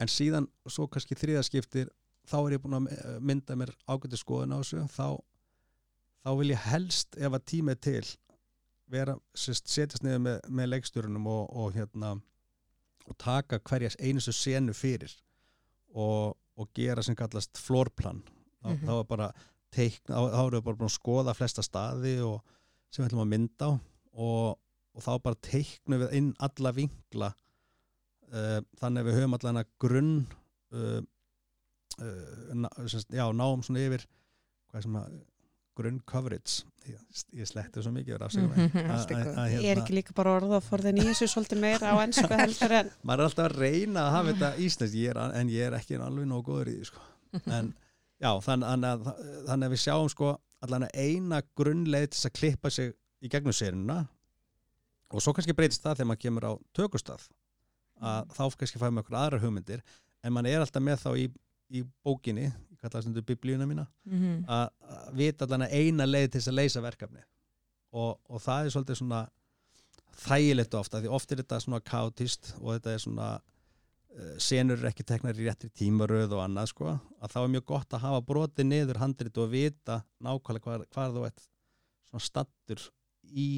En 0.00 0.08
síðan 0.12 0.46
svo 0.68 0.86
kannski 0.92 1.16
þriðaskiptir 1.16 1.88
þá 2.28 2.36
er 2.46 2.54
ég 2.58 2.62
búin 2.62 2.76
að 2.78 2.90
eh, 2.94 3.18
mynda 3.24 3.56
mér 3.58 3.72
ágæti 3.88 4.20
skoðun 4.20 4.52
á 4.52 4.60
þessu. 4.60 4.84
Þá, 4.92 5.06
þá 6.24 6.30
vil 6.40 6.50
ég 6.52 6.66
helst 6.70 7.16
ef 7.18 7.32
að 7.36 7.46
tími 7.52 7.74
er 7.74 7.80
til 7.84 8.04
vera, 8.90 9.14
sérst, 9.38 9.68
setjast 9.70 10.02
niður 10.04 10.22
með, 10.24 10.38
með 10.50 10.70
leikstjórunum 10.74 11.26
og, 11.30 11.44
og 11.62 11.74
hérna 11.76 12.14
og 13.10 13.16
taka 13.22 13.58
hverjas 13.62 13.96
einustu 14.02 14.32
senu 14.34 14.74
fyrir 14.76 15.12
og, 15.94 16.36
og 16.58 16.68
gera 16.76 17.02
sem 17.02 17.16
kallast 17.18 17.58
flórplan 17.58 18.20
þá, 18.60 18.68
Mhm. 18.70 18.82
þá 18.86 18.92
er 19.00 19.06
bara 19.08 19.28
teikna, 19.72 20.16
þá, 20.16 20.26
þá 20.34 20.40
erum 20.42 20.56
við 20.58 20.64
bara 20.66 20.76
búin 20.80 20.90
að 20.90 20.96
skoða 20.98 21.34
flesta 21.38 21.62
staði 21.64 22.16
og 22.26 22.42
sem 22.90 23.04
við 23.04 23.08
ætlum 23.12 23.22
að 23.24 23.30
mynda 23.32 23.68
á 23.70 23.72
og, 24.20 24.58
og 24.96 25.04
þá 25.04 25.12
bara 25.24 25.40
teiknum 25.46 26.02
við 26.04 26.14
inn 26.18 26.30
alla 26.42 26.72
vinkla 26.76 27.30
uh, 28.32 28.60
þannig 28.80 29.02
að 29.04 29.08
við 29.10 29.18
höfum 29.20 29.36
allan 29.38 29.60
að 29.62 29.72
grunn 29.82 30.14
uh, 30.74 31.00
uh, 32.00 32.54
ná, 32.64 32.68
semst, 32.86 33.10
já, 33.14 33.26
náum 33.36 33.62
svona 33.66 33.84
yfir 33.86 34.06
hvað 34.70 34.86
sem 34.86 34.98
að 35.00 35.18
grunn 35.80 36.00
coverage 36.08 36.64
ég, 36.90 36.98
ég 37.38 37.48
sletti 37.48 37.82
svo 37.84 37.92
mikið 37.94 38.16
Mhm. 38.50 39.54
Ég 39.54 39.60
hérna- 39.60 39.70
er 39.70 39.80
ekki 39.82 39.96
líka 39.96 40.14
bara 40.16 40.34
orða 40.38 40.58
að 40.58 40.66
forðin 40.68 40.98
í 41.00 41.06
þessu 41.06 41.28
svolítið 41.30 41.62
meira 41.62 41.92
á 41.92 41.96
ennsku 42.02 42.28
heldur 42.36 42.74
en 42.80 42.90
maður 43.06 43.22
er 43.22 43.28
alltaf 43.28 43.46
að 43.46 43.58
reyna 43.62 44.04
að 44.06 44.14
hafa 44.16 44.32
þetta 44.34 44.50
er, 44.66 45.22
en 45.40 45.52
ég 45.54 45.66
er 45.70 45.78
ekki 45.78 45.98
alveg 46.00 46.28
nógu 46.30 46.46
góður 46.50 46.72
í 46.72 46.76
því 46.80 46.88
sko. 46.90 47.00
en 47.46 47.72
já, 48.20 48.30
þann, 48.44 48.66
þannig, 48.66 48.90
að, 48.90 49.26
þannig 49.48 49.70
að 49.70 49.74
við 49.76 49.82
sjáum 49.86 50.10
sko 50.12 50.32
allan 50.66 50.86
að 50.88 50.96
eina 51.06 51.42
grunnleið 51.56 52.08
til 52.12 52.24
að 52.28 52.36
klippa 52.40 52.70
sig 52.74 52.92
í 53.24 53.30
gegnum 53.32 53.56
sérina 53.56 54.00
og 55.10 55.22
svo 55.24 55.32
kannski 55.36 55.54
breytist 55.58 55.82
það 55.84 55.96
þegar 56.00 56.10
maður 56.12 56.22
kemur 56.24 56.46
á 56.46 56.52
tökustað 56.76 57.24
að 58.00 58.30
þá 58.36 58.42
kannski 58.60 58.80
fæðum 58.80 58.98
við 59.00 59.04
okkur 59.04 59.18
aðra 59.20 59.40
hugmyndir 59.42 59.82
en 60.24 60.32
maður 60.36 60.54
er 60.54 60.64
alltaf 60.64 60.82
með 60.86 61.02
þá 61.02 61.10
í, 61.18 61.26
í 61.76 61.82
bókinni, 62.04 62.46
ég 62.50 62.78
kalla 62.80 62.94
það 62.96 63.04
stundu 63.06 63.22
biblíuna 63.28 63.66
mína 63.68 63.86
Mhm. 64.06 64.44
að 64.48 64.70
að 64.94 65.12
vita 65.20 65.44
allan 65.46 65.66
að 65.66 65.74
eina 65.80 66.06
leið 66.08 66.30
til 66.30 66.40
þess 66.40 66.48
að 66.52 66.58
leysa 66.60 66.80
verkefni 66.84 67.22
og, 67.92 68.18
og 68.30 68.40
það 68.40 68.64
er 68.66 68.74
svolítið 68.76 69.00
svona 69.02 69.20
þægilegt 70.20 70.74
ofta 70.78 71.00
því 71.00 71.10
oft 71.16 71.32
er 71.32 71.40
þetta 71.42 71.60
svona 71.64 71.80
káttist 71.86 72.52
og 72.60 72.74
þetta 72.76 72.92
er 72.94 73.02
svona 73.04 73.28
uh, 73.40 74.34
senur 74.42 74.78
er 74.82 74.90
ekki 74.90 75.06
teknar 75.06 75.38
í 75.38 75.46
réttri 75.46 75.70
tímaröð 75.80 76.34
og 76.36 76.42
annað 76.44 76.70
sko 76.72 76.90
að 76.94 77.34
þá 77.34 77.38
er 77.44 77.52
mjög 77.56 77.66
gott 77.72 77.96
að 77.96 78.04
hafa 78.06 78.22
brotið 78.30 78.68
niður 78.70 79.00
handrit 79.02 79.38
og 79.40 79.50
vita 79.52 80.00
nákvæmlega 80.20 80.64
hvað, 80.66 80.86
hvað 80.94 81.16
þú 81.18 81.26
ert 81.30 81.46
svona 82.10 82.26
stattur 82.26 82.86
í 83.30 83.48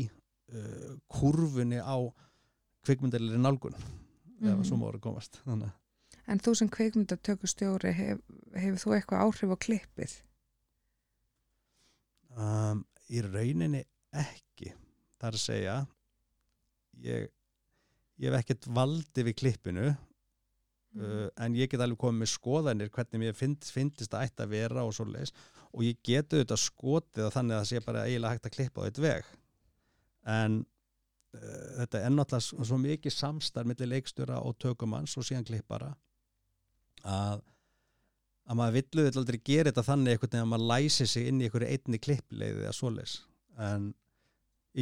uh, 0.53 0.97
kurfunni 1.13 1.79
á 1.83 1.97
kvikmyndalir 2.87 3.39
nálgun 3.39 3.75
ef 3.77 3.85
Mhm. 4.43 4.65
svo 4.67 4.77
má 4.77 4.89
voru 4.91 4.99
komast. 5.01 5.41
Þannig 5.47 5.69
að 5.71 5.79
En 6.29 6.39
þú 6.39 6.53
sem 6.57 6.69
kveikmyndatökustjóri 6.71 7.93
hef, 7.93 8.19
hefur 8.55 8.79
þú 8.83 8.93
eitthvað 8.97 9.23
áhrif 9.27 9.51
á 9.55 9.57
klippið? 9.59 10.13
um, 12.37 12.85
í 13.13 13.21
rauninni 13.27 13.83
ekki. 14.13 14.73
Það 15.21 15.29
er 15.29 15.37
að 15.39 15.43
segja 15.43 15.75
ég, 17.03 17.27
ég 18.23 18.31
hef 18.33 18.39
ekkert 18.41 18.69
valdi 18.75 19.25
við 19.29 19.37
klippinu 19.43 19.87
uh, 19.91 21.29
en 21.43 21.55
ég 21.59 21.71
get 21.73 21.81
alveg 21.85 22.01
komið 22.03 22.23
með 22.25 22.33
skoðanir 22.35 22.91
hvernig 22.95 23.23
mér 23.25 23.37
find, 23.39 23.63
finnist 23.65 24.11
það 24.13 24.27
ætti 24.29 24.47
að 24.47 24.55
vera 24.57 24.85
og 24.87 24.95
svo 24.97 25.07
leis 25.11 25.33
og 25.73 25.85
ég 25.87 26.01
geti 26.05 26.37
auðvitað 26.41 26.63
skotið 26.67 27.23
það 27.27 27.37
þannig 27.37 27.57
að 27.57 27.63
það 27.63 27.71
sé 27.73 27.85
bara 27.87 28.07
eiginlega 28.09 28.35
hægt 28.37 28.49
að 28.51 28.57
klippa 28.59 28.83
á 28.83 28.87
eitt 28.89 29.03
veg 29.03 29.31
en 30.29 30.61
uh, 30.63 31.71
þetta 31.81 32.03
er 32.03 32.13
náttúrulega 32.15 32.67
svo, 32.69 32.79
mikið 32.83 33.17
samstarf 33.17 33.69
millir 33.69 33.91
leikstjóra 33.95 34.43
og 34.43 34.59
tökumanns 34.63 35.17
og 35.19 35.27
síðan 35.29 35.49
klippara 35.49 35.95
að 37.03 37.43
að 38.43 38.59
maður 38.59 38.75
villu 38.75 39.05
þetta 39.07 39.21
aldrei 39.23 39.37
gera 39.47 39.71
þetta 39.71 39.85
þannig 39.87 40.17
einhvern 40.17 40.31
veginn 40.33 40.45
að 40.45 40.49
maður 40.51 40.69
læsi 40.73 41.05
sig 41.07 41.29
inn 41.31 41.41
í 41.41 41.47
einhverju 41.47 41.69
einni 41.71 42.01
klippleiði 42.03 42.65
eða 42.65 42.73
svoleiðis. 42.75 43.13
En 43.63 43.85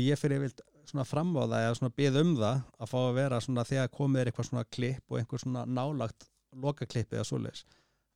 ég 0.01 0.19
fyrir 0.19 0.41
vilt 0.41 0.63
svona 0.89 1.05
fram 1.07 1.35
á 1.37 1.45
það 1.45 1.67
eða 1.67 1.77
svona 1.79 1.97
byð 2.01 2.19
um 2.23 2.33
það 2.39 2.63
að 2.81 2.91
fá 2.93 2.99
að 3.01 3.19
vera 3.19 3.41
svona 3.45 3.67
þegar 3.69 3.93
komið 3.95 4.23
er 4.23 4.31
eitthvað 4.31 4.49
svona 4.49 4.65
klipp 4.77 5.13
og 5.13 5.21
einhver 5.21 5.43
svona 5.43 5.67
nálagt 5.69 6.27
lokaklippi 6.65 7.19
eða 7.19 7.29
svoleiðis 7.29 7.65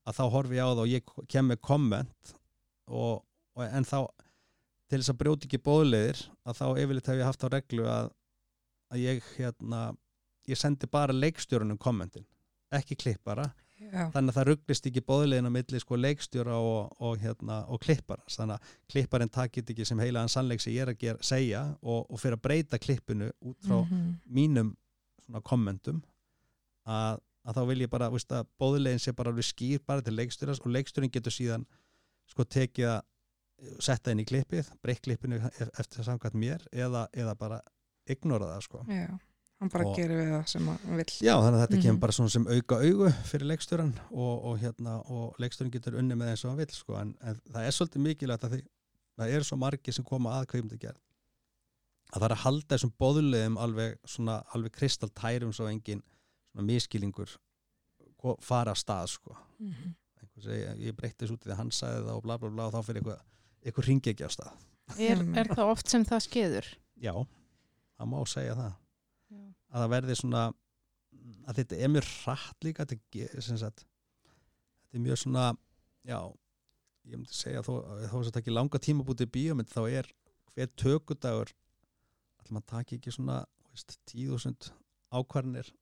að 0.04 0.18
þá 0.18 0.24
horfi 0.34 0.58
ég 0.58 0.66
á 0.66 0.72
það 0.72 0.82
og 0.82 0.92
ég 0.92 1.12
kem 1.30 1.50
með 1.50 1.60
komment 1.64 2.34
og, 2.90 3.22
og 3.56 3.64
en 3.64 3.86
þá 3.88 3.98
til 4.90 5.00
þess 5.00 5.12
að 5.14 5.20
brjóti 5.22 5.48
ekki 5.48 5.60
bóðleiðir 5.64 6.22
að 6.44 6.58
þá 6.60 6.64
yfirleitt 6.84 7.10
hef 7.10 7.18
ég 7.20 7.28
haft 7.28 7.44
á 7.44 7.48
reglu 7.54 7.84
að, 7.88 8.08
að 8.92 9.02
ég 9.04 9.28
hérna 9.38 9.82
ég 10.50 10.60
sendi 10.60 10.86
bara 10.92 11.14
leikstjórunum 11.16 11.78
kommentin 11.80 12.26
ekki 12.74 12.96
klippara 13.00 13.48
Já. 13.80 14.06
þannig 14.14 14.30
að 14.30 14.36
það 14.38 14.46
rugglist 14.48 14.86
ekki 14.88 15.02
bóðlegin 15.08 15.48
á 15.50 15.56
milli 15.56 15.80
sko 15.82 15.96
leikstjóra 15.98 16.54
og, 16.62 16.92
og, 17.02 17.16
hérna, 17.20 17.56
og 17.68 17.80
klippara 17.82 18.22
þannig 18.30 18.54
að 18.60 18.74
klipparinn 18.92 19.32
takit 19.34 19.70
ekki 19.72 19.86
sem 19.88 19.98
heilaðan 20.00 20.30
sannleik 20.32 20.62
sem 20.62 20.72
ég 20.76 20.84
er 20.86 20.92
að 20.92 21.00
gera, 21.00 21.18
segja 21.26 21.62
og, 21.82 22.04
og 22.10 22.20
fyrir 22.22 22.38
að 22.38 22.44
breyta 22.46 22.78
klippinu 22.80 23.30
út 23.42 23.58
frá 23.66 23.80
Mhm. 23.82 24.12
mínum 24.30 24.70
svona 25.24 25.42
kommentum 25.42 26.02
að, 26.86 27.18
að 27.44 27.56
þá 27.58 27.62
vil 27.72 27.80
ég 27.82 27.90
bara 27.90 28.10
bóðlegin 28.60 29.00
sé 29.02 29.12
bara 29.16 29.32
skýr 29.42 29.80
bara 29.86 30.02
til 30.02 30.14
leikstjóras 30.16 30.60
og 30.60 30.70
leikstjórin 30.70 31.10
getur 31.12 31.32
síðan 31.34 31.66
sko 32.30 32.44
tekið 32.44 32.88
að 32.94 33.02
setja 33.80 34.12
inn 34.12 34.20
í 34.20 34.26
klippið, 34.28 34.70
breytt 34.82 35.02
klippinu 35.06 35.36
e- 35.36 35.70
eftir 35.80 36.04
samkvæmt 36.04 36.34
mér 36.34 36.66
eða, 36.72 37.06
eða 37.14 37.34
bara 37.38 37.60
ignora 38.06 38.50
það 38.54 38.62
sko 38.66 38.84
Já, 38.88 39.06
hann 39.60 39.70
bara 39.72 39.86
Og- 39.88 39.96
gerir 39.96 40.18
við 40.20 40.30
það 40.34 40.48
sem 40.48 40.66
hann 40.66 40.96
vill. 40.98 41.12
Já, 41.24 41.34
þannig 41.40 41.58
að 41.58 41.62
þetta 41.66 41.76
Mhm. 41.76 41.82
kemur 41.86 42.00
bara 42.00 42.12
svona 42.12 42.30
sem 42.30 42.46
auka 42.46 42.74
augu 42.82 43.08
fyrir 43.30 43.46
leikstjóran 43.46 43.92
og, 44.10 44.44
og, 44.44 44.58
hérna, 44.58 44.96
og 45.10 45.34
leikstjóran 45.38 45.70
getur 45.72 45.96
unni 45.98 46.14
með 46.14 46.28
eins 46.34 46.44
og 46.44 46.50
hann 46.50 46.58
vill 46.58 46.74
sko. 46.74 46.96
en, 47.00 47.16
en 47.22 47.40
það 47.52 47.66
er 47.66 47.70
svolítið 47.70 48.04
mikilvægt 48.08 48.44
að 48.44 48.50
því, 48.58 48.62
það 49.18 49.30
eru 49.38 49.44
svo 49.44 49.56
margir 49.56 49.92
sem 49.94 50.04
koma 50.04 50.30
að 50.42 50.46
kveimdagerð 50.46 50.98
að 52.14 52.20
það 52.20 52.24
er 52.30 52.34
að 52.36 52.42
halda 52.44 52.76
þessum 52.76 52.92
boðulegum 53.00 53.56
alveg, 53.58 53.96
svona, 54.06 54.44
alveg 54.54 54.72
kristaltærum 54.72 55.52
svo 55.54 55.66
engin 55.70 56.02
svona 56.52 56.66
miskilingur 56.66 57.28
fara 58.40 58.70
af 58.70 58.78
stað 58.78 59.08
sko. 59.08 59.36
Mhm. 59.60 59.94
Einhver 60.22 60.42
segi, 60.42 60.86
ég 60.86 60.92
breytti 60.96 61.24
þessu 61.26 61.32
út 61.36 61.40
því 61.44 61.52
að 61.52 61.56
hann 61.56 61.70
sagði 61.70 62.04
það 62.06 62.16
og 62.16 62.22
bla 62.22 62.36
bla 62.38 62.50
bla 62.50 62.66
og 62.68 62.72
þá 62.72 62.84
fyrir 62.86 63.02
eitthvað, 63.02 63.20
eitthvað 63.64 63.88
ringi 63.88 64.12
ekki 64.14 64.26
af 64.28 64.34
stað 64.36 64.62
Er, 65.00 65.22
er 65.40 65.48
það 65.48 65.70
oft 65.72 65.88
sem 65.88 66.02
það 66.04 66.20
skeður? 66.26 66.66
Já, 67.00 67.14
það 67.96 68.08
má 68.10 68.18
segja 68.28 68.54
það 68.58 68.72
Já. 69.32 69.42
að 69.72 69.80
það 69.84 69.92
verði 69.94 70.16
svona 70.20 70.42
að 71.48 71.58
þetta 71.60 71.78
er 71.80 71.92
mjög 71.94 72.08
hratt 72.10 72.66
líka 72.66 72.84
þetta, 72.84 72.98
er 74.92 75.04
mjög 75.06 75.20
svona 75.22 75.46
já, 76.04 76.18
ég 77.08 77.16
myndi 77.16 77.32
segja 77.36 77.62
þó, 77.64 77.72
að 77.80 78.04
þetta 78.28 78.42
ekki 78.42 78.54
langa 78.54 78.80
tíma 78.84 79.06
bútið 79.08 79.32
bíómynd 79.38 79.72
þá 79.72 79.80
er 80.02 80.10
hver 80.52 80.70
tökudagur 80.84 81.54
ætlum 82.42 82.58
maður 82.60 82.68
taki 82.74 82.98
ekki 83.00 83.14
svona 83.16 83.40
veist, 83.72 83.96
10.000 84.12 84.70
ákvarnir 85.16 85.72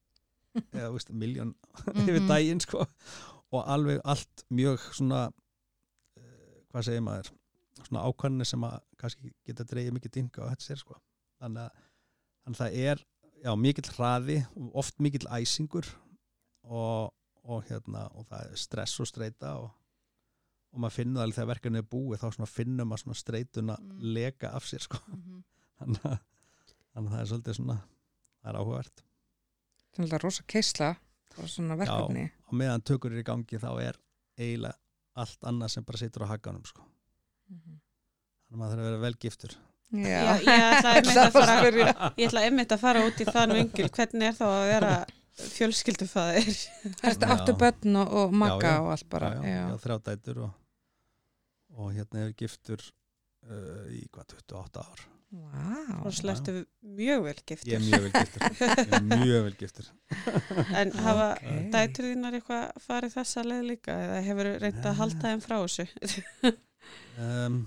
eða 0.78 0.92
veist, 0.94 1.10
miljón 1.10 1.56
yfir 2.06 2.20
Mhm. 2.22 2.30
daginn 2.30 2.62
sko 2.62 2.86
og 3.52 3.66
alveg 3.68 3.98
allt 4.08 4.46
mjög 4.54 4.78
svona 4.94 5.24
uh, 5.26 6.58
hvað 6.70 6.86
segir 6.86 7.02
maður 7.04 7.32
svona 7.80 8.02
ákvarnir 8.08 8.48
sem 8.48 8.64
að 8.68 8.78
kannski 9.00 9.32
geta 9.48 9.64
dreigið 9.64 9.94
mikið 9.96 10.12
dinga 10.18 10.44
á 10.44 10.50
þetta 10.52 10.66
sér 10.66 10.80
sko 10.82 10.96
þannig 11.42 11.62
að, 11.64 11.82
þannig 12.44 12.56
að 12.56 12.62
það 12.62 12.78
er 12.92 13.04
já, 13.42 13.52
mikill 13.58 13.90
hraði 13.96 14.38
og 14.56 14.76
oft 14.82 14.98
mikill 15.02 15.26
æsingur 15.38 15.88
og, 16.64 17.12
og 17.44 17.62
hérna 17.70 18.04
og 18.14 18.26
það 18.30 18.50
er 18.52 18.60
stress 18.60 19.00
og 19.02 19.08
streita 19.10 19.54
og, 19.62 19.70
og 20.72 20.82
maður 20.84 20.96
finnur 21.00 21.22
alveg 21.24 21.38
þegar 21.40 21.50
verkefni 21.54 21.80
er 21.82 21.88
búið 21.94 22.20
þá 22.22 22.28
svona 22.36 22.50
finnur 22.50 22.86
maður 22.90 23.04
svona 23.06 23.18
streituna 23.22 23.78
Mm. 23.82 23.96
leka 24.14 24.52
af 24.56 24.64
sér 24.68 24.84
sko 24.86 25.00
Mhm. 25.08 25.40
þannig 25.82 26.04
að, 26.06 26.18
þannig 26.92 27.08
að 27.08 27.14
það 27.16 27.20
er 27.24 27.30
svolítið 27.32 27.56
svona 27.58 27.78
það 28.42 28.52
er 28.52 28.60
áhugavert 28.60 29.02
Það 29.92 29.98
er 29.98 30.04
alltaf 30.06 30.22
rosa 30.24 30.42
keisla 30.48 30.90
og 31.38 31.48
svona 31.48 31.76
verkefni. 31.76 32.22
og 32.48 32.54
meðan 32.54 32.82
tökur 32.84 33.12
er 33.12 33.20
í 33.20 33.24
gangi 33.26 33.58
þá 33.60 33.70
er 33.82 33.98
eiginlega 34.38 34.78
allt 35.16 35.42
annað 35.44 35.68
sem 35.74 35.84
bara 35.84 35.98
situr 36.00 36.24
á 36.24 36.32
hakanum 36.32 36.64
sko. 36.64 36.82
Mhm. 37.52 37.76
þannig 38.48 38.56
að 38.56 38.62
maður 38.62 38.72
þarf 38.72 38.82
að 38.82 38.88
vera 38.90 39.02
vel 39.06 39.14
giftur. 39.26 39.56
Já, 39.92 40.08
Já, 40.08 40.32
ég 40.40 40.62
ætla 40.72 40.92
einmitt 40.96 41.18
að 41.26 41.32
fara 41.36 41.56
spyrja. 41.60 41.92
ég 42.16 42.28
ætla 42.30 42.44
einmitt 42.48 42.72
að 42.72 42.80
fara 42.86 43.02
út 43.08 43.18
í 43.20 43.26
þann 43.28 43.52
vingil 43.58 43.88
hvernig 43.92 44.28
er 44.30 44.36
þá 44.38 44.44
að 44.48 44.66
vera 44.72 44.92
fjölskyldufæðir 45.56 46.58
Þetta 47.02 47.28
áttu 47.34 47.54
bönn 47.60 47.98
og, 48.00 48.12
og 48.22 48.32
já. 48.72 48.80
og 48.80 48.90
allt 48.94 49.08
bara. 49.12 49.30
já, 49.36 49.42
já, 49.52 49.62
já, 49.68 49.78
þrjá 49.84 49.96
dætur 50.08 50.40
og, 50.46 50.50
og 51.76 51.92
hérna 51.96 52.22
hefur 52.24 52.34
giftur 52.42 52.84
uh, 53.48 53.86
í 53.92 54.02
hvað 54.12 54.36
28 54.38 54.84
ár. 54.86 55.04
Vá. 55.32 56.02
og 56.04 56.12
slertu 56.12 56.52
mjög 56.84 57.22
vel 57.24 57.32
ég 57.32 57.38
er 57.38 57.46
giftur 57.48 57.84
mjög 57.86 58.02
vel 58.04 58.10
giftur. 58.12 58.42
Ég 58.82 58.96
er 58.98 59.06
mjög 59.08 59.46
vel 59.46 59.54
giftur. 59.62 59.86
En 60.76 60.92
hafa 61.04 61.28
Ok. 61.38 61.70
dætur 61.72 62.08
þínar 62.10 62.36
eitthvað 62.36 62.82
farið 62.84 63.14
þessa 63.16 63.44
leið 63.48 63.62
líka? 63.70 63.96
Eða 64.08 64.18
hefur 64.28 64.50
reynd 64.60 64.84
að 64.90 64.98
halda 65.00 65.22
þeim 65.30 65.40
frá 65.46 65.56
þessu 65.62 65.86
um, 67.18 67.58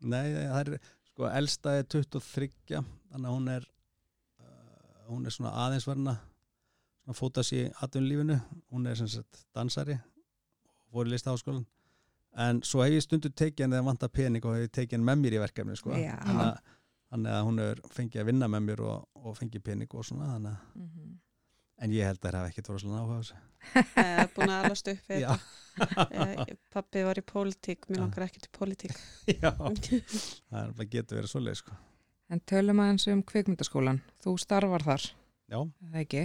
nei, 0.00 0.32
það 0.34 0.60
er 0.60 0.78
sko 1.12 1.28
elsta 1.28 1.76
er 1.80 1.84
23 1.92 2.48
þannig 2.72 3.28
að 3.28 3.34
hún 3.36 3.48
er 3.52 3.66
uh, 3.66 5.12
hún 5.12 5.26
er 5.28 5.34
svona 5.34 5.52
aðeins 5.66 5.86
varna 5.90 6.16
svona 7.02 7.18
fóta 7.18 7.44
sér 7.46 7.68
í 7.68 7.72
atvinnulífinu 7.84 8.38
hún 8.72 8.86
er 8.90 8.96
sem 9.00 9.08
sagt 9.12 9.44
dansari 9.54 9.96
og 9.98 10.92
fór 10.96 11.08
í 11.10 11.14
listaháskólan 11.14 11.64
en 12.42 12.62
svo 12.64 12.80
hef 12.84 12.94
ég 12.96 13.04
stundu 13.04 13.28
tekið 13.28 13.66
henni 13.66 13.76
þegar 13.76 13.88
vanta 13.90 14.08
pening 14.08 14.44
og 14.48 14.54
hef 14.56 14.68
ég 14.68 14.72
tekið 14.78 14.96
henni 14.96 15.08
með 15.10 15.18
mér 15.24 15.34
í 15.36 15.40
verkefni 15.42 15.74
sko. 15.76 15.90
Þannig, 16.22 16.62
að, 17.12 17.26
að 17.34 17.42
hún 17.44 17.58
er 17.60 17.82
fengið 17.92 18.22
að 18.22 18.28
vinna 18.30 18.48
með 18.48 18.62
mér 18.70 18.80
og, 18.88 19.02
og 19.20 19.34
fengið 19.36 19.64
pening 19.66 19.92
og 19.98 20.06
svona 20.08 20.30
þannig 20.30 20.54
að 20.54 20.80
Mhm. 20.80 21.10
En 21.82 21.90
ég 21.94 22.06
held 22.06 22.20
að 22.20 22.28
það 22.28 22.38
hafa 22.38 22.50
ekkert 22.52 22.68
voru 22.70 22.82
svona 22.82 23.00
áhuga 23.02 23.14
á 23.14 23.20
þessu. 23.22 23.38
eða 24.02 24.26
búin 24.36 24.52
að 24.52 24.66
alast 24.66 24.90
upp 24.92 25.08
við 25.10 25.24
þetta 26.12 26.56
pappi 26.74 27.02
var 27.06 27.18
í 27.18 27.24
pólitík, 27.26 27.88
mér 27.88 28.02
langar 28.04 28.26
ekki 28.26 28.42
til 28.44 28.52
pólitík 28.54 28.94
já. 29.42 29.50
Það 29.56 30.84
er 30.84 30.90
getur 30.92 31.18
verið 31.18 31.32
svoleið, 31.32 31.58
sko. 31.62 31.78
En 32.32 32.42
tölum 32.48 32.80
aðeins 32.84 33.08
um 33.12 33.22
kvikmyndaskólan. 33.28 34.00
Þú 34.24 34.36
starfar 34.40 34.84
þar, 34.86 35.08
Já, 35.52 35.58
er 35.60 35.90
það 35.92 36.00
ekki? 36.04 36.22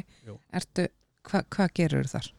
Ertu, 0.60 0.88
hva, 1.28 1.42
hvað 1.56 1.74
gerur 1.80 2.12
þar? 2.12 2.30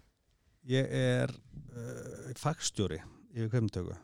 Ég 0.69 0.95
er 1.01 1.33
uh, 1.33 2.31
fagstjóri 2.39 3.01
yfir 3.35 3.51
kveimtöku 3.53 3.97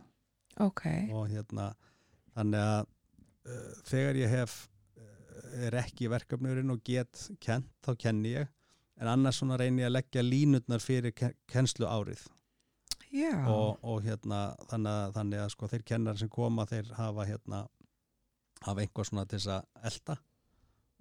Ok, 0.63 0.85
og 1.13 1.27
hérna 1.33 1.71
þannig 2.37 2.61
að 2.61 2.87
uh, 2.87 3.73
þegar 3.89 4.21
ég 4.21 4.33
hef 4.33 4.59
er 5.65 5.77
ekki 5.79 6.07
í 6.09 6.11
verkefnurinn 6.13 6.73
og 6.75 6.83
get 6.87 7.29
kent, 7.43 7.71
þá 7.85 7.95
kenni 8.07 8.35
ég 8.35 8.51
en 9.01 9.11
annars 9.11 9.41
svona 9.41 9.59
reyni 9.61 9.83
ég 9.83 9.91
að 9.91 9.97
leggja 9.97 10.23
línutnar 10.25 10.83
fyrir 10.83 11.15
ke- 11.17 11.35
kennslu 11.51 11.87
árið. 11.89 12.23
Já, 13.15 13.47
og, 13.47 13.79
og 13.87 14.03
hérna 14.03 14.57
þannig 14.71 14.91
að, 14.91 15.13
þannig 15.15 15.43
að 15.45 15.51
sko 15.55 15.69
þeir 15.71 15.85
kennar 15.87 16.19
sem 16.19 16.31
koma 16.33 16.65
þeir 16.67 16.89
hafa 16.97 17.27
hérna 17.29 17.61
hafa 18.65 18.83
einhvað 18.83 19.07
svona 19.11 19.25
til 19.29 19.39
þess 19.39 19.53
að 19.55 19.87
elda 19.91 20.17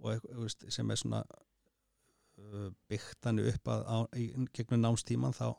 og 0.03 0.27
veist, 0.43 0.65
sem 0.73 0.91
er 0.93 0.99
svona 0.99 1.21
uh, 1.23 2.69
byggt 2.91 3.17
þannig 3.23 3.49
upp 3.53 3.71
að 3.73 3.83
á, 3.87 3.97
í, 4.19 4.27
gegnum 4.53 4.83
námstíman 4.83 5.33
þá, 5.33 5.55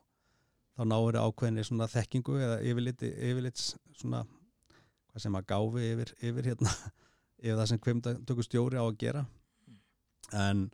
þá 0.76 0.82
náður 0.90 1.20
ákveðinni 1.24 1.66
svona 1.66 1.88
þekkingu 1.90 2.38
eða 2.38 2.60
yfirlit, 2.62 3.02
yfirlit 3.02 3.62
svona 3.64 4.22
hvað 4.28 5.24
sem 5.26 5.38
að 5.38 5.48
gáfi 5.50 5.88
yfir, 5.90 6.14
yfir 6.30 6.50
hérna 6.52 6.74
yfir 7.44 7.58
það 7.58 7.68
sem 7.72 7.82
kvimdatöku 7.88 8.46
stjóri 8.46 8.78
á 8.78 8.84
að 8.84 8.98
gera. 9.02 9.24
En 10.34 10.68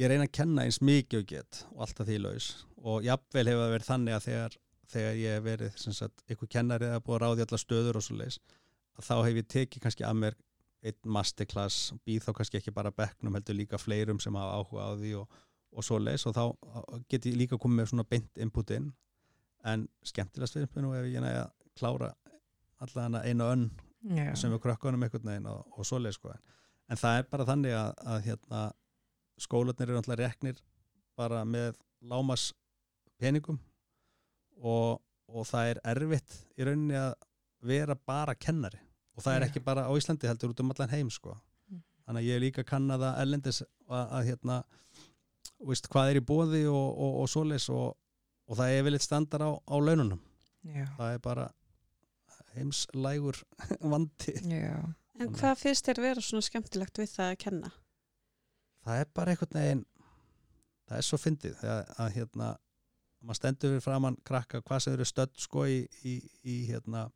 ég 0.00 0.08
reyna 0.08 0.26
að 0.26 0.34
kenna 0.38 0.64
eins 0.64 0.80
mikið 0.80 1.22
og 1.22 1.28
get 1.28 1.62
og 1.74 1.84
alltaf 1.84 2.08
því 2.08 2.18
laus 2.24 2.50
og 2.80 3.04
jafnvel 3.04 3.46
hefur 3.50 3.64
það 3.64 3.74
verið 3.74 3.88
þannig 3.90 4.16
að 4.16 4.26
þegar, 4.26 4.56
þegar 4.94 5.18
ég 5.20 5.36
hef 5.36 5.44
verið 5.44 5.82
sagt, 5.98 6.24
ykkur 6.32 6.52
kennari 6.56 6.88
eða 6.88 7.02
búið 7.04 7.16
að 7.18 7.22
ráði 7.24 7.46
allar 7.46 7.62
stöður 7.64 8.00
og 8.00 8.06
svo 8.06 8.16
leis 8.20 8.38
að 8.96 9.08
þá 9.10 9.14
hef 9.18 9.40
ég 9.40 9.50
tekið 9.56 9.84
kannski 9.84 10.06
að 10.06 10.22
mér 10.22 10.38
einn 10.80 11.12
masterclass 11.16 11.92
býð 12.08 12.24
þá 12.24 12.32
kannski 12.38 12.60
ekki 12.60 12.72
bara 12.72 12.92
bekknum 12.94 13.36
heldur 13.36 13.58
líka 13.58 13.80
fleirum 13.80 14.20
sem 14.22 14.36
hafa 14.40 14.56
áhuga 14.56 14.88
á 14.88 14.90
því 14.96 15.12
og, 15.20 15.38
og 15.76 15.86
svo 15.86 16.00
leis 16.00 16.24
og 16.28 16.36
þá 16.36 16.44
get 17.12 17.28
ég 17.28 17.36
líka 17.36 17.60
komið 17.60 17.82
með 17.82 17.90
svona 17.92 18.08
beint 18.08 18.40
input 18.40 18.72
inn 18.76 18.88
en 19.68 19.84
skemmtilegast 20.06 20.56
fyrir 20.56 20.70
mig 20.72 20.86
nú 20.86 20.94
ef 20.96 21.08
ég 21.10 21.20
næja 21.20 21.44
að 21.44 21.52
klára 21.76 22.14
allan 22.80 23.20
einu 23.20 23.50
önn 23.52 23.66
já. 24.08 24.32
sem 24.34 24.52
við 24.52 24.62
krökkunum 24.64 25.04
einhvern 25.04 25.28
veginn 25.28 25.50
og, 25.52 25.66
og 25.76 25.84
svoleið 25.84 26.16
sko. 26.16 26.32
en 26.88 27.00
það 27.00 27.18
er 27.18 27.28
bara 27.34 27.48
þannig 27.52 27.76
að, 27.76 27.90
að 28.14 28.22
hérna, 28.30 28.62
skólanir 29.40 29.88
eru 29.88 29.98
náttúrulega 29.98 30.28
reknir 30.28 30.60
bara 31.18 31.44
með 31.48 31.78
lámas 32.00 32.50
peningum 33.20 33.58
og, 34.60 35.00
og 35.28 35.46
það 35.48 35.74
er 35.74 35.82
erfitt 35.94 36.36
í 36.56 36.66
rauninni 36.66 36.98
að 37.00 37.12
vera 37.66 37.96
bara 37.96 38.34
kennari 38.34 38.80
og 39.16 39.24
það 39.24 39.36
er 39.36 39.46
ekki 39.48 39.62
bara 39.64 39.86
á 39.88 39.92
Íslandi 39.92 40.28
heldur 40.30 40.54
út 40.54 40.62
um 40.62 40.72
allan 40.72 40.92
heim 40.94 41.10
sko. 41.12 41.34
Mm. 41.68 41.82
þannig 42.06 42.22
að 42.22 42.28
ég 42.28 42.38
er 42.38 42.44
líka 42.44 42.64
að 42.64 42.70
kanna 42.70 42.98
það 43.00 43.22
ellendis 43.24 43.62
að, 43.62 44.04
að 44.04 44.28
hérna 44.30 44.60
veist, 45.68 45.88
hvað 45.92 46.12
er 46.12 46.20
í 46.20 46.26
bóði 46.30 46.62
og, 46.70 46.88
og, 46.88 47.18
og 47.22 47.32
svoleiðs 47.32 47.68
og, 47.74 47.96
og 48.48 48.60
það 48.60 48.76
er 48.76 48.86
vel 48.86 48.96
eitt 48.96 49.06
standar 49.06 49.44
á, 49.44 49.50
á 49.52 49.76
laununum 49.76 50.22
já, 50.64 50.86
það 50.96 51.16
er 51.16 51.22
bara 51.26 51.50
heimslægur 52.56 53.42
vandi 53.92 54.36
já, 54.40 54.80
En 55.20 55.34
hvað 55.36 55.58
finnst 55.60 55.84
þér 55.84 55.98
vera 56.00 56.22
svona 56.24 56.46
skemmtilegt 56.46 56.96
við 56.96 57.10
það 57.12 57.30
að 57.34 57.40
kenna? 57.42 57.70
Það 58.86 59.04
er 59.04 59.12
bara 59.14 59.34
einhvern 59.34 59.60
veginn 59.60 59.84
það 60.88 60.98
er 60.98 61.06
svo 61.06 61.20
fyndið 61.20 61.64
að, 61.64 61.94
að 62.02 62.12
hérna 62.16 62.50
maður 63.20 63.38
stendur 63.40 63.74
við 63.76 63.84
framann 63.84 64.18
krakka 64.26 64.62
hvað 64.64 64.84
sem 64.84 64.96
eru 64.96 65.06
stödd 65.08 65.36
sko 65.38 65.66
í, 65.68 65.80
í, 66.08 66.16
í 66.44 66.56
hérna 66.70 67.06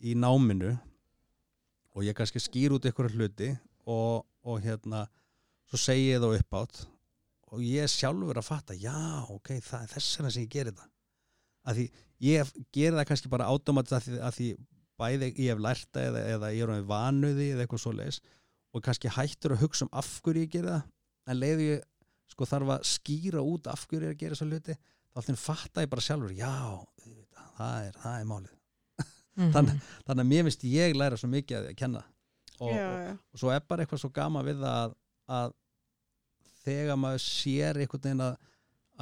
í 0.00 0.16
náminu 0.16 0.72
og 1.96 2.04
ég 2.04 2.16
kannski 2.16 2.40
skýr 2.42 2.76
út 2.76 2.88
einhverja 2.88 3.16
hluti 3.16 3.52
og, 3.88 4.26
og 4.44 4.60
hérna 4.64 5.06
svo 5.70 5.80
segi 5.80 6.10
ég 6.10 6.22
það 6.22 6.38
upp 6.40 6.60
átt 6.60 6.82
og 7.54 7.62
ég 7.62 7.90
sjálfur 7.90 8.40
að 8.40 8.48
fatta 8.48 8.76
já, 8.76 8.96
ok, 9.32 9.54
það 9.64 9.84
er 9.84 9.92
þess 9.94 10.18
vegna 10.18 10.32
sem 10.34 10.44
ég 10.44 10.52
gerir 10.52 10.74
það. 10.76 10.88
Að 11.66 11.78
því 11.78 11.84
ég 12.26 12.50
gerir 12.74 12.96
það 12.98 13.08
kannski 13.10 13.30
bara 13.32 13.50
automatist 13.52 13.94
að 13.96 14.06
því, 14.06 14.18
að 14.26 14.36
því 14.36 14.48
bæði 14.96 15.30
ég 15.30 15.52
hef 15.52 15.62
lært 15.62 15.88
það 15.94 16.08
eða, 16.10 16.24
eða 16.34 16.50
ég 16.56 16.64
er 16.64 16.72
með 16.72 16.90
vanuði 16.90 17.48
eða 17.52 17.64
eitthvað 17.64 17.82
svo 17.84 17.94
leis 17.96 18.20
og 18.76 18.84
kannski 18.84 19.08
hættur 19.16 19.54
að 19.56 19.62
hugsa 19.64 19.86
um 19.88 19.92
af 19.96 20.10
hverju 20.24 20.44
ég 20.44 20.52
gerir 20.52 20.70
það 20.74 21.32
en 21.32 21.40
leiði 21.40 21.68
ég 21.70 21.86
sko 22.32 22.48
þarf 22.50 22.74
að 22.76 22.84
skýra 22.90 23.42
út 23.46 23.70
af 23.72 23.86
hverju 23.88 24.04
ég 24.04 24.10
er 24.12 24.16
að 24.16 24.20
gera 24.24 24.38
svo 24.38 24.48
hluti 24.50 24.76
þá 24.76 25.20
alltaf 25.22 25.40
fatta 25.46 25.84
ég 25.86 25.90
bara 25.94 26.04
sjálfur 26.04 26.34
já, 26.36 26.52
það 27.56 27.88
er, 27.88 27.98
það 28.04 28.20
er 28.20 28.30
málið 28.34 28.52
Mhm. 29.36 29.50
Þannig- 29.52 29.80
þannig 30.06 30.22
að 30.22 30.28
mér 30.30 30.44
finnst 30.46 30.62
ég 30.64 30.94
læra 30.96 31.16
svo 31.20 31.28
mikið 31.28 31.56
að 31.58 31.64
því 31.66 31.72
að 31.74 31.76
kenna 31.76 32.00
og, 32.56 32.70
já, 32.72 32.86
og, 32.88 33.00
já. 33.04 33.10
og 33.34 33.40
svo 33.42 33.50
er 33.52 33.60
bara 33.68 33.84
eitthvað 33.84 34.00
svo 34.00 34.08
gama 34.16 34.40
við 34.46 34.62
að, 34.64 34.94
að 35.28 35.50
þegar 36.64 36.96
maður 37.00 37.20
sér 37.24 37.80
einhvern 37.82 38.02
veginn 38.06 38.22
að, 38.24 38.38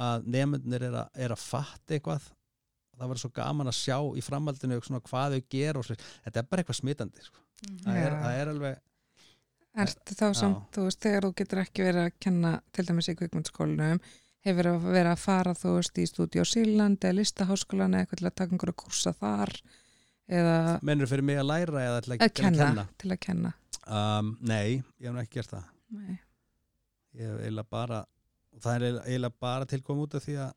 að 0.07 0.27
nefnunir 0.35 0.85
er, 0.89 0.97
er 1.23 1.35
að 1.37 1.39
fatta 1.39 1.95
eitthvað 1.95 2.27
það 2.27 3.07
verður 3.07 3.23
svo 3.23 3.31
gaman 3.39 3.71
að 3.71 3.77
sjá 3.79 3.95
í 4.19 4.23
framhaldinu 4.27 4.81
hvað 4.83 5.37
þau 5.37 5.41
gera 5.55 5.79
og 5.79 5.87
þetta 5.93 6.41
er 6.43 6.49
bara 6.51 6.63
eitthvað 6.65 6.79
smitandi 6.81 7.25
sko. 7.29 7.39
það, 7.85 7.95
er, 8.03 8.17
það 8.25 8.39
er 8.41 8.51
alveg 8.53 8.83
Ertu 9.75 10.15
þá 10.15 10.27
samt, 10.39 10.69
þú 10.75 10.85
veist, 10.87 11.01
þegar 11.03 11.25
þú 11.27 11.31
getur 11.41 11.61
ekki 11.65 11.83
verið 11.83 12.05
að 12.05 12.13
kenna 12.23 12.51
til 12.71 12.85
dæmis 12.87 13.09
í 13.11 13.15
kvikmyndaskólanum 13.19 13.99
hefur 14.45 14.69
að 14.71 14.85
vera 14.93 15.11
að 15.15 15.23
fara 15.25 15.55
þú 15.57 15.73
veist 15.79 15.97
í 15.99 16.05
stúdíu 16.07 16.45
á 16.45 16.47
Síland 16.47 17.03
eða 17.03 17.17
listaháskólan 17.19 17.95
eða 17.97 18.05
eitthvað 18.05 18.21
til 18.21 18.29
að 18.29 18.35
taka 18.39 18.55
einhverja 18.55 18.77
kursa 18.83 19.13
þar 19.17 19.53
eða 20.31 20.55
mennur 20.85 21.09
fyrir 21.09 21.27
mig 21.27 21.39
að 21.41 21.49
læra 21.49 21.83
eða 21.89 22.01
til 22.05 22.13
að, 22.15 22.21
að 22.21 22.33
til 22.33 22.45
kenna, 22.45 22.87
til 23.01 23.11
að 23.11 23.21
kenna 23.27 23.53
Um, 23.85 24.31
nei, 24.41 24.81
ég 24.97 25.11
hef 25.11 25.17
ekki 25.21 25.35
gert 25.37 25.51
það 25.51 25.65
Nei. 25.93 26.13
ég 27.13 27.27
hef 27.29 27.41
eiginlega 27.43 27.69
bara 27.69 27.99
það 28.63 28.75
er 28.75 28.85
eiginlega- 29.03 29.39
bara 29.45 29.67
tilkom 29.69 29.99
út 30.01 30.15
af 30.17 30.23
því 30.25 30.37
að 30.41 30.53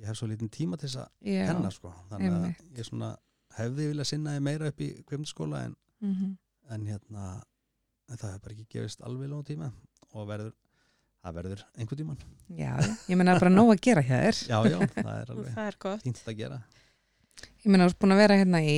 ég 0.00 0.08
hef 0.10 0.18
svo 0.18 0.26
lítinn 0.26 0.50
tíma 0.50 0.76
til 0.76 0.88
þess 0.88 1.04
að 1.04 1.08
Já, 1.22 1.44
kenna 1.52 1.70
sko. 1.70 1.92
þannig 2.10 2.32
einmitt. 2.32 2.64
að 2.64 2.80
ég 2.80 2.88
svona 2.88 3.10
hefði 3.58 3.86
viljað 3.92 4.10
sinna 4.10 4.34
því 4.34 4.42
meira 4.48 4.72
upp 4.72 4.80
í 4.80 4.88
kvimdaskóla 5.06 5.64
en, 5.68 5.76
mhm. 6.00 6.32
en 6.74 6.86
hérna 6.90 7.28
en 8.12 8.20
það 8.20 8.34
hefur 8.34 8.44
bara 8.44 8.56
ekki 8.56 8.68
gefist 8.76 9.02
alveg 9.06 9.32
lónu 9.32 9.48
tíma 9.48 9.72
og 10.12 10.28
verður, 10.28 10.54
það 11.24 11.36
verður 11.40 11.66
einhver 11.76 12.02
tíman 12.02 12.22
já, 12.52 12.72
ég 13.08 13.18
meina 13.18 13.38
bara 13.40 13.52
nóg 13.52 13.74
að 13.74 13.84
gera 13.88 14.04
hér 14.06 14.38
já, 14.44 14.58
já, 14.68 14.78
það 14.94 15.14
er 15.16 15.34
alveg 15.36 15.52
það 15.56 15.70
er 15.72 16.02
fínt 16.04 16.24
að 16.28 16.40
gera. 16.42 16.62
Ég 17.62 17.70
meina 17.70 17.86
þú 17.86 17.92
ert 17.92 18.02
búin 18.02 18.14
að 18.14 18.20
vera 18.22 18.36
hérna 18.38 18.60
í 18.62 18.74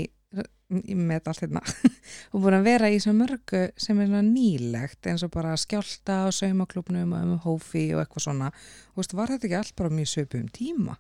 ég 0.75 0.97
met 0.97 1.29
allt 1.29 1.45
hérna. 1.45 1.63
Og 2.33 2.43
búin 2.43 2.57
að 2.57 2.69
vera 2.69 2.91
í 2.91 3.01
svo 3.03 3.15
mörgu 3.17 3.65
sem 3.81 4.01
er 4.03 4.15
nýlegt 4.25 5.09
eins 5.11 5.25
og 5.27 5.33
bara 5.35 5.55
skjálta 5.61 6.25
á 6.25 6.29
saumaklubnum 6.35 7.15
og 7.15 7.27
um 7.27 7.43
hófi 7.45 7.87
og 7.95 8.03
eitthvað 8.03 8.27
svona. 8.27 8.51
Og 8.95 9.03
veist, 9.03 9.17
var 9.17 9.33
þetta 9.35 9.49
ekki 9.49 9.59
allt 9.61 9.77
bara 9.79 9.95
mjög 9.95 10.11
söpu 10.15 10.41
um 10.41 10.49
tíma? 10.55 10.97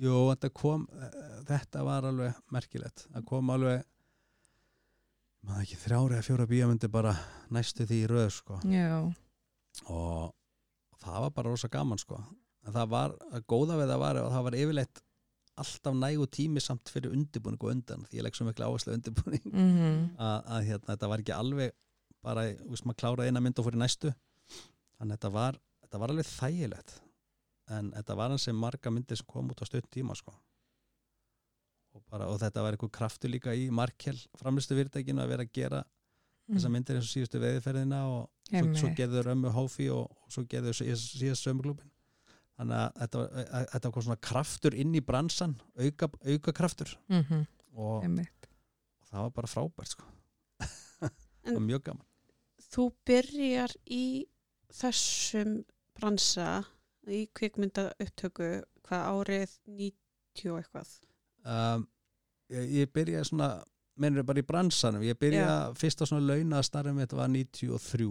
Jú, 0.00 0.16
þetta 0.32 0.50
kom 0.56 0.86
eh, 0.96 1.16
þetta 1.48 1.84
var 1.86 2.08
alveg 2.08 2.42
merkilegt. 2.52 3.06
Það 3.12 3.26
kom 3.28 3.54
alveg 3.54 3.86
maður 5.46 5.64
ekki 5.64 5.78
þrjári 5.84 6.16
eða 6.16 6.26
fjóra 6.26 6.46
bíamöndi 6.50 6.90
bara 6.92 7.14
næstu 7.54 7.86
því 7.88 8.00
í 8.04 8.08
röð 8.10 8.30
sko. 8.36 8.58
já, 8.68 8.98
og 9.88 10.34
það 11.00 11.20
var 11.26 11.36
bara 11.36 11.52
rosa 11.52 11.70
gaman 11.72 12.00
sko. 12.00 12.18
en 12.66 12.74
það 12.76 12.90
var, 12.92 13.14
að 13.32 13.46
góða 13.48 13.78
við 13.80 13.92
það 13.94 14.02
var 14.04 14.20
að 14.20 14.32
það 14.34 14.46
var 14.48 14.58
yfirleitt 14.62 15.02
alltaf 15.60 15.94
nægu 15.96 16.26
tími 16.32 16.60
samt 16.62 16.88
fyrir 16.92 17.12
undirbúning 17.12 17.60
og 17.60 17.72
undan 17.72 18.04
því 18.08 18.20
ég 18.20 18.24
legg 18.24 18.36
svo 18.36 18.46
miklu 18.48 18.68
áherslu 18.68 18.94
undirbúning 18.96 19.46
mhm 19.50 20.10
að, 20.20 20.38
að 20.56 20.66
hérna, 20.68 20.88
þetta 20.92 21.10
var 21.12 21.24
ekki 21.24 21.36
alveg 21.36 21.72
bara, 22.20 22.44
þú 22.52 22.74
veist, 22.74 22.84
maður 22.84 23.00
kláraði 23.02 23.32
eina 23.32 23.40
mynd 23.44 23.60
og 23.60 23.66
fór 23.66 23.76
í 23.76 23.80
næstu 23.80 24.12
þannig 25.00 25.14
að 25.14 25.16
þetta 25.16 25.32
var, 25.36 25.58
þetta 25.84 26.00
var 26.02 26.12
alveg 26.14 26.28
þægilegt 26.28 26.94
en 27.70 27.90
þetta 27.96 28.16
var 28.18 28.32
hans 28.34 28.46
sem 28.48 28.56
marga 28.56 28.92
myndir 28.92 29.20
sem 29.20 29.28
kom 29.30 29.50
út 29.52 29.62
á 29.62 29.64
stöðn 29.68 29.88
tíma 29.94 30.16
sko. 30.18 30.34
Og, 32.00 32.08
bara, 32.10 32.28
og 32.32 32.40
þetta 32.40 32.64
var 32.64 32.76
eitthvað 32.76 32.92
kraftur 32.96 33.32
líka 33.32 33.54
í 33.54 33.68
Markel 33.74 34.18
framlistu 34.40 34.76
fyrirtækinu 34.78 35.22
að 35.22 35.32
vera 35.34 35.46
að 35.46 35.54
gera 35.56 35.84
þessar 36.50 36.74
myndir 36.74 36.98
eins 36.98 37.06
og 37.06 37.14
síðustu 37.14 37.40
veðiferðina 37.42 38.00
og 38.10 38.50
svo, 38.50 38.74
svo 38.82 38.90
gerður 38.98 39.32
ömmu 39.34 39.52
hófi 39.54 39.88
og, 39.94 40.10
og 40.10 40.34
svo 40.34 40.44
gerður 40.50 40.80
síðast 40.80 41.44
sömuglúpin 41.44 41.90
þannig 42.58 42.76
að 42.80 42.98
þetta 43.02 43.20
var, 43.20 43.30
að, 43.44 43.66
þetta 43.74 43.92
var 43.94 44.06
svona 44.08 44.22
kraftur 44.30 44.76
inn 44.82 44.96
í 44.96 45.04
bransan 45.04 45.56
auka, 45.78 46.10
auka 46.26 46.56
kraftur 46.56 46.94
mhm, 47.12 47.44
og, 47.76 48.00
einmitt. 48.04 48.50
og 49.00 49.12
það 49.12 49.26
var 49.26 49.36
bara 49.38 49.52
frábært 49.54 49.94
sko. 49.94 50.08
Það 51.40 51.56
var 51.56 51.64
mjög 51.64 51.86
gaman 51.86 52.06
Þú 52.70 52.84
byrjar 53.08 53.72
í 53.90 54.04
þessum 54.70 55.62
bransa 55.98 56.60
í 57.10 57.24
kvikmynda 57.34 57.88
upptöku 57.98 58.50
hvað 58.86 59.06
árið 59.10 59.54
90 59.66 60.52
og 60.52 60.60
eitthvað. 60.60 60.92
Um, 61.44 61.84
ég, 62.52 62.70
ég 62.82 62.92
byrjaði 62.94 63.30
svona 63.30 63.50
mennur 64.00 64.24
bara 64.24 64.40
í 64.40 64.46
bransanum, 64.46 65.04
ég 65.04 65.18
byrjaði 65.20 65.76
fyrst 65.80 66.02
á 66.02 66.04
svona 66.08 66.34
launa 66.34 66.62
starfum 66.64 67.02
þetta 67.02 67.20
var 67.20 67.30
93 67.32 68.10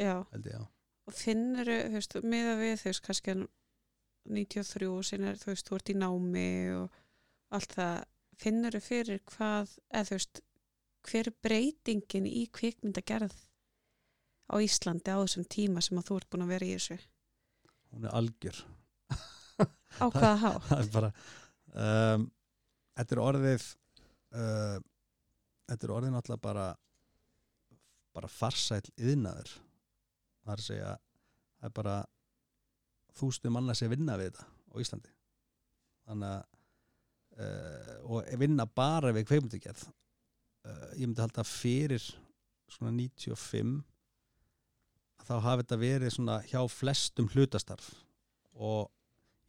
Já, 0.00 0.14
held 0.32 0.46
ég 0.50 0.60
á 0.60 0.64
og 1.10 1.16
finnur 1.16 1.66
þú 1.66 1.96
veist, 1.96 2.16
miða 2.22 2.54
við 2.60 2.76
þú 2.80 2.90
veist, 2.90 3.04
kannski 3.06 3.36
93 4.30 4.88
og 4.90 5.06
sinna, 5.06 5.34
þú 5.40 5.52
veist, 5.52 5.68
þú 5.68 5.78
ert 5.78 5.92
í 5.92 5.96
námi 5.98 6.48
og 6.76 6.98
allt 7.56 7.76
það 7.76 7.94
finnur 8.40 8.76
þú 8.76 8.82
fyrir 8.84 9.22
hvað, 9.32 9.76
eða 9.90 10.08
þú 10.08 10.18
veist 10.18 10.42
hver 11.08 11.30
er 11.30 11.38
breytingin 11.46 12.28
í 12.28 12.44
kvikmyndagerð 12.54 13.38
á 14.50 14.54
Íslandi 14.60 15.14
á 15.14 15.18
þessum 15.22 15.46
tíma 15.50 15.82
sem 15.84 15.98
að 15.98 16.10
þú 16.10 16.18
ert 16.20 16.30
búin 16.30 16.44
að 16.44 16.52
vera 16.54 16.68
í 16.68 16.74
þessu? 16.76 16.98
Hún 17.90 18.06
er 18.06 18.16
algjör. 18.18 18.58
Á 19.98 20.06
hvaða 20.14 20.34
há 20.42 20.50
það 20.68 20.82
er 20.82 20.90
bara 20.94 21.10
um, 21.74 22.28
þetta 23.00 23.16
er 23.16 23.22
orðið 23.24 23.66
uh, 24.36 24.78
þetta 25.70 25.86
er 25.86 25.96
orðið 25.96 26.14
náttúrulega 26.14 26.44
bara 26.44 26.68
bara 28.14 28.30
farsæll 28.30 28.86
yðnaður 28.98 29.52
það 29.54 30.54
er 30.54 30.62
að 30.62 30.66
segja 30.66 30.94
það 31.60 31.68
er 31.68 31.76
bara 31.76 31.98
þústum 33.16 33.54
manna 33.54 33.76
sem 33.76 33.90
vinna 33.90 34.16
við 34.20 34.32
þetta 34.32 34.46
á 34.46 34.74
Íslandi. 34.82 35.12
Þannig 36.08 36.34
að 36.34 36.42
uh, 37.40 37.94
og 38.10 38.30
vinna 38.40 38.66
bara 38.66 39.12
við 39.16 39.28
kveikmyndugerð 39.30 39.84
uh, 39.86 40.88
ég 40.96 41.06
myndi 41.06 41.24
halda 41.24 41.46
fyrir 41.46 42.04
svona 42.70 42.92
95 42.94 43.80
að 45.20 45.28
þá 45.28 45.34
hafi 45.44 45.64
þetta 45.64 45.80
verið 45.80 46.14
svona 46.14 46.38
hjá 46.48 46.60
flestum 46.72 47.28
hlutastarf. 47.34 47.92
Og 48.54 48.88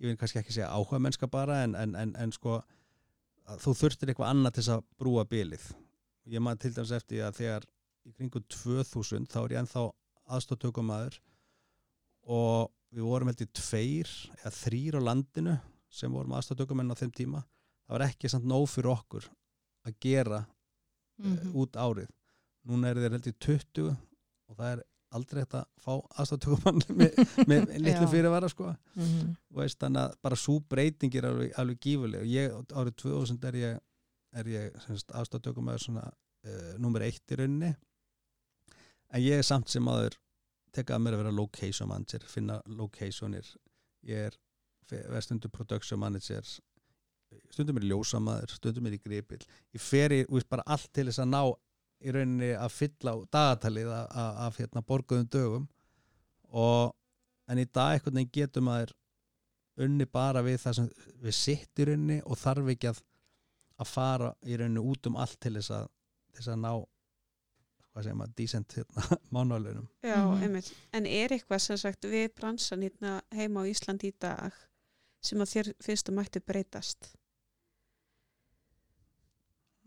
ég 0.02 0.10
vil 0.10 0.20
kannski 0.20 0.42
ekki 0.42 0.56
segja 0.56 0.72
áhuga 0.74 1.02
mennska 1.02 1.30
bara 1.32 1.62
en, 1.66 1.78
en, 1.78 1.96
en, 1.98 2.16
en 2.20 2.34
sko 2.36 2.60
að 3.52 3.64
þú 3.66 3.74
þurftir 3.82 4.12
eitthvað 4.12 4.32
annað 4.32 4.56
til 4.56 4.64
þess 4.64 4.74
að 4.76 4.86
brúa 5.02 5.26
bilið. 5.28 5.66
Ég 6.32 6.44
maður 6.44 6.62
til 6.64 6.74
dæmis 6.76 6.94
eftir 6.96 7.26
að 7.26 7.40
þegar 7.42 7.68
í 8.08 8.14
kringum 8.16 8.46
2000 8.56 9.28
þá 9.32 9.40
er 9.42 9.56
ég 9.56 9.62
ennþá 9.62 9.84
aðstoftökumæður 10.32 11.18
og 12.32 12.72
við 12.92 13.08
vorum 13.08 13.32
held 13.32 13.44
í 13.44 13.50
tveir 13.58 14.14
eða 14.40 14.54
þrýr 14.56 15.00
á 15.00 15.02
landinu 15.10 15.58
sem 15.92 16.14
vorum 16.14 16.36
aðstoftökumenn 16.38 16.94
á 16.94 17.00
þeim 17.00 17.14
tíma. 17.18 17.44
Það 17.88 17.96
var 17.98 18.06
ekki 18.08 18.32
samt 18.32 18.48
nóg 18.48 18.68
fyrir 18.72 18.94
okkur 18.94 19.28
að 19.88 19.98
gera 20.04 20.46
mm 21.22 21.52
út 21.54 21.76
árið. 21.78 22.10
Núna 22.66 22.90
er 22.90 23.02
þeir 23.02 23.16
held 23.18 23.28
í 23.30 23.34
20 23.46 23.90
og 23.92 24.56
það 24.58 24.72
er 24.72 24.84
aldrei 25.18 25.42
hægt 25.44 25.56
að 25.60 25.68
fá 25.84 25.92
aðstoftökumann 26.22 26.82
með, 27.00 27.22
með 27.50 27.72
litlu 27.84 28.10
fyrirvara 28.12 28.50
sko. 28.52 28.72
Mhm. 28.96 29.36
Þú 29.50 29.62
veist, 29.62 29.80
þannig 29.84 30.04
að 30.04 30.18
bara 30.28 30.40
svo 30.40 30.58
breyting 30.74 31.18
er 31.20 31.30
alveg, 31.30 31.54
alveg 31.62 31.80
gífuleg 31.86 32.26
og 32.26 32.32
ég, 32.32 32.58
árið 32.72 32.98
2000 33.04 33.48
er 33.50 33.60
ég, 33.62 33.80
ég 34.56 34.82
afstáttökum 35.22 35.68
með 35.68 35.86
svona 35.86 36.08
uh, 36.08 36.74
nummer 36.82 37.06
eitt 37.06 37.34
í 37.34 37.40
rauninni. 37.42 37.74
En 39.12 39.24
ég 39.24 39.42
er 39.42 39.48
samt 39.48 39.72
sem 39.72 39.88
aður 39.92 40.16
tekka 40.72 40.96
að 40.96 41.04
mér 41.04 41.18
að 41.18 41.26
vera 41.26 41.36
location 41.36 41.90
manager 41.92 42.24
finna 42.32 42.62
locationir. 42.72 43.48
Ég 44.08 44.32
er 44.32 44.40
vestundu 45.12 45.52
production 45.52 46.00
manager 46.00 46.48
stundum 47.52 47.80
er 47.80 47.88
ljósamaður, 47.88 48.56
stundum 48.58 48.88
er 48.88 48.98
í 48.98 49.02
gripil 49.02 49.40
ég 49.40 49.84
fer 49.84 50.14
í, 50.16 50.22
veist, 50.30 50.50
bara 50.52 50.66
allt 50.68 50.90
til 50.96 51.08
þess 51.10 51.22
að 51.24 51.32
ná 51.32 51.42
í 52.02 52.12
rauninni 52.16 52.52
að 52.58 52.74
fylla 52.76 53.14
dagatalið 53.34 53.92
af, 53.94 54.58
hérna 54.60 54.82
borguðum 54.88 55.30
dögum 55.34 55.68
og 56.52 56.96
en 57.52 57.62
í 57.62 57.66
dag 57.68 57.96
einhvern 57.98 58.18
veginn 58.22 58.32
getur 58.38 58.66
maður 58.66 58.94
unni 59.82 60.06
bara 60.06 60.42
við 60.46 60.60
það 60.64 60.76
sem 60.80 60.90
við 61.24 61.36
sitt 61.38 61.80
í 61.82 61.88
rauninni 61.90 62.20
og 62.26 62.38
þarf 62.42 62.72
ekki 62.76 62.92
að 62.92 63.04
að 63.82 63.88
fara 63.90 64.34
í 64.46 64.58
rauninni 64.60 64.82
út 64.92 65.08
um 65.10 65.16
allt 65.18 65.40
til 65.42 65.56
þess 65.58 65.72
að, 65.74 65.88
til 66.32 66.42
þess 66.44 66.52
að 66.54 66.60
ná 66.62 66.72
hvað 67.92 68.04
segir 68.06 68.18
maður, 68.20 68.34
decent 68.38 68.76
hérna, 68.78 69.06
mánuðalunum 69.36 69.88
Já, 70.06 70.18
Mhm. 70.22 70.44
einmitt. 70.46 70.70
En 70.94 71.06
er 71.10 71.34
eitthvað 71.36 71.60
sem 71.66 71.78
sagt 71.82 72.06
við 72.06 72.28
bransan 72.38 72.84
hérna 72.86 73.16
heima 73.36 73.64
á 73.66 73.70
Íslandi 73.72 74.12
í 74.12 74.18
dag 74.22 74.54
sem 75.22 75.42
að 75.44 75.52
þér 75.56 75.72
finnst 75.84 76.10
að 76.10 76.16
mætti 76.20 76.40
breytast? 76.46 77.10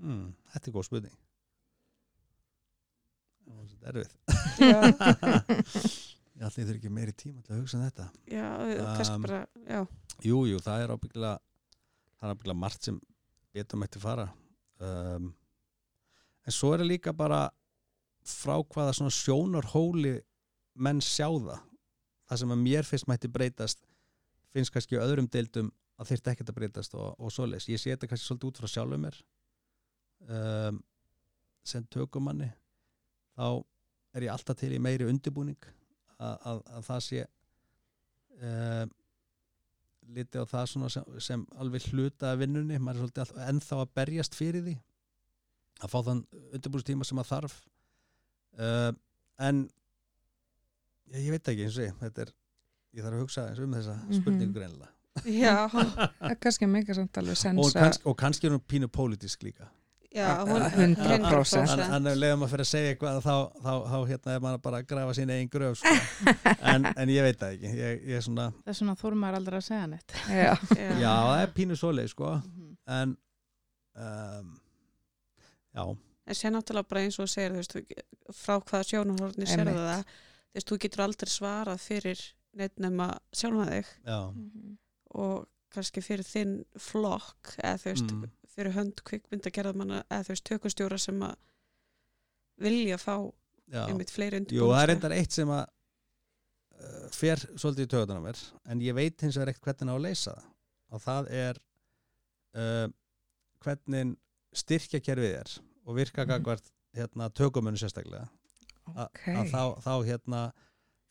hmm, 0.00 0.32
Þetta 0.52 0.70
er 0.70 0.74
góð 0.76 0.88
spurning 0.88 1.14
Það 3.44 3.54
var 3.60 3.66
svo 3.70 3.78
erfið 3.92 4.10
Ég 6.34 6.42
ætli 6.48 6.64
þurfi 6.66 6.80
ekki 6.80 6.90
meiri 6.90 7.12
tíma 7.14 7.42
til 7.44 7.54
að 7.54 7.60
hugsa 7.60 7.76
um 7.78 7.84
þetta. 7.84 8.04
Já 8.26 8.46
kannski 8.96 9.14
Um, 9.14 9.22
bara, 9.22 9.40
já. 9.70 9.80
Jú, 10.26 10.38
jú, 10.50 10.58
það 10.64 10.82
er 10.82 10.92
ábyggilega 10.94 11.34
það 12.18 12.26
er 12.26 12.32
ábyggilega 12.34 12.58
margt 12.58 12.88
sem 12.88 12.96
betur 13.54 13.78
mætti 13.78 14.02
fara. 14.02 14.24
Um, 14.82 15.28
en 16.42 16.56
svo 16.56 16.72
er 16.74 16.82
það 16.82 16.90
líka 16.90 17.14
bara 17.14 17.44
frá 18.26 18.56
hvaða 18.58 18.96
svona 18.98 19.14
sjónarhóli 19.14 20.16
menn 20.74 21.02
sjá 21.04 21.28
það. 21.30 21.62
Það 22.26 22.42
sem 22.42 22.56
að 22.56 22.64
mér 22.64 22.88
finnst 22.88 23.08
mætti 23.12 23.30
breytast 23.30 23.86
finnst 24.54 24.74
kannski 24.74 24.98
öðrum 24.98 25.30
deildum 25.30 25.70
að 26.00 26.10
þyrfti 26.10 26.34
ekkert 26.34 26.50
að 26.50 26.58
breytast 26.58 26.98
og, 26.98 27.14
og 27.14 27.30
svoleiðis. 27.30 27.70
Ég 27.70 27.78
sé 27.78 27.94
þetta 27.94 28.10
kannski 28.10 28.26
svolítið 28.26 28.50
út 28.50 28.58
frá 28.58 28.72
sjálfum 28.74 29.06
mér. 29.06 29.22
Um, 30.24 30.82
sem 31.62 31.86
tökumanni 31.94 32.50
þá 33.34 33.46
er 34.14 34.26
ég 34.28 34.32
alltaf 34.34 34.58
til 34.60 34.72
í 34.76 34.80
meiri 34.82 35.08
undirbúning 35.10 35.68
að, 36.18 36.34
að, 36.46 36.60
að 36.78 36.84
það 36.88 37.00
sé 37.08 37.22
um, 38.40 38.92
litið 40.14 40.44
á 40.44 40.52
það 40.52 40.66
sem, 40.70 40.86
sem 41.24 41.44
alveg 41.58 41.86
hluta 41.92 42.32
af 42.34 42.40
vinnunni, 42.42 42.78
maður 42.78 43.04
er 43.06 43.12
svolítið 43.12 43.46
ennþá 43.50 43.78
að 43.82 43.94
berjast 43.98 44.36
fyrir 44.38 44.66
því 44.66 44.74
að 45.84 45.90
fá 45.94 45.98
þann 46.06 46.20
undirbúrstíma 46.54 47.06
sem 47.08 47.18
að 47.18 47.30
þarf. 47.32 47.54
Uh, 48.54 48.90
en 49.42 49.64
ég, 51.10 51.24
ég 51.24 51.32
veit 51.34 51.48
ekki 51.50 51.64
eins 51.66 51.78
og 51.80 51.88
ég 51.88 51.96
þetta 52.04 52.26
er, 52.28 52.34
ég 52.94 53.02
þarf 53.06 53.16
að 53.18 53.24
hugsa 53.24 53.46
eins 53.50 53.62
um 53.64 53.74
þessa 53.74 53.96
Mhm. 54.04 54.20
spurningu 54.20 54.54
greinlega 54.60 54.92
Já, 55.30 55.66
er 56.30 56.36
kannski 56.42 56.66
samt 56.94 57.18
alveg 57.18 57.34
og, 57.34 57.38
sens 57.38 57.58
að 57.74 57.80
kannski, 57.80 58.06
og 58.10 58.16
kannski 58.18 58.46
er 58.48 58.54
hún 58.54 58.62
pínu 58.70 58.88
pólitísk 58.90 59.42
líka 59.46 59.66
100%. 60.14 61.82
en, 61.96 62.06
ef 62.06 62.18
leiðum 62.20 62.44
að 62.46 62.52
fyrir 62.52 62.64
að 62.64 62.70
segja 62.70 62.92
eitthvað 62.92 63.16
þá, 63.24 63.34
þá, 63.64 63.72
þá 63.90 63.96
hérna 64.10 64.34
er 64.36 64.42
maður 64.44 64.60
bara 64.66 64.80
að 64.80 64.88
grafa 64.92 65.14
sín 65.18 65.32
eigin 65.34 65.50
gröf 65.50 65.80
sko. 65.80 65.94
en, 66.72 66.86
en 66.92 67.12
ég 67.12 67.26
veit 67.26 67.40
það 67.40 67.56
ekki 67.56 67.72
ég, 67.80 68.04
ég 68.12 68.20
er 68.20 68.26
svona, 68.26 68.48
Það 68.60 68.72
er 68.72 68.78
svona 68.78 68.96
þórum 69.00 69.24
maður 69.24 69.38
aldrei 69.40 69.58
að 69.58 69.66
segja 69.68 69.88
neitt. 69.90 70.16
Já, 70.30 70.52
já. 70.84 70.90
já 71.02 71.10
það 71.10 71.40
er 71.40 71.54
pínu 71.58 71.78
svoleið 71.80 72.12
sko. 72.14 72.30
Mhm. 72.40 72.70
en 72.98 73.16
um, 74.04 74.52
já 75.74 75.84
En 76.24 76.38
sér 76.38 76.54
náttúrulega 76.54 76.88
bara 76.88 77.02
eins 77.04 77.18
og 77.18 77.26
þú 77.26 77.32
segir, 77.34 77.52
þú 77.52 77.58
veist, 77.60 78.06
frá 78.38 78.54
hvaða 78.56 78.86
sjónarhorni 78.88 79.48
sér 79.50 79.68
það, 79.68 80.06
þú 80.06 80.56
veist, 80.56 80.70
þú 80.70 80.78
getur 80.86 81.02
aldrei 81.04 81.32
svarað 81.34 81.82
fyrir 81.84 82.22
neitt 82.56 82.78
nema 82.80 83.10
sjálfa 83.34 83.66
þig 83.68 83.90
já, 84.06 84.18
og 85.20 85.44
kannski 85.74 86.00
fyrir 86.06 86.24
þinn 86.24 86.54
flokk 86.80 87.56
eða 87.58 87.80
þú 87.82 87.90
veist, 87.90 88.14
mm, 88.14 88.30
fyrir 88.54 88.74
hönd 88.76 89.00
kvikmyndagerðamanna 89.08 90.02
eða 90.08 90.24
þú 90.28 90.34
veist, 90.34 90.44
tökustjóra 90.50 90.98
sem 91.02 91.22
að 91.26 91.34
vilja 92.64 92.98
fá 93.02 93.16
já. 93.72 93.84
einmitt 93.88 94.12
fleiri 94.14 94.38
undir 94.42 94.58
Jú, 94.60 94.68
það 94.70 94.82
er 94.84 94.90
reyndar 94.92 95.14
eitt 95.16 95.34
sem 95.34 95.50
að 95.50 95.64
uh, 95.64 97.08
fer 97.14 97.42
svolítið 97.58 97.88
í 97.88 97.92
töðunum 97.96 98.26
mér 98.28 98.42
en 98.70 98.84
ég 98.84 98.94
veit 98.98 99.24
hins 99.26 99.38
vegar 99.40 99.52
ekkert 99.54 99.70
hvernig 99.72 99.90
á 99.90 99.96
að 99.98 100.04
leysa 100.06 100.34
það 100.36 100.50
og 100.94 101.02
það 101.08 101.30
er 101.40 101.58
uh, 102.54 102.86
hvernig 103.64 104.14
styrkjakerfið 104.54 105.36
er 105.40 105.54
og 105.84 105.96
virka 105.98 106.22
Mhm. 106.24 106.30
gagvart 106.30 106.70
hérna, 106.94 107.26
tökumunni 107.34 107.80
sérstaklega 107.80 108.28
A- 108.94 109.08
ok 109.08 109.22
að 109.34 109.50
þá, 109.50 109.62
þá 109.82 109.92
hérna 110.06 110.40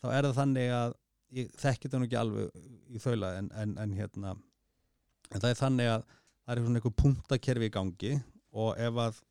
þá 0.03 0.07
er 0.13 0.23
það 0.29 0.37
þannig 0.39 0.71
að 0.77 0.93
ég 1.33 1.51
þekki 1.59 1.89
það 1.89 1.99
nú 1.99 2.05
ekki 2.07 2.19
alveg 2.21 2.57
í 2.93 2.99
þaula 3.03 3.31
en, 3.39 3.47
en, 3.57 3.73
en 3.81 3.93
hérna 3.97 4.35
en 5.33 5.41
það 5.41 5.49
er 5.49 5.59
þannig 5.59 5.89
að 5.97 6.03
það 6.43 6.55
er 6.55 6.63
svona 6.63 6.79
einhver 6.79 6.95
punktakerfi 6.99 7.69
í 7.69 7.73
gangi 7.73 8.13
og 8.53 8.77
ef 8.81 8.99
að 9.05 9.21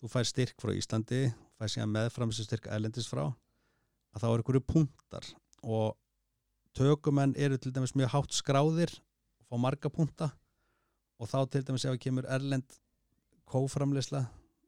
þú 0.00 0.10
fær 0.12 0.28
styrk 0.28 0.60
frá 0.60 0.74
Íslandi 0.76 1.22
fær 1.58 1.72
síðan 1.72 1.92
meðfram 1.94 2.32
þessu 2.32 2.46
styrk 2.48 2.68
erlendis 2.72 3.08
frá 3.08 3.24
að 3.24 4.22
þá 4.22 4.26
er 4.28 4.42
einhverju 4.42 4.64
punktar. 4.68 5.28
Og 5.64 5.94
tökumenn 6.76 7.34
eru 7.40 7.58
til 7.58 7.72
dæmis 7.74 7.94
mjög 7.96 8.12
hátt 8.14 8.36
skráðir 8.36 8.92
og 9.40 9.48
fá 9.48 9.60
marga 9.62 9.90
punkta 9.90 10.30
og 11.20 11.30
þá 11.30 11.38
til 11.50 11.64
dæmis 11.64 11.86
ef 11.86 11.94
það 11.94 12.02
kemur 12.04 12.28
erlend 12.36 12.78
kóframleysla 13.48 14.24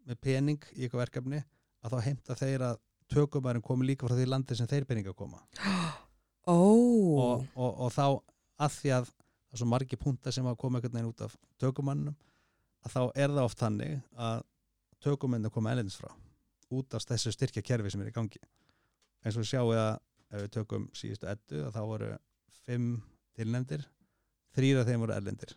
með 0.07 0.21
pening 0.23 0.69
í 0.75 0.87
eitthvað 0.87 1.05
verkefni 1.05 1.43
að 1.85 1.97
þá 1.97 2.07
heimta 2.07 2.39
þeir 2.39 2.67
að 2.71 2.81
tökumærin 3.13 3.65
komi 3.65 3.87
líka 3.89 4.07
frá 4.07 4.17
því 4.17 4.29
landi 4.31 4.57
sem 4.59 4.69
þeir 4.71 4.87
peninga 4.89 5.15
koma. 5.15 5.43
Ó, 6.47 6.55
og, 6.55 7.47
og, 7.59 7.71
og 7.83 7.91
þá 7.91 8.05
að 8.63 8.75
því 8.79 8.93
að 9.01 9.09
það 9.47 9.57
er 9.57 9.63
svo 9.63 9.69
margi 9.71 9.99
punta 10.01 10.33
sem 10.35 10.47
að 10.47 10.59
koma 10.61 10.79
einhvern 10.79 10.99
veginn 10.99 11.11
út 11.11 11.25
af 11.27 11.37
tökumannum 11.63 12.17
að 12.87 12.95
þá 12.95 13.01
er 13.15 13.35
það 13.35 13.49
oft 13.49 13.63
þannig 13.63 13.99
að 14.29 14.45
tökumennir 15.07 15.53
koma 15.55 15.73
ellendis 15.73 15.99
frá 15.99 16.11
út 16.75 16.97
af 16.99 17.05
þessu 17.07 17.33
styrkja 17.35 17.63
kerfi 17.63 17.93
sem 17.93 18.03
er 18.03 18.11
í 18.11 18.15
gangi. 18.15 18.41
Eins 19.23 19.37
og 19.37 19.45
við 19.45 19.51
sjáum 19.53 19.75
að 19.75 19.93
ef 20.35 20.41
við 20.43 20.55
tökum 20.57 20.89
síðustu 20.97 21.29
eddu 21.31 21.61
að 21.67 21.77
þá 21.77 21.83
voru 21.87 22.09
fimm 22.67 22.89
tilnefndir 23.39 23.85
þrýra 24.57 24.87
þeim 24.89 25.05
voru 25.05 25.15
erlendir. 25.15 25.53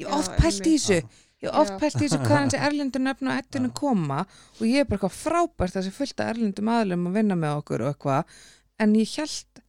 Ég 0.00 0.10
oft 0.10 0.34
pælt 0.40 0.66
í 0.66 0.74
þessu. 0.74 0.98
Ég 1.44 1.48
hef 1.48 1.58
oft 1.62 1.76
pælt 1.80 1.96
í 2.00 2.02
þessu 2.02 2.20
hvaðan 2.24 2.52
þessi 2.52 2.62
erlendur 2.68 3.04
nefn 3.04 3.30
og 3.30 3.40
ettinu 3.40 3.70
Já. 3.70 3.74
koma 3.80 4.20
og 4.26 4.64
ég 4.66 4.82
er 4.82 4.88
bara 4.88 4.98
eitthvað 4.98 5.18
frábært 5.20 5.76
þessi 5.78 5.94
fullt 5.94 6.20
af 6.20 6.32
erlendum 6.34 6.70
aðlum 6.74 7.08
að 7.10 7.18
vinna 7.20 7.38
með 7.38 7.58
okkur 7.62 7.84
og 7.84 7.92
eitthvað 7.92 8.38
en 8.84 8.96
ég 8.98 9.16
held, 9.20 9.60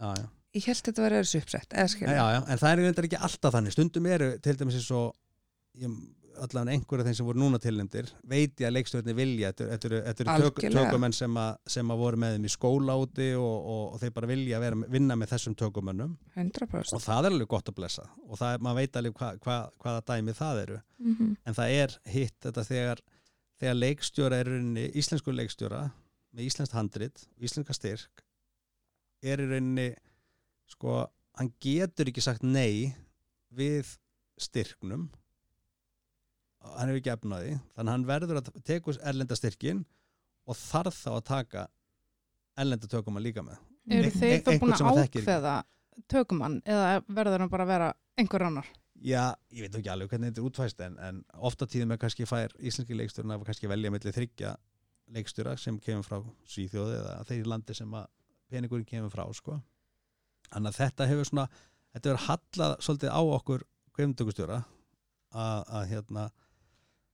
já, 0.00 0.08
já. 0.16 0.28
Ég 0.56 0.66
held 0.66 0.84
þetta 0.86 1.04
verið 1.04 1.24
þessu 1.24 1.42
uppsett 1.44 1.76
en 1.76 2.62
það 2.62 2.70
er 2.70 2.80
reyndar 2.84 3.06
ekki 3.08 3.20
alltaf 3.28 3.54
þannig. 3.54 3.74
Stundum 3.76 4.08
eru 4.10 4.32
til 4.42 4.56
dæmis 4.58 4.80
eins 4.80 4.90
og 4.96 5.12
allavega 6.40 6.74
einhverja 6.74 7.06
þeim 7.06 7.16
sem 7.18 7.26
voru 7.28 7.40
núna 7.42 7.58
tilnefndir 7.60 8.08
veit 8.28 8.60
ég 8.62 8.68
að 8.68 8.74
leikstjórnir 8.76 9.16
vilja 9.18 9.50
þetta 9.52 10.24
eru- 10.24 10.50
tökumenn 10.72 11.14
sem, 11.16 11.36
að, 11.36 11.58
sem 11.74 11.92
að 11.92 12.00
voru 12.00 12.20
með 12.22 12.36
þeim 12.36 12.46
í 12.48 12.52
skóla 12.54 12.96
úti 13.00 13.28
og, 13.36 13.56
og, 13.74 13.82
og 13.94 14.00
þeir 14.02 14.14
bara 14.16 14.30
vilja 14.30 14.60
vera, 14.62 14.80
vinna 14.94 15.16
með 15.20 15.32
þessum 15.34 15.56
tökumennum 15.60 16.16
100% 16.36 16.96
og 16.96 17.04
það 17.04 17.28
er 17.28 17.30
alveg 17.34 17.50
gott 17.50 17.70
að 17.72 17.78
blessa. 17.80 18.06
Og 18.26 18.44
er, 18.46 18.62
maður 18.64 18.80
veit 18.80 19.00
alveg 19.00 19.20
hva, 19.20 19.30
hva, 19.44 19.58
hvaða 19.84 20.04
dæmi 20.12 20.36
það 20.38 20.62
eru. 20.64 20.80
Mm 21.00 21.16
-hmm. 21.16 21.36
en 21.44 21.58
það 21.60 21.76
er 21.82 21.96
hitt 22.14 22.36
þetta 22.46 22.66
þegar, 22.70 23.04
þegar 23.60 23.80
leikstjóra 23.80 24.40
er 24.40 24.52
rauninni, 24.54 24.86
íslensku 24.94 25.34
leikstjóra 25.34 25.82
með 26.30 26.46
íslenskt 26.46 26.76
handrit, 26.78 27.26
íslenska 27.40 27.76
styrk 27.76 28.24
er 29.20 29.42
í 29.42 29.50
rauninni 29.50 29.90
sko, 30.70 31.00
hann 31.38 31.52
getur 31.62 32.10
ekki 32.10 32.22
sagt 32.24 32.42
nei 32.46 32.94
við 33.54 33.96
styrknum 34.40 35.08
hann 36.60 36.90
hefur 36.90 37.00
ekki 37.00 37.12
efnaði 37.14 37.54
þannig 37.76 37.92
hann 37.94 38.06
verður 38.08 38.40
að 38.42 38.50
teku 38.68 38.94
erlenda 39.00 39.36
styrkin 39.38 39.82
og 40.50 40.58
þarf 40.58 40.96
þá 41.04 41.10
að 41.16 41.24
taka 41.30 41.64
erlenda 42.60 42.90
tökum 42.90 43.18
að 43.20 43.26
líka 43.30 43.44
með 43.46 43.58
Eru 43.90 44.10
þeir 44.12 44.34
ein- 44.36 44.44
þá 44.44 44.50
búin 44.60 44.74
að 44.76 45.00
ákveða 45.06 45.54
tökumann 46.12 46.58
eða 46.68 46.90
verður 47.08 47.42
hann 47.44 47.50
bara 47.52 47.64
að 47.66 47.72
vera 47.72 47.88
einhver 48.20 48.44
annar? 48.46 48.68
Já, 49.00 49.32
ég 49.56 49.64
veit 49.64 49.76
ekki 49.80 49.88
alveg 49.88 50.10
hvernig 50.12 50.28
þetta 50.30 50.42
er 50.42 50.48
útfæst 50.50 50.82
en, 50.84 50.98
en 51.00 51.22
ofta 51.48 51.66
tíðum 51.66 51.94
er 51.94 52.00
kannski 52.02 52.26
fær 52.28 52.52
íslenski 52.60 52.96
leikstjórn 52.98 53.32
að 53.32 53.46
kannski 53.48 53.70
velja 53.70 53.90
mellir 53.94 54.12
þryggja 54.14 54.52
leikstjóra 55.16 55.56
sem 55.58 55.78
kemur 55.82 56.04
frá 56.06 56.18
Svíþjóði 56.52 56.98
eða 57.00 57.14
þeir 57.30 57.48
landi 57.48 57.74
sem 57.74 57.94
peningurinn 58.52 58.86
kemur 58.86 59.10
frá 59.10 59.24
sko. 59.34 59.56
Þannig 60.50 60.72
að 60.72 60.78
þetta 60.80 61.06
hefur 61.10 61.28
svona 61.30 61.46
þetta 61.94 62.10
hefur 62.12 62.24
hallað 62.28 62.76
svolítið 62.86 63.10
á 63.14 63.20
okkur 63.36 63.64
kveimtökustjóra 63.96 64.58
að, 64.60 65.58
að 65.78 65.84
hérna 65.90 66.24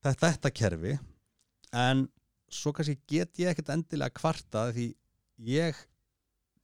þetta, 0.05 0.21
þetta 0.31 0.53
kerfi 0.57 0.95
en 1.77 2.05
svo 2.53 2.73
kannski 2.77 2.99
get 3.11 3.41
ég 3.43 3.51
ekkert 3.53 3.73
endilega 3.75 4.15
kvarta 4.17 4.69
því 4.77 4.91
ég 5.51 5.79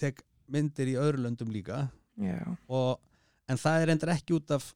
tek 0.00 0.20
myndir 0.52 0.92
í 0.92 0.98
öðru 1.00 1.24
löndum 1.26 1.50
líka 1.52 1.86
Já, 2.20 2.38
og, 2.68 3.00
en 3.48 3.58
það 3.60 3.82
er 3.86 3.92
endur 3.94 4.12
ekki 4.12 4.34
út 4.36 4.50
af 4.54 4.66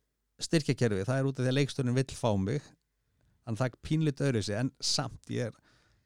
styrkjakerfi, 0.41 1.05
það 1.09 1.19
er 1.21 1.29
út 1.29 1.39
af 1.39 1.45
því 1.45 1.51
að 1.53 1.57
leikstörnin 1.59 1.97
vill 1.97 2.17
fá 2.17 2.31
mig 2.41 2.61
þannig 2.65 3.53
að 3.55 3.61
það 3.61 3.69
er 3.71 3.79
pínlít 3.87 4.23
öðru 4.27 4.43
sig 4.45 4.57
en 4.59 4.71
samt 4.85 5.31
ég 5.33 5.51
er 5.51 5.59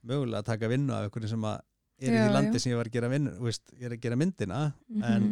mögulega 0.07 0.43
að 0.43 0.49
taka 0.51 0.70
vinnu 0.70 0.95
af 0.97 1.07
einhverju 1.07 1.30
sem 1.32 1.47
að 1.51 1.62
er 2.01 2.11
í 2.11 2.18
Já, 2.18 2.24
því 2.26 2.34
landi 2.34 2.59
já. 2.59 2.62
sem 2.64 2.72
ég 2.72 2.78
var 2.80 2.91
að 2.91 2.95
gera 2.99 3.11
vinnu 3.12 3.32
veist, 3.47 3.72
að 3.80 3.97
gera 4.05 4.18
myndina 4.20 4.61
Mhm. 4.91 5.03
en, 5.14 5.30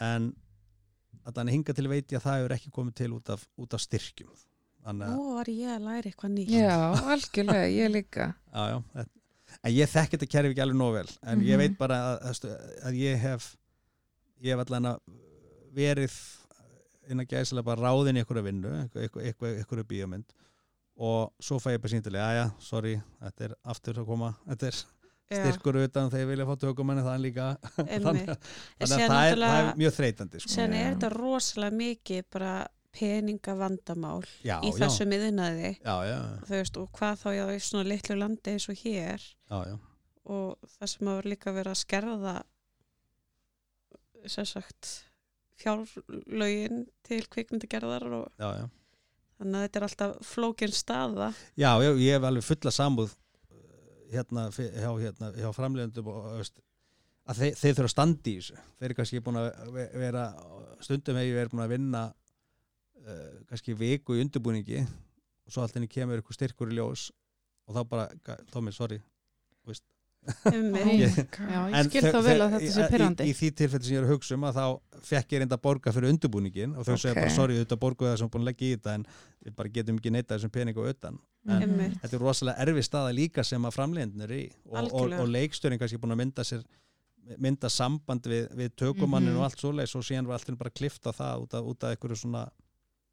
en 0.00 0.32
að 1.26 1.34
þannig 1.40 1.52
hinga 1.56 1.74
til 1.74 1.88
veit 1.90 2.12
ég 2.12 2.18
að 2.20 2.26
það 2.26 2.36
hefur 2.40 2.54
ekki 2.56 2.70
komið 2.76 2.94
til 3.00 3.10
út 3.16 3.30
af, 3.34 3.46
út 3.58 3.74
af 3.74 3.80
styrkjum 3.82 4.32
þannig 4.86 5.08
Nú 5.16 5.34
var 5.34 5.48
ég 5.50 5.70
að 5.74 5.86
læra 5.88 6.10
eitthvað 6.10 6.32
nýtt. 6.36 6.50
Já, 6.54 6.76
algjörlega, 7.12 7.68
ég 7.74 7.90
líka 7.90 8.26
já, 8.54 8.62
já, 8.70 8.82
þetta- 8.94 9.12
en 9.62 9.72
ég 9.72 9.88
þekki 9.90 10.16
þetta 10.18 10.28
kerfi 10.30 10.50
ekki 10.54 10.62
alveg 10.62 10.78
nóg 10.78 10.92
vel 10.94 11.08
en 11.22 11.40
ég 11.40 11.56
Mhm. 11.56 11.58
veit 11.58 11.78
bara 11.78 11.96
að, 12.20 12.26
að, 12.30 12.80
að 12.86 12.94
ég 13.00 13.18
hef 13.18 13.56
ég 14.42 14.52
hef 14.56 14.66
allan 14.66 14.84
að 14.92 15.00
verið 15.74 16.14
inn 17.10 17.20
að 17.22 17.28
gæslega 17.30 17.64
bara 17.64 17.82
ráðin 17.86 18.16
í 18.16 18.22
einhverja 18.22 18.42
vinnu 18.46 18.70
einhverju 18.82 19.26
einhver, 19.26 19.56
einhver 19.60 19.84
bíómynd 19.84 20.24
og 20.96 21.32
svo 21.40 21.58
fæ 21.60 21.74
ég 21.76 21.80
bara 21.82 21.92
síntilega, 21.92 22.30
já 22.34 22.44
já, 22.44 22.50
sorry 22.60 22.94
þetta 23.22 23.44
er 23.50 23.54
aftur 23.64 23.94
að 24.00 24.06
koma, 24.06 24.30
þetta 24.48 24.66
er 24.70 24.78
styrkur 25.26 25.78
utan 25.82 26.10
þegar 26.12 26.22
ég 26.22 26.30
vilja 26.30 26.46
fá 26.46 26.54
tökumenni 26.62 27.02
er 27.16 27.22
líka 27.24 27.46
þannig, 27.76 28.28
að- 28.30 28.50
það 28.86 29.30
er, 29.32 29.40
það 29.42 29.58
er 29.60 29.70
mjög 29.82 29.94
þreytandi 29.96 30.42
sko. 30.42 30.52
Sen 30.54 30.74
er 30.76 30.92
þetta 30.94 31.10
rosalega 31.16 31.78
mikið 31.80 32.28
bara 32.36 32.52
peningavandamál 32.96 34.22
já, 34.46 34.56
í 34.64 34.70
þessu 34.76 35.04
veist, 36.62 36.78
og 36.80 36.88
hvað 36.96 37.18
þá 37.24 37.28
já 37.36 37.44
í 37.52 37.58
svona 37.66 37.88
litlu 37.90 38.16
landi 38.20 38.54
eins 38.54 38.68
og 38.72 38.78
hér. 38.84 39.26
Já, 39.50 39.58
já, 39.72 39.74
og 40.32 40.70
það 40.78 40.92
sem 40.94 41.10
hafa 41.10 41.28
líka 41.34 41.52
verið 41.58 41.74
að 41.74 41.82
skerða 41.82 42.36
sem 44.26 44.48
sagt 44.48 44.94
fjárlögin 45.60 46.86
til 47.06 47.22
kvikmyndagerðar 47.32 48.08
og 48.22 48.26
já, 48.40 48.48
já. 48.62 48.64
þannig 49.38 49.58
að 49.60 49.66
þetta 49.66 49.78
er 49.80 49.86
alltaf 49.90 50.16
flókin 50.32 50.74
staða. 50.74 51.30
Já, 51.58 51.70
já, 51.84 51.90
ég 51.92 52.16
hef 52.16 52.26
alveg 52.30 52.46
fulla 52.48 52.72
sambúð 52.74 53.14
hérna, 54.12 54.46
hjá, 54.54 54.90
hérna, 55.00 55.32
hjá 55.36 55.48
framleiðendum 55.56 56.10
og, 56.12 56.28
veist, 56.38 56.60
að 57.26 57.40
þeir, 57.42 57.56
þeir 57.60 57.74
þurfa 57.78 57.88
að 57.88 57.94
standa 57.94 58.30
í 58.30 58.36
þessu. 58.38 58.60
Þeir 58.76 58.88
eru 58.90 58.98
kannski 59.00 59.22
búin 59.26 59.40
að 59.40 59.48
ve- 59.74 59.90
vera 60.04 60.24
stundum 60.84 61.18
hef 61.18 61.26
ég 61.28 61.38
verið 61.40 61.54
búin 61.54 61.64
að 61.66 61.74
vinna 61.74 62.04
uh, 62.12 63.34
kannski 63.50 63.74
viku 63.78 64.16
í 64.16 64.22
undirbúningi 64.24 64.84
og 64.84 65.52
svo 65.54 65.64
allt 65.64 65.76
henni 65.78 65.90
kemur 65.90 66.20
eitthvað 66.20 66.38
styrkur 66.40 66.72
í 66.72 66.78
ljós 66.78 67.08
og 67.66 67.74
þá 67.74 67.82
bara, 67.90 68.08
Tómi, 68.54 68.74
sorry 68.74 69.00
Einmitt. 70.50 70.86
Ég- 70.86 71.36
Já, 71.50 71.60
ég 71.70 71.88
skil 71.90 72.02
þá 72.02 72.20
vel 72.26 72.40
að 72.42 72.54
þetta 72.56 72.70
sé 72.76 72.86
pyrrandi. 72.90 73.24
í, 73.26 73.30
í 73.30 73.36
því 73.38 73.50
tilfelli 73.60 73.84
sem 73.86 73.94
ég 73.96 74.00
er 74.02 74.06
að 74.08 74.12
hugsa 74.14 74.34
um 74.34 74.46
að 74.48 74.56
þá 74.58 74.64
fekk 75.10 75.32
ég 75.36 75.42
reynda 75.42 75.56
að 75.58 75.62
borga 75.66 75.92
fyrir 75.94 76.10
undirbúningin 76.12 76.76
og 76.76 76.86
þau 76.88 76.96
segja 76.96 77.12
Ok. 77.14 77.20
bara 77.22 77.34
sorry, 77.36 77.58
þetta 77.60 77.78
borguðu 77.84 78.10
það 78.12 78.18
sem 78.22 78.30
búin 78.34 78.42
að 78.42 78.50
leggja 78.50 78.66
í 78.66 78.76
þetta 78.76 78.94
en 78.98 79.06
við 79.46 79.56
bara 79.56 79.68
getum 79.76 79.98
ekki 80.00 80.10
neyta 80.16 80.34
þessum 80.38 80.52
pening 80.56 80.76
og 80.82 80.88
utan 80.90 81.18
en 81.46 81.62
Einmitt. 81.62 82.00
þetta 82.02 82.14
er 82.18 82.24
rosalega 82.26 82.64
erfið 82.66 82.86
staða 82.88 83.12
líka 83.14 83.44
sem 83.46 83.62
að 83.62 83.76
framleiðin 83.78 84.22
er 84.26 84.34
í 84.34 84.42
og, 84.66 84.92
og, 84.92 85.12
og 85.20 85.28
leikstjórin 85.30 85.78
kannski 85.78 85.98
búin 86.02 86.16
að 86.16 86.22
mynda 86.24 86.42
sér 86.42 86.64
mynda 87.42 87.68
samband 87.70 88.22
við, 88.26 88.48
við 88.54 88.70
tökumannin 88.78 89.32
Mhm. 89.34 89.38
og 89.40 89.44
allt 89.46 89.58
svoleiðis 89.62 89.94
og 89.98 90.02
síðan 90.06 90.26
var 90.26 90.38
alltaf 90.38 90.58
bara 90.58 90.70
klifta 90.70 91.10
það 91.12 91.42
út 91.46 91.54
af, 91.58 91.64
út 91.66 91.84
af 91.84 91.94
einhverju 91.96 92.18
svona, 92.22 92.44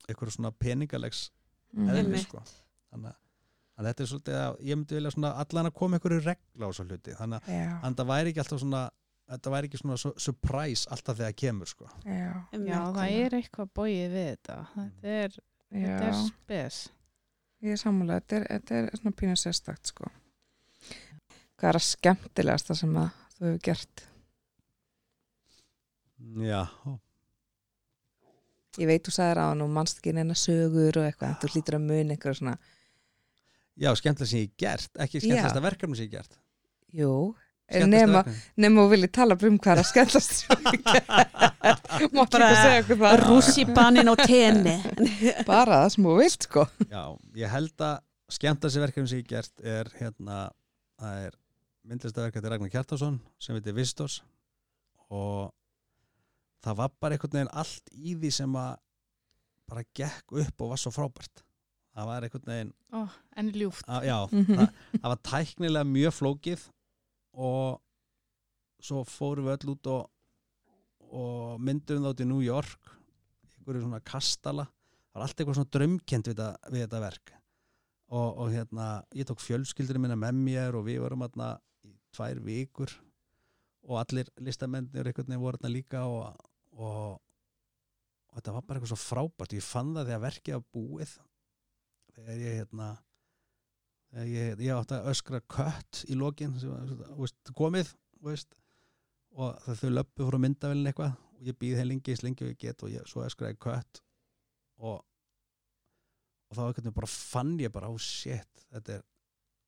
einhverju 0.10 0.32
svona 0.38 0.52
peningalegs 0.54 1.30
eðli 1.76 1.98
Einmitt. 2.04 2.28
sko. 2.28 2.44
þannig 2.94 3.10
að 3.10 3.16
þannig 3.74 3.84
að 3.84 3.90
þetta 3.92 4.04
er 4.06 4.10
svolítið 4.12 4.40
að 4.40 4.58
ég 4.70 4.78
myndi 4.80 4.96
vilja 5.00 5.12
svona 5.16 5.32
allan 5.44 5.70
að 5.70 5.74
koma 5.80 5.98
einhverju 5.98 6.24
regla 6.28 6.68
á 6.68 6.72
svo 6.78 6.86
hluti 6.88 7.16
þannig 7.18 7.48
að 7.50 7.96
það 8.00 8.10
væri 8.14 8.34
ekki 8.34 8.44
alltaf 8.44 8.62
svona 8.64 8.82
þetta 9.34 9.54
væri 9.56 9.70
ekki 9.72 9.80
svona 9.82 9.98
su- 9.98 10.14
surprise 10.20 10.90
alltaf 10.94 11.18
þegar 11.18 11.32
það 11.32 11.40
kemur 11.42 11.70
sko. 11.72 11.88
já. 12.06 12.32
Já, 12.54 12.80
það 12.94 13.16
er 13.24 13.36
eitthvað 13.40 13.70
bóið 13.80 14.02
við 14.14 14.28
þetta. 14.34 14.58
Þetta 14.76 15.14
er, 15.24 15.38
þetta 15.74 16.08
er 16.10 16.18
spes. 16.28 16.80
Ég 17.64 17.72
er 17.78 17.80
sammála, 17.80 18.18
þetta 18.20 18.36
er, 18.42 18.46
þetta 18.52 18.76
er 18.82 18.90
svona 19.00 19.16
pínu 19.22 19.36
sérstakt 19.40 19.88
sko 19.94 20.10
Hvað 21.58 21.70
er 21.70 21.78
að 21.80 21.86
skemmtilegast 21.88 22.68
það 22.68 22.78
sem 22.82 22.98
að 23.00 23.10
þú 23.38 23.46
hefur 23.48 23.62
gert? 23.64 24.04
já, 26.44 26.62
Ég 28.82 28.90
veit 28.90 29.06
þú 29.06 29.12
sagðir 29.14 29.38
á 29.40 29.46
hann 29.52 29.62
og 29.62 29.70
mannst 29.70 30.00
ekki 30.02 30.14
neina 30.18 30.34
sögur 30.38 30.98
og 30.98 31.06
eitthvað, 31.06 31.36
þú 31.44 31.50
hlýtur 31.54 31.76
að 31.78 31.84
muni 31.88 32.16
eitthvað 32.16 32.38
svona 32.40 32.54
já, 33.80 33.90
skemmtilega 33.98 34.30
sem 34.30 34.44
ég 34.44 34.54
gert 34.60 35.02
ekki 35.02 35.22
skemmtilegasta 35.22 35.64
verkefni 35.64 35.98
sem 36.00 36.08
ég 36.08 36.14
gert. 36.18 36.38
Jú, 36.94 37.14
nema, 37.90 38.24
nema 38.60 38.84
þú 38.84 38.94
viljið 38.94 39.14
tala 39.18 39.38
um 39.38 39.60
hvað 39.60 39.74
er 39.74 39.82
að 39.84 39.90
skemmtast 39.90 40.36
sem 40.40 40.66
hefur 40.68 40.82
gert. 40.88 41.92
Máttu 42.14 42.40
ekki 42.40 42.50
að 42.50 42.58
segja 42.60 42.82
okkur 42.84 43.00
það? 43.04 43.20
Rússibanin 43.24 44.12
og 44.14 44.24
tenni. 44.24 44.76
Bara 45.50 45.84
það 45.84 45.94
sem 45.96 46.10
þú 46.10 46.18
vilt 46.20 46.50
sko. 46.50 46.68
Já, 46.92 47.04
ég 47.40 47.56
held 47.56 47.88
að 47.88 47.96
skemmtast 48.38 48.82
verkefni 48.84 49.12
sem 49.12 49.24
ég 49.24 49.32
gert 49.32 49.66
er 49.66 49.90
hérna, 50.00 50.44
það 51.02 51.26
er 51.30 51.40
myndlistaverk 51.84 52.38
eftir 52.40 52.54
Ragnar 52.54 52.72
Kjartason 52.72 53.20
sem 53.42 53.58
heitir 53.58 53.76
Vistos 53.76 54.22
og 55.12 55.52
það 56.64 56.78
var 56.80 56.94
bara 57.02 57.18
einhvern 57.18 57.36
veginn 57.36 57.56
allt 57.60 57.92
í 57.92 58.16
því 58.20 58.32
sem 58.34 58.54
að 58.60 58.78
bara 59.70 59.84
gekk 59.96 60.38
upp 60.44 60.64
og 60.64 60.72
var 60.74 60.82
svo 60.82 60.94
frábært 60.96 61.44
það 61.94 62.08
var 62.10 62.26
einhvern 62.28 62.50
veginn 62.52 62.74
Ó, 62.94 63.02
en 63.38 63.52
ljúft. 63.54 63.86
að, 63.88 64.08
já, 64.10 64.18
Mhm. 64.32 64.56
það, 64.58 64.74
það 65.00 65.10
var 65.14 65.22
tæknilega 65.30 65.90
mjög 65.94 66.14
flókið 66.20 66.66
og 67.34 67.82
svo 68.84 69.04
fórum 69.08 69.46
við 69.48 69.58
öll 69.58 69.74
út 69.76 69.88
og, 69.94 70.10
og 71.14 71.60
myndum 71.62 72.04
þá 72.04 72.16
til 72.18 72.28
New 72.28 72.42
York 72.44 72.92
einhverju 73.60 73.84
svona 73.86 74.02
kastala 74.04 74.66
það 74.68 75.16
var 75.20 75.24
allt 75.28 75.38
eitthvað 75.40 75.58
svona 75.60 75.74
drömkend 75.78 76.28
við, 76.30 76.36
þetta- 76.36 76.72
við 76.74 76.86
þetta 76.88 77.02
verk 77.06 77.34
og, 78.14 78.38
og 78.38 78.52
hérna 78.54 78.88
ég 79.16 79.26
tók 79.30 79.40
fjölskyldur 79.42 80.00
minna 80.02 80.16
með 80.20 80.36
mér 80.44 80.76
og 80.78 80.86
við 80.86 81.00
vorum 81.06 81.24
hérna 81.26 81.54
í 81.86 81.94
tvær 82.14 82.42
vikur 82.44 82.92
og 83.84 84.00
allir 84.00 84.30
listamennir 84.40 85.06
einhvern 85.06 85.28
veginn 85.28 85.42
voru 85.44 85.58
hérna 85.60 85.72
líka 85.74 86.04
og, 86.08 86.36
og, 86.74 87.20
og 88.30 88.36
þetta 88.40 88.54
var 88.58 88.62
bara 88.68 88.80
eitthvað 88.80 88.94
svo 88.96 89.02
frábært 89.04 89.56
ég 89.58 89.64
fann 89.66 89.94
það 89.96 90.10
þegar 90.12 90.26
verkið 90.28 90.58
var 90.60 90.66
búið 90.76 91.16
þegar 92.16 92.42
ég 92.44 92.60
hérna 92.62 92.90
þegar 94.14 94.30
ég, 94.30 94.66
ég 94.68 94.76
átti 94.78 94.98
að 94.98 95.10
öskra 95.14 95.42
kött 95.50 96.04
í 96.08 96.18
lokin 96.20 96.54
komið 97.58 97.94
veist, 98.24 98.54
og 99.34 99.58
það 99.66 99.82
þau 99.82 99.94
löppu 99.98 100.28
frá 100.30 100.42
myndavélin 100.42 100.92
eitthvað 100.92 101.16
og 101.18 101.48
ég 101.48 101.58
býð 101.60 101.80
þeim 101.80 101.90
lengi 101.94 102.14
eins 102.14 102.24
lengi 102.26 102.46
og 102.46 102.54
ég 102.54 102.62
get 102.62 102.86
og 102.86 102.94
ég, 102.94 103.08
svo 103.10 103.26
öskraði 103.26 103.60
kött 103.66 104.04
og 104.84 105.02
og 106.54 106.60
þá 106.60 106.62
einhvern 106.68 106.86
veginn 106.86 107.00
bara 107.00 107.10
fann 107.10 107.58
ég 107.62 107.74
bara, 107.74 107.90
oh 107.90 107.98
shit 107.98 108.64
þetta 108.70 109.00
er, 109.00 109.04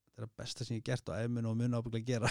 þetta 0.05 0.21
er 0.21 0.27
að 0.27 0.33
besta 0.37 0.67
sem 0.67 0.77
ég 0.77 0.83
hef 0.83 0.87
gert 0.91 1.09
og 1.09 1.17
ef 1.17 1.33
mun 1.33 1.49
og 1.49 1.57
mun 1.57 1.77
ábygglega 1.79 2.05
gera. 2.11 2.29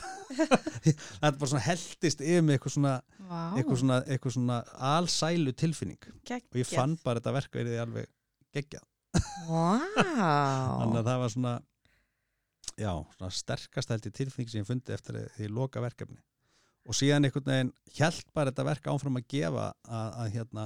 Þetta 0.85 1.31
bara 1.41 1.49
svona 1.51 1.65
heldist 1.65 2.23
yfir 2.23 2.45
mig 2.47 2.59
eitthvað 2.59 2.77
svona, 2.77 2.95
Vá. 3.19 3.41
eitthvað 3.59 3.81
svona, 3.83 3.99
eitthvað 4.07 4.37
svona 4.37 4.59
alsælu 4.93 5.55
tilfinning. 5.59 6.09
Og 6.55 6.61
ég 6.61 6.71
fann 6.71 6.95
bara 7.03 7.21
þetta 7.21 7.35
verk 7.39 7.59
verið 7.59 7.83
alveg 7.83 8.11
geggjað 8.55 8.87
þannig 9.15 10.99
að 11.01 11.09
það 11.09 11.21
var 11.23 11.33
svona 11.35 11.55
já, 12.79 12.93
svona 13.17 13.33
sterkast 13.35 13.93
held 13.93 14.09
í 14.09 14.15
tilfinning 14.15 14.51
sem 14.51 14.62
ég 14.62 14.69
fundi 14.69 14.95
eftir 14.95 15.21
því 15.37 15.51
loka 15.53 15.83
verkefni. 15.85 16.21
Og 16.85 16.97
síðan 16.97 17.25
einhvern 17.29 17.49
veginn 17.49 17.75
hjælt 17.97 18.33
bara 18.37 18.53
þetta 18.53 18.67
verk 18.69 18.89
áfram 18.93 19.21
að 19.21 19.29
gefa 19.33 19.69
að, 19.73 20.09
að 20.21 20.33
hérna 20.35 20.65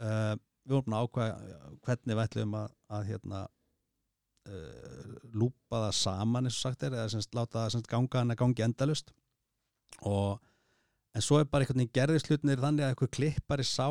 uh, 0.00 0.34
við 0.66 0.74
vorum 0.74 0.96
að 0.96 1.06
ákvæða 1.06 1.60
hvernig 1.86 2.18
við 2.18 2.24
ætlum 2.24 2.56
að, 2.58 2.74
að 2.98 3.06
hérna 3.12 3.44
uh, 4.50 5.14
lúpa 5.32 5.84
það 5.86 5.94
saman 6.00 6.50
eins 6.50 6.58
og 6.58 6.66
sagt 6.66 6.84
er, 6.86 6.98
eða 6.98 7.14
semst 7.14 7.38
láta 7.38 7.62
það 7.62 7.72
semst 7.76 7.90
ganga 7.92 8.20
hann 8.22 8.34
að 8.34 8.42
gangi 8.42 8.66
endalust 8.66 9.14
og 10.02 10.42
en 11.16 11.24
svo 11.24 11.40
er 11.40 11.48
bara 11.48 11.64
einhvern 11.64 11.80
veginn 11.80 11.96
gerðist 11.96 12.28
hlutinir 12.28 12.60
þannig 12.60 12.84
að 12.84 12.92
einhver 12.92 13.12
klippari 13.16 13.66
sá 13.66 13.88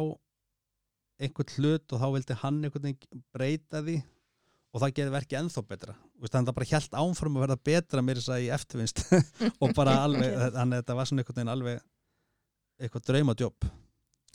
einhvern 1.22 1.55
hlut 1.55 1.95
og 1.95 2.01
þá 2.01 2.07
vildi 2.16 2.38
hann 2.41 2.59
einhvern 2.66 2.88
veginn 2.89 3.24
breyta 3.34 3.82
því 3.86 3.95
og 4.76 4.82
það 4.84 4.93
geði 4.97 5.11
verkið 5.13 5.39
ennþá 5.39 5.61
betra. 5.70 5.93
Þú 5.95 6.26
veist, 6.26 6.34
þannig 6.34 6.41
að 6.41 6.49
það 6.49 6.57
bara 6.57 6.70
hjælt 6.72 6.95
áfram 6.99 7.38
að 7.38 7.43
verða 7.45 7.57
betra 7.70 8.01
mér 8.03 8.20
þess 8.20 8.32
að 8.36 8.43
í 8.43 8.49
eftirvinst 8.51 9.01
og 9.63 9.76
bara 9.78 9.93
alveg, 10.03 10.34
þannig 10.57 10.76
að 10.76 10.82
þetta 10.82 10.97
var 10.99 11.09
svona 11.09 11.24
einhvern 11.24 11.39
veginn 11.39 11.53
alveg 11.53 11.84
eitthvað 12.76 13.05
draumadjóp. 13.09 13.68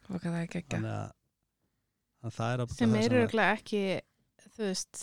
Og 0.08 0.14
hvað 0.14 0.28
það 0.30 0.38
er 0.38 0.46
ekki 0.46 0.62
ekki. 0.62 0.76
þannig 0.78 0.94
að, 0.96 1.12
að 2.24 2.36
það 2.38 2.54
er 2.54 2.64
að 2.64 2.76
sem 2.78 2.96
er 3.02 3.16
örgulega 3.20 3.58
ekki 3.58 3.82
þú 4.46 4.64
veist, 4.64 5.02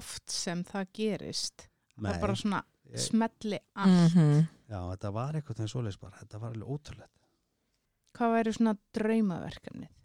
oft 0.00 0.34
sem 0.36 0.62
það 0.70 0.92
gerist 1.00 1.66
það 1.96 2.12
er 2.14 2.22
bara 2.22 2.38
svona 2.38 2.60
ég, 2.86 3.02
smelli 3.02 3.58
allt. 3.74 4.14
Mhm. 4.14 4.44
já, 4.70 4.78
þetta 4.94 5.16
var 5.18 5.34
einhvern 5.40 5.58
veginn 5.58 5.74
svoleiðis 5.74 6.02
bara. 6.06 6.22
Þetta 6.22 6.44
var 6.44 6.54
alveg 6.54 6.70
ótrúlegt. 6.76 7.16
Hvað 8.14 8.36
væri 8.36 8.54
svona 8.54 8.78
draumaverkefnið 8.94 9.96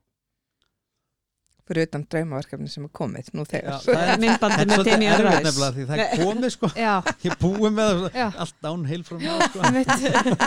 Fyrir 1.65 1.87
utan 1.87 2.03
draumaverkefni 2.13 2.69
sem 2.69 2.83
er 2.85 2.91
komið 2.93 3.29
nú 3.33 3.41
Já, 3.41 3.49
þegar. 3.55 3.79
það 3.85 4.01
er, 4.05 4.19
myndbandi 4.21 4.65
með 4.69 4.81
Demi 4.85 5.07
erfitt 5.09 5.25
Ræs 5.25 5.45
nefnilega 5.47 5.71
því 5.75 5.85
það 5.89 6.01
er 6.03 6.19
komið 6.21 6.51
sko. 6.53 6.67
Já, 6.77 6.93
ég 7.25 7.33
búið 7.41 7.71
með 7.79 7.87
það, 7.89 8.17
já. 8.19 8.27
allt 8.43 8.57
downhill 8.67 9.03
frá 9.07 9.15
mér 9.23 9.31
sko. 9.49 9.59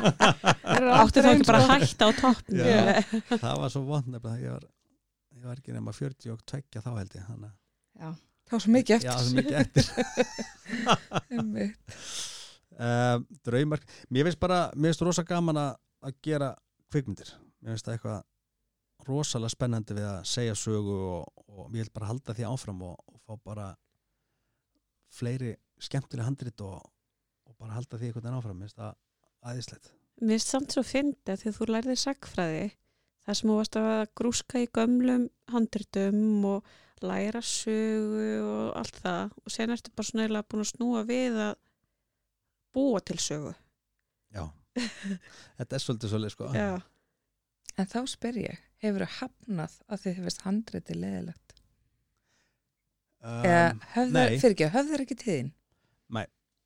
áttu 1.03 1.25
þá 1.25 1.31
ekki 1.33 1.49
bara 1.49 1.59
að 1.65 1.73
hætta 1.83 2.05
á 2.07 2.11
toppn 2.21 2.63
Já. 2.63 2.69
það 3.35 3.55
var 3.65 3.75
svo 3.75 3.83
vond 3.89 4.07
nefnilega 4.13 4.39
ég 4.45 4.55
var, 4.55 4.65
ég 5.35 5.45
var 5.51 5.57
ekki 5.59 5.75
nema 5.75 5.95
40 5.97 6.35
og 6.37 6.41
tvekja 6.47 6.85
þá 6.87 6.91
held 7.01 7.13
ég 7.19 7.27
þannig, 7.33 7.53
já. 7.99 8.11
Það 8.49 8.55
var 8.57 8.63
svo 8.65 8.73
mikið 8.79 8.95
já, 8.95 8.97
eftir. 9.03 9.13
það 9.19 9.23
er 9.27 9.35
mikið 9.43 9.57
eftir. 9.65 9.85
Uh, 12.79 13.19
draumar 13.43 13.81
mér 14.15 14.29
finnst 14.29 14.39
bara, 14.39 14.69
mér 14.79 14.93
finnst 14.93 15.01
rosa 15.03 15.25
gaman 15.27 15.57
að 15.59 15.73
að 16.07 16.13
gera 16.23 16.53
kvikmyndir. 16.93 17.33
Mér 17.59 17.75
finnst 17.75 17.89
það 17.89 17.97
eitthvað 17.97 18.19
rosalega 19.09 19.53
spennandi 19.53 19.97
við 19.97 20.07
að 20.09 20.19
segja 20.29 20.57
sögu 20.59 20.97
og, 21.09 21.45
og 21.49 21.77
ég 21.77 21.87
vil 21.87 21.95
bara 21.95 22.11
halda 22.11 22.35
því 22.37 22.49
áfram 22.49 22.83
og, 22.89 22.99
og 23.09 23.21
fá 23.25 23.39
bara 23.51 23.69
fleiri 25.19 25.55
skemmtilega 25.81 26.27
handrit 26.29 26.65
og, 26.65 26.83
og 27.49 27.55
bara 27.61 27.77
halda 27.77 27.99
því 27.99 28.11
einhvern 28.11 28.27
veginn 28.27 28.41
áfram. 28.41 28.59
Mér 28.59 28.69
finnst 28.69 28.83
það 28.83 28.99
aðeinslegt 29.49 29.95
Mér 30.19 30.35
finnst 30.35 30.53
samt 30.53 30.75
svo 30.75 30.85
fyndi 30.87 31.33
að 31.33 31.41
því 31.43 31.51
að 31.51 31.57
þú 31.59 31.71
lærðir 31.71 32.03
sagfræði 32.03 32.67
þar 33.25 33.39
sem 33.39 33.51
þú 33.51 33.57
varst 33.61 33.79
að 33.79 34.03
grúska 34.19 34.63
í 34.63 34.69
gömlum 34.75 35.25
handritum 35.53 36.47
og 36.49 36.77
læra 37.05 37.43
sögu 37.45 38.29
og 38.43 38.79
allt 38.81 38.99
það. 39.05 39.35
Og 39.45 39.55
sen 39.55 39.71
ertu 39.71 39.93
bara 39.95 40.09
svona 40.09 40.25
eiginlega 40.25 40.49
búin 40.51 40.65
að 40.65 40.71
snúa 40.73 41.03
við 41.07 41.39
að 41.45 41.53
búa 42.75 43.03
til 43.07 43.19
sögu. 43.23 43.53
Já, 44.35 44.45
þetta 45.61 45.79
er 45.79 45.85
svolítið 45.85 46.15
svolítið 46.15 46.35
sko. 46.35 46.49
Já, 46.57 46.73
En 47.79 47.87
þá 47.87 48.01
spyr 48.11 48.41
ég, 48.43 48.63
hefur 48.85 49.07
hafnað 49.19 49.77
að 49.89 50.03
þið 50.05 50.19
hefist 50.21 50.43
handriti 50.47 50.97
leðilegt? 50.99 51.55
Eða 53.19 53.63
um, 53.73 53.81
höfður, 53.95 54.15
nei. 54.31 54.39
fyrir 54.39 54.55
ekki, 54.55 54.69
höfður 54.77 55.05
ekki 55.05 55.17
tíðin? 55.19 55.55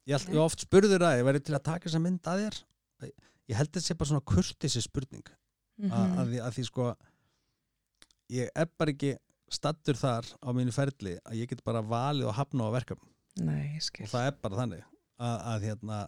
ég, 0.02 0.16
all, 0.18 0.24
ég 0.34 0.40
oft 0.42 0.64
spurður 0.64 1.04
að 1.06 1.20
ég 1.20 1.26
væri 1.28 1.40
til 1.46 1.54
að 1.54 1.64
taka 1.68 1.86
þessa 1.86 2.00
mynd 2.02 2.26
að 2.28 2.40
þér 2.42 2.56
ég 3.52 3.58
held 3.58 3.70
þetta 3.70 3.82
sé 3.86 3.94
bara 3.98 4.10
svona 4.10 4.26
kurtisi 4.32 4.82
spurning 4.82 5.30
Mhm. 5.82 5.90
að, 5.96 6.10
að, 6.20 6.26
því, 6.28 6.38
að 6.44 6.56
því 6.56 6.62
sko 6.68 6.84
ég 8.32 8.50
er 8.62 8.68
bara 8.78 8.92
ekki 8.92 9.12
stattur 9.52 9.96
þar 9.98 10.28
á 10.44 10.48
mínu 10.54 10.74
ferli 10.76 11.14
að 11.24 11.38
ég 11.40 11.48
get 11.50 11.62
bara 11.64 11.80
valið 11.82 12.28
og 12.28 12.36
hafna 12.36 12.68
á 12.68 12.74
verkefn 12.76 13.08
Nei, 13.40 13.78
og 13.80 14.10
það 14.12 14.26
er 14.28 14.36
bara 14.44 14.58
þannig 14.60 14.82
að, 15.16 15.38
að 15.54 15.64
hérna 15.66 15.98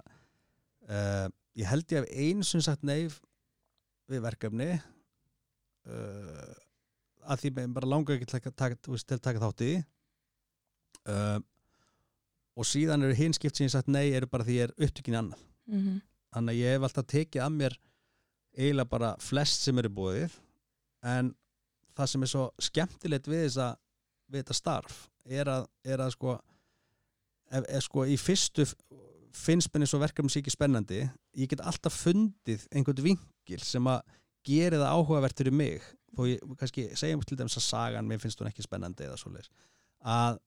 uh, 0.84 1.26
ég 1.56 1.70
held 1.70 1.94
ég 1.96 2.04
hef 2.04 2.12
einu 2.12 2.46
sem 2.46 2.62
sagt 2.64 2.84
neif 2.84 3.16
við 4.12 4.20
verkefni 4.26 4.68
uh, 5.86 6.54
að 7.24 7.40
því 7.44 7.50
bara 7.76 7.88
langar 7.88 8.16
ekki 8.18 8.28
til 8.28 8.40
að 8.40 8.56
taka, 8.56 8.78
þú 8.84 8.94
veist, 8.96 9.06
til 9.08 9.16
að 9.18 9.24
taka 9.28 9.42
þátt 9.44 9.64
í 9.64 9.70
því. 9.72 9.84
uh, 11.12 11.40
og 12.54 12.66
síðan 12.68 13.02
eru 13.02 13.16
hinn 13.18 13.34
skipt 13.34 13.56
sem 13.58 13.66
ég 13.66 13.72
sagt 13.74 13.88
nei 13.90 14.12
eru 14.14 14.28
bara 14.30 14.44
því 14.46 14.58
ég 14.60 14.68
er 14.68 14.74
upptökin 14.86 15.16
annað 15.18 15.40
Mhm. 15.66 16.00
þannig 16.34 16.52
að 16.54 16.60
ég 16.60 16.74
hef 16.74 16.82
alltaf 16.82 17.06
tekið 17.08 17.42
að 17.42 17.54
mér 17.56 17.74
eiginlega 18.58 18.88
bara 18.90 19.16
flest 19.18 19.62
sem 19.64 19.78
eru 19.80 19.88
búið 19.88 20.34
en 21.02 21.34
það 21.96 22.06
sem 22.12 22.22
er 22.22 22.30
svo 22.30 22.44
skemmtilegt 22.60 23.26
við 23.26 23.46
þessa 23.46 23.68
við 24.30 24.42
þetta 24.42 24.54
starf 24.58 24.98
er 25.24 25.48
að, 25.48 25.66
er 25.84 25.98
að 26.04 26.10
sko 26.12 26.34
ef, 27.50 27.64
ef 27.68 27.82
sko 27.86 28.04
í 28.04 28.16
fyrstu 28.20 28.66
finnst 29.34 29.72
mér 29.74 29.82
eins 29.86 29.94
og 29.96 30.04
verkefni 30.04 30.30
sé 30.30 30.42
ekki 30.44 30.52
spennandi 30.54 31.00
ég 31.34 31.48
get 31.50 31.60
alltaf 31.64 31.96
fundið 32.04 32.68
einhvern 32.70 33.02
vinkil 33.08 33.60
sem 33.64 33.88
að 33.90 34.02
gera 34.46 34.80
það 34.82 34.94
áhugavert 34.98 35.38
fyrir 35.40 35.56
mig 35.56 35.84
og 36.18 36.28
ég 36.30 36.42
kannski 36.60 36.88
segjum 36.98 37.22
til 37.26 37.38
dæmis 37.40 37.56
að 37.58 37.64
sagan 37.66 38.06
mér 38.08 38.20
finnst 38.22 38.38
hún 38.40 38.50
ekki 38.50 38.62
spennandi 38.66 39.06
eða 39.08 39.16
svoleiðis 39.18 39.50
að, 40.04 40.38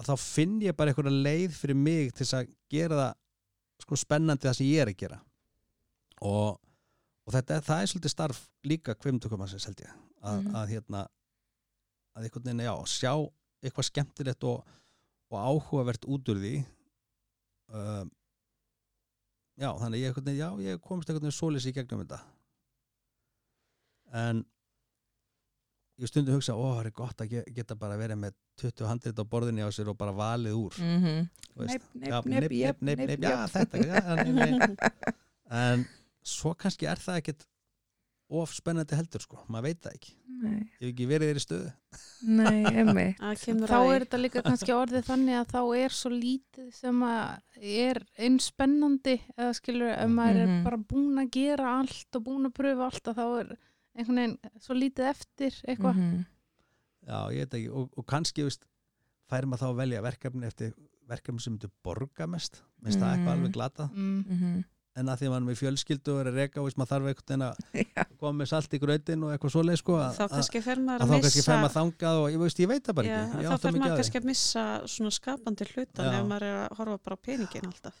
að 0.00 0.08
þá 0.10 0.14
finn 0.24 0.56
ég 0.64 0.76
bara 0.76 0.90
einhverja 0.90 1.22
leið 1.28 1.54
fyrir 1.60 1.78
mig 1.78 2.12
til 2.18 2.26
að 2.34 2.48
gera 2.72 2.98
það 3.02 3.84
sko 3.84 3.98
spennandi 4.00 4.48
það 4.48 4.56
sem 4.58 4.66
ég 4.70 4.82
er 4.84 4.90
að 4.92 4.98
gera 5.04 5.20
og, 6.24 6.58
og 7.26 7.34
þetta, 7.36 7.60
það 7.66 7.82
er 7.84 7.90
svolítið 7.92 8.14
starf 8.14 8.42
líka 8.66 8.94
kvimdukomansins 8.98 9.68
held 9.70 9.84
ég 9.84 9.92
að, 10.24 10.40
Mhm. 10.40 10.54
að 10.56 10.70
hérna 10.72 11.00
að 12.16 12.26
einhvern 12.26 12.44
veginn, 12.48 12.64
já, 12.64 12.74
sjá 12.88 13.12
eitthvað 13.64 13.88
skemmtilegt 13.90 14.44
og, 14.48 14.62
og 15.30 15.38
áhugavert 15.40 16.06
út 16.08 16.30
úr 16.32 16.38
því 16.40 16.52
um, 17.74 18.10
já, 19.60 19.68
þannig 19.82 20.00
ég 20.04 20.16
veginn, 20.18 20.38
já, 20.38 20.48
ég 20.64 20.80
komst 20.82 21.08
einhvern 21.10 21.26
veginn 21.26 21.36
svolis 21.38 21.66
í 21.68 21.74
gegnum 21.76 22.02
þetta 22.04 22.20
en 24.12 24.44
ég 26.02 26.08
stundum 26.10 26.34
hugsa, 26.34 26.54
ó, 26.58 26.74
það 26.74 26.86
er 26.86 26.90
gott 26.90 27.20
að 27.22 27.28
ge- 27.30 27.46
geta 27.54 27.76
bara 27.78 27.96
verið 27.96 28.18
með 28.18 28.34
20 28.58 28.86
handrit 28.90 29.18
á 29.18 29.24
borðinni 29.24 29.62
á 29.62 29.70
sér 29.70 29.88
og 29.92 29.96
bara 29.98 30.12
valið 30.12 30.54
úr 30.58 30.78
Mhm. 30.82 31.28
Neip, 31.54 31.82
Já, 32.02 32.20
neip, 32.26 32.50
neip, 32.50 32.80
neip, 32.82 33.20
já, 33.22 33.46
þetta 33.46 33.78
já, 33.78 34.24
nei, 34.26 34.50
nei. 34.58 34.76
en 35.50 35.84
svo 36.24 36.54
kannski 36.58 36.86
er 36.90 36.96
það 36.98 37.20
ekkit 37.22 37.44
of 38.34 38.50
spennandi 38.56 38.96
heldur 38.96 39.20
sko, 39.22 39.38
maður 39.48 39.62
veit 39.68 39.80
það 39.84 39.94
ekki 39.94 40.14
Nei, 40.44 40.56
ég 40.80 40.80
hef 40.80 40.88
ekki 40.90 41.06
verið 41.06 41.28
þér 41.30 41.38
í 41.38 41.42
stöðu 41.44 41.72
nei, 42.26 42.64
emmi. 42.82 43.04
þá 43.20 43.76
að 43.78 43.92
er 43.94 44.04
þetta 44.04 44.18
líka 44.18 44.42
kannski 44.42 44.72
orðið 44.74 45.04
þannig 45.06 45.36
að 45.38 45.52
þá 45.54 45.60
er 45.84 45.94
svo 45.94 46.10
lítið 46.10 46.72
sem 46.74 47.04
að 47.06 47.38
er 47.62 48.02
eins 48.18 48.48
spennandi 48.50 49.14
eða 49.38 49.52
skilur 49.54 49.92
ef 49.94 50.10
maður 50.10 50.40
er 50.42 50.48
Mhm. 50.50 50.64
bara 50.64 50.76
búin 50.90 51.22
að 51.22 51.30
gera 51.38 51.78
allt 51.78 52.16
og 52.18 52.24
búin 52.26 52.50
að 52.50 52.56
pröfa 52.58 52.90
allt 52.90 53.12
að 53.12 53.14
þá 53.22 53.26
er 53.44 53.54
einhvern 53.94 54.20
veginn 54.20 54.60
svo 54.60 54.74
lítið 54.78 55.10
eftir 55.10 55.58
eitthvað 55.68 55.94
Mhm. 56.00 56.24
já, 57.06 57.18
ég 57.32 57.38
veit 57.44 57.54
ekki, 57.60 57.70
og, 57.70 57.90
og 57.98 58.06
kannski 58.06 58.42
veist, 58.46 58.66
færi 59.30 59.46
maður 59.46 59.64
þá 59.64 59.70
að 59.72 59.80
velja 59.82 60.02
verkefni 60.04 60.46
eftir 60.46 60.74
verkefni 61.08 61.40
sem 61.44 61.52
myndir 61.56 61.70
borga 61.84 62.26
mest 62.26 62.62
minnst 62.82 62.98
það 63.00 63.10
eitthvað 63.14 63.34
Mm. 63.34 63.34
alveg 63.38 63.52
glata 63.52 63.88
mm. 63.92 64.24
Mhm. 64.28 64.64
en 64.96 65.06
að 65.10 65.18
því 65.18 65.26
að 65.28 65.34
er 65.36 65.40
með 65.44 65.58
fjölskyldu 65.58 66.12
og 66.14 66.18
er 66.22 66.28
að 66.30 66.36
reka 66.38 66.60
og 66.60 66.66
veist, 66.68 66.76
maður 66.78 66.90
þarf 66.94 67.08
einhvern 67.10 67.26
veginn 67.26 67.44
að 67.44 67.54
Já. 67.98 68.04
koma 68.20 68.38
með 68.40 68.48
salt 68.48 68.74
í 68.74 68.78
gröðin 68.78 69.24
og 69.26 69.32
eitthvað 69.34 69.52
svoleið 69.54 69.78
sko, 69.80 69.96
að, 69.98 70.14
þá 70.20 70.24
kannski 70.34 70.60
fer 70.62 70.78
að, 70.78 70.84
maður 70.86 71.02
að 71.04 71.10
missa 71.24 71.56
þangað 71.74 72.20
og 72.22 72.26
ég, 72.30 72.38
veist, 72.44 72.58
ég 72.62 72.68
veit 72.70 72.84
það 72.86 72.94
bara 73.00 73.08
Já, 73.08 73.18
ekki 73.24 73.42
ég 73.42 73.48
þá 73.48 73.54
átta 73.54 73.68
fer 73.68 73.78
maður 73.80 73.96
kannski 74.00 74.20
að 74.22 74.28
missa 74.30 74.64
svona 74.94 75.10
skapandi 75.18 75.64
hlutan 75.74 76.04
Já. 76.08 76.18
ef 76.20 76.26
maður 76.30 76.46
er 76.48 76.58
að 76.62 76.76
horfa 76.78 76.98
bara 77.04 77.16
á 77.18 77.24
peningin 77.26 77.66
alltaf 77.68 77.96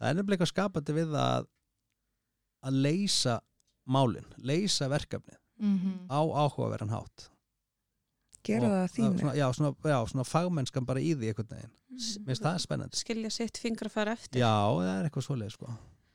það 0.00 0.08
er 0.08 0.14
nefnilega 0.18 0.38
eitthvað 0.40 0.52
skapandi 0.54 0.92
við 0.96 1.14
að, 1.22 1.46
að 2.66 2.72
leysa 2.88 3.36
málin, 3.86 4.26
leysa 4.38 4.88
verkefni 4.88 5.36
Mm 5.62 6.08
á 6.10 6.18
áhugaverðan 6.18 6.90
hátt 6.90 7.28
Gera 8.42 8.66
Og 8.66 8.72
það 8.72 8.82
að 8.82 8.94
þínu. 8.96 9.34
já, 9.38 9.46
svona, 9.54 9.72
já, 9.86 9.98
svona 10.10 10.24
fagmennskan 10.26 10.86
bara 10.86 11.00
í 11.00 11.12
því 11.14 11.28
einhvern 11.30 11.52
veginn 11.52 11.76
mér 11.92 12.26
finnst 12.26 12.42
það 12.42 12.58
spennandi 12.64 12.96
skilja 12.98 13.30
sitt 13.30 13.58
fingra 13.62 13.88
fara 13.92 14.12
eftir 14.16 14.40
já, 14.42 14.48
það 14.50 14.88
er 14.96 15.06
eitthvað 15.10 15.26
svoleið 15.28 15.52
sko. 15.54 15.68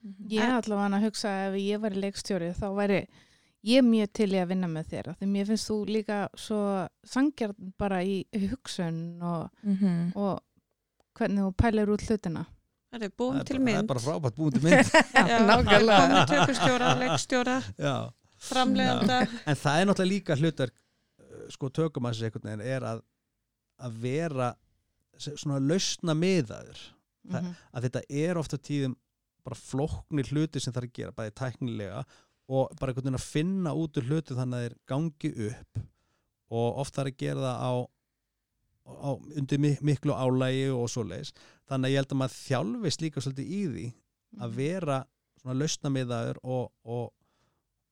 Mhm. 0.04 0.28
Ég 0.30 0.42
er 0.44 0.52
allavega 0.58 0.98
að 0.98 1.06
hugsa 1.08 1.30
að 1.30 1.48
ef 1.48 1.62
ég 1.62 1.80
væri 1.86 2.02
leikstjóri 2.04 2.50
þá 2.58 2.68
væri 2.76 3.00
ég 3.68 3.84
mjög 3.88 4.12
til 4.14 4.30
í 4.34 4.42
að 4.42 4.48
vinna 4.52 4.68
með 4.68 4.86
þér 4.92 5.10
því 5.22 5.28
mér 5.32 5.46
finnst 5.48 5.70
þú 5.70 5.78
líka 5.88 6.20
svo 6.36 6.60
sangjarn 7.06 7.74
bara 7.78 8.02
í 8.04 8.26
hugsun 8.34 9.22
og, 9.24 9.50
Mhm. 9.64 10.12
og 10.16 10.40
hvernig 11.16 11.44
þú 11.48 11.56
pælir 11.56 11.88
út 11.96 12.02
hlutina 12.08 12.46
það 12.92 13.02
er 13.02 13.10
það 13.10 13.16
búin 13.22 13.40
er, 13.42 13.48
til 13.50 13.58
bara, 13.58 13.64
það 13.64 13.72
er 13.72 13.78
mynd 13.78 13.88
bara 13.92 14.04
frábært 14.06 14.38
búin 14.38 14.54
til 14.56 14.64
mynd 14.64 14.92
Já, 15.32 15.40
nákvæmlega. 15.50 16.22
tökustjóra, 16.32 16.92
leikstjóra, 17.02 17.58
já. 17.78 17.96
framleganda 18.50 19.18
en 19.46 19.58
það 19.64 19.82
er 19.82 19.90
náttúrulega 19.90 20.12
líka 20.14 20.38
hlutverk 20.40 20.76
uh, 20.78 21.48
sko 21.56 21.70
tökum 21.74 22.06
að 22.08 22.16
þessi 22.18 22.30
einhvern 22.30 22.48
veginn 22.52 22.66
er 22.78 22.86
að, 22.94 23.02
að 23.88 23.98
vera 24.06 24.52
svona 25.18 25.60
lausna 25.64 26.14
miðaður 26.18 26.78
það- 27.28 27.44
Mhm. 27.44 27.54
að 27.76 27.84
þetta 27.88 28.02
er 28.24 28.38
ofta 28.40 28.58
tíðum 28.58 28.94
bara 29.44 29.56
flóknir 29.60 30.28
hluti 30.32 30.60
sem 30.64 30.72
það 30.74 30.82
er 30.84 30.88
að 30.88 30.94
gera, 31.00 31.12
bæði 31.18 31.34
tæknilega 31.40 32.04
og 32.48 32.70
bara 32.80 32.92
einhvern 32.94 33.04
veginn 33.10 33.20
að 33.20 33.26
finna 33.32 33.74
út 33.76 33.98
úr 34.00 34.06
hluti 34.08 34.36
þannig 34.38 34.58
að 34.58 34.64
þeir 34.68 34.76
gangi 34.88 35.32
upp 35.50 35.82
og 36.52 36.78
ofta 36.86 37.02
er 37.04 37.10
að 37.12 37.18
gera 37.20 37.42
það 37.44 37.58
á, 37.68 37.72
á 38.88 39.10
undir 39.40 39.60
mi- 39.60 39.78
miklu 39.84 40.16
álægi 40.16 40.68
og 40.72 40.88
svo 40.90 41.04
leis 41.04 41.34
þannig 41.68 41.90
að 41.90 41.94
ég 41.94 42.02
held 42.02 42.14
að 42.16 42.20
maður 42.22 42.38
þjálfist 42.40 43.04
líka 43.04 43.24
svolítið 43.24 43.52
í 43.58 43.62
því 43.74 43.86
að 44.46 44.56
vera 44.58 44.98
svona 45.42 45.58
lausnamiðaður 45.62 46.40
og, 46.44 46.72
og, 46.84 47.06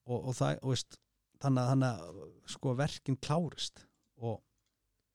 og, 0.05 0.17
og 0.29 0.33
það 0.37 0.59
veist, 0.63 0.97
þannig 1.43 1.61
að, 1.61 1.69
þannig 1.73 1.89
að 1.89 2.51
sko, 2.55 2.73
verkin 2.79 3.17
klárist 3.21 3.83
og, 4.17 4.39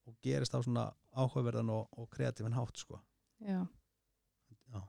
og 0.07 0.15
gerist 0.25 0.53
á 0.55 0.59
svona 0.61 0.85
áhugaverðan 1.11 1.69
og, 1.75 1.87
og 1.99 2.07
kreatífan 2.13 2.55
hátt 2.55 2.77
sko. 2.79 3.01
Já. 3.43 3.65
Já. 4.71 4.81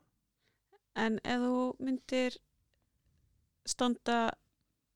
En 1.02 1.16
ef 1.24 1.42
þú 1.42 1.56
myndir 1.82 2.36
standa 3.66 4.18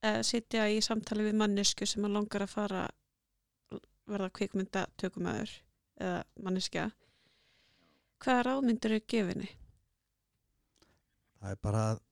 eða 0.06 0.22
sitja 0.26 0.66
í 0.70 0.78
samtali 0.84 1.24
við 1.26 1.38
mannesku 1.40 1.86
sem 1.88 2.04
að 2.06 2.14
langar 2.18 2.44
að 2.46 2.52
fara 2.52 2.84
verða 4.06 4.28
kvikmynda 4.38 4.84
tökumæður 5.00 5.50
eða 6.00 6.22
manneskja 6.42 6.90
hvaða 8.24 8.42
ráð 8.48 8.66
myndir 8.66 8.96
þau 8.96 9.06
gefinni? 9.12 9.48
það 11.40 11.54
er 11.54 11.62
bara 11.62 11.86
að 11.92 12.02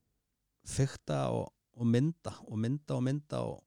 fykta 0.75 1.21
og, 1.35 1.47
og 1.77 1.91
mynda 1.91 2.35
og 2.49 2.61
mynda 2.61 2.97
og 2.97 3.05
mynda 3.05 3.43
og, 3.49 3.63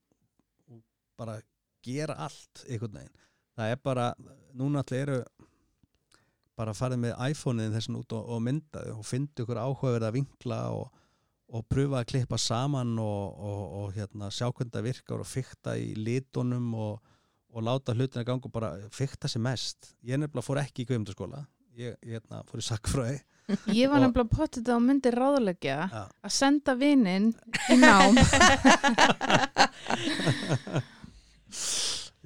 og 0.71 0.83
bara 1.19 1.39
gera 1.85 2.17
allt 2.27 2.63
einhvern 2.67 2.99
veginn 2.99 3.25
það 3.57 3.73
er 3.73 3.81
bara, 3.83 4.11
núna 4.57 4.83
allir 4.83 5.03
eru 5.03 5.19
bara 6.57 6.73
að 6.73 6.79
fara 6.79 6.97
með 6.97 7.17
iPhone-in 7.31 7.75
þessan 7.75 7.99
út 7.99 8.15
og, 8.17 8.31
og 8.33 8.41
mynda 8.45 8.85
þau 8.87 9.01
og 9.01 9.05
finna 9.05 9.43
ykkur 9.43 9.61
áhugaverða 9.61 10.13
vinkla 10.15 10.61
og, 10.73 11.03
og 11.53 11.67
pröfa 11.69 12.01
að 12.01 12.09
klippa 12.13 12.39
saman 12.41 12.95
og, 13.01 13.43
og 13.81 13.93
hérna, 13.97 14.31
sjá 14.33 14.49
hvernig 14.49 14.73
það 14.73 14.87
virkar 14.89 15.23
og 15.23 15.29
fykta 15.29 15.77
í 15.77 15.93
litunum 15.99 16.73
og, 16.75 17.13
og 17.53 17.63
láta 17.63 17.93
hlutina 17.95 18.23
ganga 18.27 18.45
og 18.49 18.53
bara 18.53 18.73
fykta 18.93 19.27
sér 19.31 19.41
mest 19.45 19.93
ég 20.03 20.19
nefnilega 20.19 20.45
fór 20.45 20.59
ekki 20.61 20.83
í 20.83 20.87
kveimundaskóla 20.89 21.45
ég, 21.77 21.95
ég 22.03 22.17
hérna, 22.17 22.43
fór 22.49 22.59
í 22.63 22.67
sakfræði 22.67 23.19
Ég 23.71 23.87
var 23.87 24.01
nefnilega 24.03 24.27
potið 24.35 24.67
á 24.75 24.77
myndi 24.83 25.11
ráðleggja 25.15 25.75
Já. 25.87 26.01
að 26.27 26.31
senda 26.35 26.73
vininn 26.75 27.29
í 27.71 27.77
nám. 27.79 28.17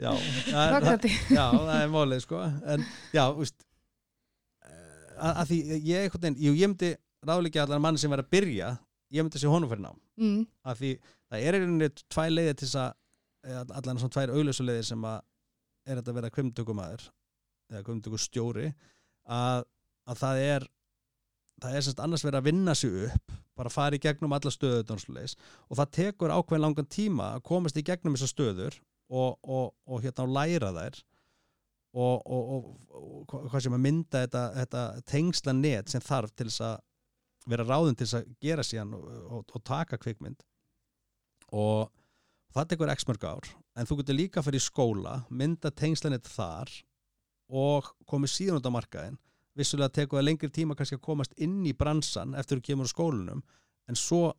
já, 0.01 0.09
það, 0.11 0.55
það, 0.55 0.73
Þákvæði. 0.75 1.11
já, 1.37 1.43
það 1.53 1.75
er 1.77 1.91
málið 1.93 2.23
sko 2.25 2.39
en 2.73 2.85
já, 3.13 3.23
úst 3.37 3.57
að, 4.65 5.31
að 5.35 5.43
því 5.51 5.59
ég 5.91 6.05
einhvern 6.07 6.23
veginn, 6.25 6.39
jú, 6.47 6.53
ég 6.57 6.71
myndi 6.71 6.91
ráðleikja 7.29 7.65
allar 7.67 7.83
mann 7.83 7.99
sem 8.01 8.11
var 8.13 8.23
að 8.23 8.31
byrja 8.33 8.71
ég 9.13 9.25
myndi 9.27 9.41
sé 9.41 9.51
honum 9.51 9.69
fyrir 9.71 9.85
nám 9.89 9.99
Mm. 10.21 10.43
að 10.69 10.75
því 10.81 10.89
það 11.31 11.39
er 11.47 11.55
einhvern 11.57 11.79
veginn 11.81 12.01
tvær 12.13 12.27
leiðir 12.35 12.57
til 12.59 12.67
þess 12.67 12.77
að 12.81 12.89
allan 13.41 13.99
svona 13.99 14.13
tvær 14.13 14.33
auglösuleiðir 14.35 14.87
sem 14.91 15.05
að 15.07 15.21
er 15.87 15.97
þetta 15.97 16.11
að 16.13 16.17
vera 16.19 16.33
kvimtökumæður 16.35 17.07
eða 17.71 17.83
kvimtökustjóri 17.87 18.67
að, 19.25 19.63
að 20.05 20.21
það 20.21 20.41
er 20.45 20.67
það 21.61 21.77
er 21.77 21.85
semst 21.85 22.03
annars 22.03 22.25
verið 22.25 22.41
að 22.41 22.49
vinna 22.49 22.75
sig 22.77 22.97
upp 23.07 23.35
bara 23.57 23.73
fara 23.73 23.97
í 23.97 24.01
gegnum 24.01 24.33
alla 24.35 24.53
stöður 24.53 24.93
og 24.97 25.77
það 25.77 25.93
tekur 25.97 26.33
ákveðin 26.33 26.65
langan 26.65 26.89
tíma 26.89 27.33
að 27.35 27.45
komast 27.49 27.77
í 27.77 27.85
gegnum 27.85 28.15
þessar 28.17 28.33
stöður 28.33 28.77
og, 29.11 29.37
og, 29.43 29.73
og 29.85 30.05
hérna 30.05 30.25
og 30.25 30.35
læra 30.37 30.71
þær 30.77 31.01
og, 31.91 32.21
og, 32.25 32.69
hvað 33.49 33.65
sem 33.65 33.75
að 33.75 33.83
mynda 33.83 34.23
þetta, 34.23 34.43
þetta 34.61 34.83
tengsla 35.11 35.55
net 35.57 35.91
sem 35.91 36.03
þarf 36.03 36.31
til 36.35 36.47
þess 36.47 36.63
að 36.69 36.77
vera 37.51 37.65
ráðin 37.67 37.97
til 37.97 38.07
þess 38.07 38.19
að 38.21 38.29
gera 38.45 38.65
síðan 38.65 38.93
og 38.95 39.61
taka 39.65 39.97
kvikmynd. 39.99 40.43
Og 41.57 41.89
það 42.55 42.69
tekur 42.71 42.93
x 42.93 43.07
mörg 43.09 43.25
ár 43.27 43.49
en 43.77 43.87
þú 43.89 43.99
getur 44.01 44.17
líka 44.17 44.41
að 44.41 44.49
fyrir 44.49 44.63
skóla 44.63 45.15
mynda 45.29 45.71
tengslanett 45.71 46.29
þar 46.29 46.71
og 47.51 47.91
komið 48.09 48.33
síðan 48.35 48.61
út 48.61 48.69
á 48.69 48.75
markaðin 48.77 49.19
vissulega 49.57 49.95
tekur 50.01 50.19
það 50.19 50.27
lengri 50.29 50.51
tíma 50.53 50.77
kannski 50.77 50.99
að 50.99 51.05
komast 51.07 51.35
inn 51.37 51.59
í 51.67 51.73
bransan 51.77 52.35
eftir 52.39 52.59
þú 52.59 52.67
kemur 52.69 52.91
skólunum 52.91 53.43
en 53.89 53.99
svo 53.99 54.31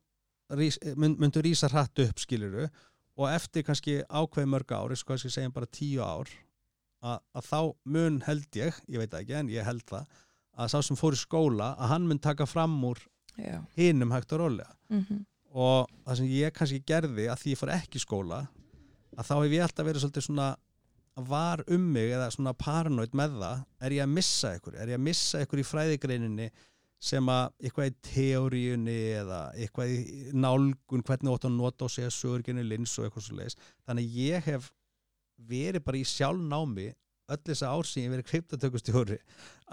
mynd, 0.53 1.19
myndu 1.21 1.43
rísa 1.45 1.69
hratt 1.71 2.01
upp 2.03 2.21
skiluru 2.21 2.67
og 3.13 3.29
eftir 3.29 3.65
kannski 3.65 4.01
ákveð 4.09 4.49
mörg 4.49 4.73
ár 4.73 4.93
eins 4.93 5.05
og 5.05 5.13
kannski 5.13 5.31
segjum 5.33 5.53
bara 5.53 5.69
tíu 5.69 6.01
ár 6.01 6.29
að, 7.03 7.19
að 7.37 7.49
þá 7.49 7.59
mun 7.95 8.21
held 8.27 8.61
ég 8.61 8.79
ég 8.87 9.03
veit 9.03 9.17
ekki 9.19 9.37
en 9.37 9.51
ég 9.53 9.67
held 9.67 9.85
það 9.89 10.07
að 10.53 10.71
sá 10.73 10.79
sem 10.85 10.97
fór 10.97 11.17
í 11.17 11.21
skóla 11.21 11.73
að 11.77 11.93
hann 11.93 12.07
mun 12.09 12.21
taka 12.21 12.45
fram 12.49 12.75
úr 12.85 13.01
Já. 13.37 13.63
hinum 13.77 14.11
hægt 14.13 14.33
og 14.33 14.43
rólega. 14.43 14.75
Mm 14.89 15.25
og 15.53 15.89
það 16.03 16.19
sem 16.19 16.29
ég 16.33 16.53
kannski 16.55 16.81
gerði 16.87 17.29
að 17.29 17.41
því 17.41 17.53
ég 17.53 17.61
fór 17.61 17.71
ekki 17.75 18.01
skóla 18.01 18.43
að 19.13 19.27
þá 19.27 19.33
hef 19.37 19.53
ég 19.53 19.65
alltaf 19.65 19.87
verið 19.87 20.03
svolítið 20.03 20.27
svona 20.27 20.51
var 21.29 21.61
um 21.69 21.83
mig 21.93 22.09
eða 22.09 22.29
svona 22.33 22.55
paranoid 22.57 23.13
með 23.13 23.35
það 23.37 23.65
er 23.85 23.97
ég 23.99 24.05
að 24.05 24.13
missa 24.15 24.53
ykkur 24.57 24.77
er 24.81 24.93
ég 24.93 24.97
að 24.97 25.03
missa 25.07 25.41
ykkur 25.45 25.61
í 25.61 25.67
fræðigreininni 25.69 26.47
sem 27.03 27.29
að 27.29 27.43
eitthvað 27.67 27.89
í 27.91 27.93
teóriunni 28.07 28.97
eða 29.19 29.41
eitthvað 29.59 29.93
í 29.93 30.23
nálgun 30.33 31.03
hvernig 31.05 31.35
átt 31.35 31.47
að 31.49 31.57
nota 31.59 31.85
og 31.85 31.93
segja 31.93 32.13
sögurginni 32.15 32.63
lins 32.65 32.95
og 32.97 33.05
eitthvað 33.05 33.27
svo 33.27 33.37
leiðis 33.37 33.59
þannig 33.83 34.07
að 34.07 34.17
ég 34.23 34.49
hef 34.49 34.71
verið 35.53 35.85
bara 35.85 35.99
í 35.99 36.07
sjálfnámi 36.07 36.89
öll 37.33 37.41
þessa 37.45 37.69
ár 37.75 37.89
sem 37.89 38.01
ég 38.01 38.09
hef 38.09 38.15
verið 38.15 38.29
kryptatökustjóri 38.31 39.19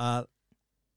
að, 0.02 0.28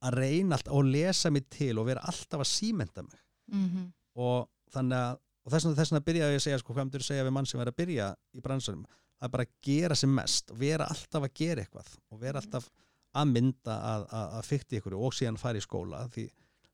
að 0.03 0.19
reyna 0.19 0.57
alltaf 0.57 0.75
og 0.75 0.89
lesa 0.91 1.31
mig 1.31 1.47
til 1.53 1.77
og 1.77 1.87
vera 1.87 2.03
alltaf 2.09 2.43
að 2.43 2.51
símenda 2.51 3.05
mig. 3.05 3.19
Mm 3.53 3.91
og 4.13 4.49
þannig 4.73 4.99
að 4.99 5.53
þess 5.53 5.65
vegna 5.67 5.77
þess 5.79 5.93
vegna 5.93 6.05
byrjaði 6.07 6.35
ég 6.35 6.39
að 6.39 6.45
segja 6.45 6.59
sko, 6.61 6.73
hvað 6.73 6.87
myndir 6.87 7.03
þú 7.03 7.09
segja 7.09 7.25
við 7.27 7.35
mann 7.35 7.49
sem 7.49 7.63
er 7.63 7.71
að 7.71 7.79
byrja 7.81 8.07
í 8.33 8.43
bransanum? 8.43 8.85
Það 9.17 9.27
er 9.27 9.33
bara 9.35 9.45
að 9.47 9.53
gera 9.67 9.97
sem 9.99 10.15
mest 10.17 10.51
og 10.51 10.59
vera 10.59 10.87
alltaf 10.91 11.27
að 11.27 11.35
gera 11.39 11.63
eitthvað 11.63 11.91
og 12.11 12.21
vera 12.21 12.41
alltaf 12.41 12.69
að 13.13 13.29
mynda 13.29 13.75
að, 13.91 14.05
að, 14.09 14.31
að 14.39 14.47
fykti 14.49 14.79
ykkur 14.79 14.95
og 14.97 15.13
síðan 15.15 15.39
fara 15.39 15.59
í 15.59 15.63
skóla. 15.63 16.01
Því 16.13 16.25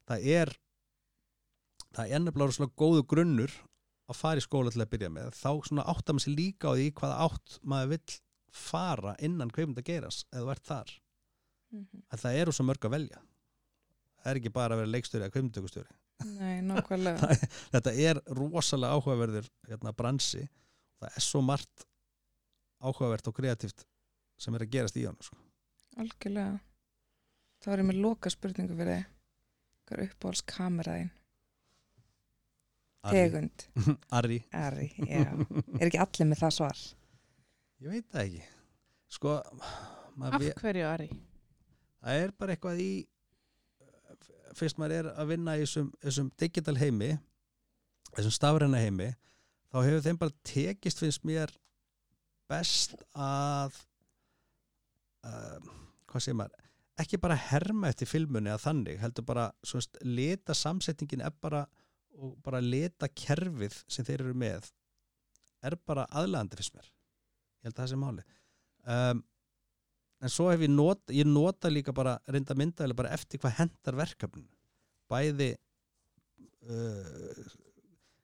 það 0.09 0.29
er 0.37 0.53
það 1.97 2.13
er 2.15 2.23
nefnilega 2.23 2.57
svona 2.57 2.77
góðu 2.79 3.05
grunnur 3.11 3.57
að 4.09 4.17
fara 4.17 4.41
í 4.41 4.45
skóla 4.45 4.73
til 4.73 4.83
að 4.85 4.91
byrja 4.93 5.11
með. 5.13 5.33
Þá 5.37 5.51
svona 5.69 5.85
áttar 5.91 6.15
maður 6.15 6.25
sér 6.25 6.37
líka 6.37 6.73
á 6.73 6.77
því 6.77 6.87
hvaða 7.01 7.21
átt 7.27 7.59
maður 7.61 7.93
vill 7.95 8.17
fara 8.59 9.13
innan 9.25 9.53
kveimund 9.53 9.81
að 9.81 9.89
gerast 9.91 10.25
eða 10.33 10.55
ert 10.55 10.65
þar. 10.69 10.93
-hmm. 11.69 12.05
að 12.09 12.21
það 12.23 12.39
eru 12.41 12.53
svo 12.55 12.65
mörg 12.65 12.85
að 12.85 12.95
velja. 12.95 13.21
Það 14.19 14.31
er 14.31 14.39
ekki 14.39 14.53
bara 14.53 14.75
að 14.75 14.81
vera 14.81 14.93
leikstjóri 14.95 15.25
eða 15.25 15.33
kveimundtökustjóri 15.35 15.98
Nei, 16.25 16.59
nákvæmlega. 16.67 17.35
þetta 17.73 17.93
er 17.95 18.19
rosalega 18.35 18.95
áhugaverður 18.97 19.45
hérna, 19.69 19.93
bransi 19.95 20.41
það 20.99 21.13
er 21.15 21.23
svo 21.23 21.41
margt 21.45 21.85
áhugavert 22.83 23.27
og 23.31 23.35
kreatíft 23.37 23.85
sem 24.39 24.55
er 24.55 24.65
að 24.65 24.73
gerast 24.73 24.97
í 24.99 25.05
hann 25.07 25.17
sko. 25.23 25.37
Algjörlega. 25.99 26.59
Það 27.59 27.71
var 27.73 27.81
ég 27.83 27.87
með 27.89 28.01
loka 28.03 28.31
spurningu 28.31 28.75
fyrir 28.79 28.93
þig. 28.99 29.07
Hvað 29.89 29.97
er 29.99 30.11
uppáhalds 30.13 30.43
kameraðin? 30.47 31.09
Ari. 33.09 33.15
Tegund. 33.15 33.65
Ari 34.19 34.37
Ari, 34.59 34.87
já. 35.07 35.31
Er 35.79 35.87
ekki 35.87 35.99
allir 36.03 36.27
með 36.33 36.41
það 36.43 36.55
svar? 36.57 36.81
ég 37.79 37.93
veit 37.93 38.07
það 38.11 38.25
ekki 38.25 38.41
sko 39.15 39.35
maður 40.19 40.35
Af 40.35 40.41
ve- 40.43 40.55
hverju, 40.59 40.83
Ari? 40.89 41.07
það 42.03 42.23
er 42.25 42.33
bara 42.41 42.55
eitthvað 42.57 42.81
í 42.83 42.89
fyrst 44.57 44.79
maður 44.79 44.95
er 44.99 45.09
að 45.15 45.33
vinna 45.33 45.57
í 45.57 45.63
þessum, 45.63 45.89
þessum 46.03 46.31
digital 46.39 46.77
heimi 46.79 47.11
þessum 48.15 48.35
stafræna 48.35 48.81
heimi 48.81 49.09
þá 49.69 49.77
hefur 49.85 50.05
þeim 50.07 50.21
bara 50.21 50.39
tekist 50.47 51.03
finnst 51.03 51.27
mér 51.27 51.53
best 52.49 52.95
að 53.13 53.77
uh, 55.27 55.59
hvað 56.09 56.25
segir 56.25 56.39
maður 56.39 56.65
ekki 56.99 57.19
bara 57.21 57.37
herma 57.39 57.91
eftir 57.93 58.09
filmunni 58.09 58.51
að 58.51 58.65
þannig 58.65 58.99
heldur 58.99 59.27
bara 59.27 59.45
svona, 59.63 60.01
leta 60.03 60.55
samsetningin 60.57 61.23
er 61.23 61.35
bara 61.41 61.63
og 62.19 62.35
bara 62.43 62.59
leta 62.59 63.07
kerfið 63.07 63.77
sem 63.87 64.05
þeir 64.07 64.25
eru 64.25 64.35
með 64.35 64.67
er 65.63 65.75
bara 65.87 66.07
aðlæðandi 66.15 66.59
fyrst 66.59 66.75
mér. 66.75 66.87
Ég 67.59 67.69
held 67.69 67.75
að 67.75 67.81
það 67.81 67.91
sé 67.91 67.99
máli 67.99 68.25
um, 68.95 69.21
en 70.19 70.31
svo 70.31 70.49
hef 70.51 70.63
ég 70.65 70.71
nota, 70.71 71.13
ég 71.15 71.27
nota 71.27 71.71
líka 71.71 71.93
bara 71.95 72.17
reynda 72.27 72.57
myndaðilega 72.57 73.01
bara 73.01 73.15
eftir 73.15 73.41
hvað 73.41 73.57
hendar 73.61 73.97
verkefnin 73.99 74.49
bæði 75.09 75.53
uh, 76.69 77.43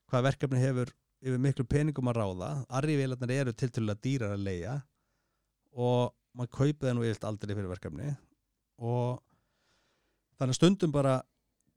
hvað 0.09 0.27
verkefni 0.29 0.61
hefur 0.61 0.91
yfir 1.25 1.41
miklu 1.41 1.65
peningum 1.65 2.11
að 2.11 2.19
ráða. 2.19 2.49
Arrivélarnar 2.77 3.31
eru 3.33 3.53
til 3.57 3.71
til 3.73 3.87
að 3.89 4.01
dýrar 4.03 4.35
að 4.35 4.43
leia 4.45 4.75
og 5.73 6.13
maður 6.35 6.51
kaupið 6.59 6.89
það 6.89 6.97
nú 6.97 7.05
yfirlt 7.07 7.29
aldrei 7.29 7.55
fyrir 7.55 7.71
verkefni 7.71 8.11
og 8.85 9.21
þannig 10.39 10.57
stundum 10.59 10.93
bara 10.93 11.15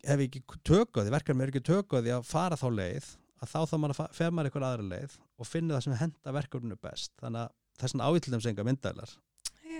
hef 0.04 0.20
ég 0.20 0.28
ekki 0.28 0.60
tökað 0.66 1.10
verkefni 1.14 1.46
er 1.46 1.52
ekki 1.52 1.64
tökað 1.64 2.04
því 2.04 2.14
að 2.16 2.28
fara 2.28 2.58
þá 2.58 2.68
leið 2.74 3.08
að 3.38 3.52
þá 3.52 3.58
þá 3.70 4.04
fer 4.14 4.34
maður 4.34 4.50
eitthvað 4.50 4.68
aðra 4.68 4.90
leið 4.92 5.16
og 5.38 5.46
finna 5.48 5.76
það 5.76 5.84
sem 5.86 5.98
henda 6.02 6.34
verkefninu 6.34 6.78
best. 6.82 7.12
Þannig 7.22 7.44
að 7.44 7.56
þess 7.78 7.94
vegna 7.94 8.08
ávítlum 8.10 8.42
sem 8.42 8.52
enga 8.52 8.66
myndaðilar. 8.66 9.12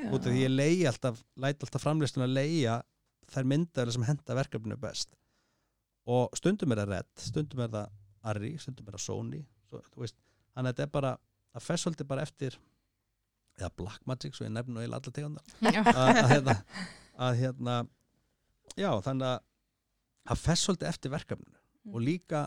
Út 0.07 0.25
af 0.25 0.33
því 0.33 0.45
ég 0.45 0.53
leiði 0.53 0.87
alltaf, 0.91 1.23
læt 1.41 1.65
alltaf 1.65 1.85
framlistun 1.85 2.27
að 2.27 2.37
leiða 2.37 2.79
þær 3.33 3.49
myndaður 3.53 3.97
sem 3.97 4.07
henda 4.09 4.37
verkefninu 4.39 4.79
best. 4.81 5.13
Og 6.09 6.33
stundum 6.39 6.73
er 6.73 6.83
það 6.83 6.93
Red, 6.95 7.11
stundum 7.21 7.65
er 7.65 7.73
það 7.75 7.97
Arri, 8.29 8.55
stundum 8.61 8.89
er 8.89 8.97
það 8.97 9.05
Sony. 9.05 9.43
Svo, 9.69 9.83
veist, 10.01 10.17
þannig 10.55 10.71
að 10.71 10.79
þetta 10.79 10.87
er 10.87 10.95
bara 10.95 11.13
að 11.59 11.67
fessolti 11.67 12.07
bara 12.09 12.25
eftir 12.25 12.57
eða 13.59 13.73
Blackmagic, 13.81 14.37
svo 14.37 14.47
ég 14.47 14.55
nefn 14.55 14.79
og 14.79 14.85
ég 14.85 14.93
alla 14.93 15.13
tegundar 15.13 15.45
að, 15.91 16.21
hérna, 16.31 16.55
að 17.27 17.39
hérna 17.43 17.77
já, 18.79 18.91
þannig 19.03 19.33
að 19.33 19.39
að 20.29 20.41
fessolti 20.43 20.89
eftir 20.89 21.13
verkefninu. 21.13 21.57
Mm. 21.89 21.95
og 21.95 22.03
líka 22.05 22.41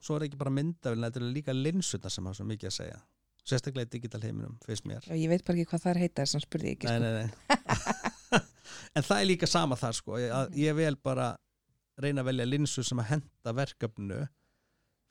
svo 0.00 0.16
er 0.16 0.26
ekki 0.26 0.38
bara 0.40 0.52
myndavélina, 0.54 1.10
þetta 1.10 1.20
er 1.20 1.34
líka 1.34 1.54
linsutna 1.54 2.10
sem 2.10 2.26
hafa 2.26 2.38
svo 2.38 2.46
mikið 2.48 2.70
að 2.70 2.76
segja 2.78 3.00
sérstaklega 3.50 3.88
í 3.88 3.92
digital 3.96 4.22
heiminum, 4.24 4.56
finnst 4.64 4.86
mér 4.88 5.04
Já, 5.06 5.14
ég 5.16 5.30
veit 5.32 5.44
bara 5.46 5.58
ekki 5.58 5.70
hvað 5.72 5.84
það 5.84 5.92
er 5.92 6.02
heita 6.04 6.24
þess 6.24 6.38
að 6.38 6.46
spurði 6.46 6.74
ekki 6.74 6.88
nei, 6.88 6.96
sko. 6.96 7.04
nei, 7.04 7.12
nei. 7.20 8.42
en 8.96 9.06
það 9.06 9.16
er 9.18 9.28
líka 9.28 9.50
sama 9.50 9.78
þar 9.80 9.98
sko 9.98 10.18
ég, 10.20 10.34
að 10.34 10.58
ég 10.60 10.76
vil 10.78 10.96
bara 11.02 11.30
reyna 12.00 12.24
að 12.24 12.30
velja 12.30 12.48
linsu 12.48 12.84
sem 12.86 13.02
að 13.02 13.10
henda 13.14 13.54
verkefnu 13.56 14.20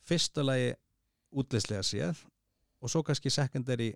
fyrsta 0.09 0.45
lagi 0.45 0.73
útleyslega 1.39 1.85
séð 1.85 2.23
og 2.79 2.91
svo 2.91 3.03
kannski 3.05 3.31
secondary 3.33 3.91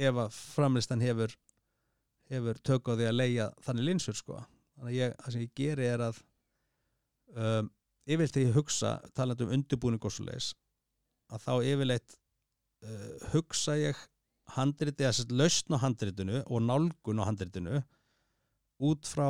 ef 0.00 0.16
að 0.16 0.32
framlistan 0.54 1.02
hefur 1.04 1.34
hefur 2.30 2.60
tök 2.64 2.88
á 2.88 2.92
því 2.94 3.08
að 3.10 3.18
leia 3.18 3.50
þannig 3.66 3.88
linsur 3.88 4.16
sko 4.16 4.38
þannig 4.40 4.92
að 4.92 4.96
ég, 4.96 5.14
það 5.18 5.34
sem 5.34 5.44
ég 5.44 5.54
geri 5.60 5.88
er 5.90 6.04
að 6.06 6.22
um, 7.34 7.70
yfirleitt 8.06 8.36
þegar 8.36 8.48
ég 8.48 8.56
hugsa 8.56 8.94
talandi 9.16 9.46
um 9.46 9.54
undirbúning 9.56 10.06
og 10.06 10.14
svo 10.14 10.26
leis 10.28 10.52
að 11.30 11.44
þá 11.46 11.52
yfirleitt 11.72 12.16
uh, 12.82 13.30
hugsa 13.32 13.76
ég 13.78 13.96
handriti, 14.56 15.04
eða 15.04 15.12
sérst 15.14 15.30
lausn 15.32 15.76
á 15.76 15.78
handritinu 15.84 16.40
og 16.46 16.62
nálgun 16.66 17.20
á 17.22 17.28
handritinu 17.28 17.82
út 18.80 19.06
frá 19.06 19.28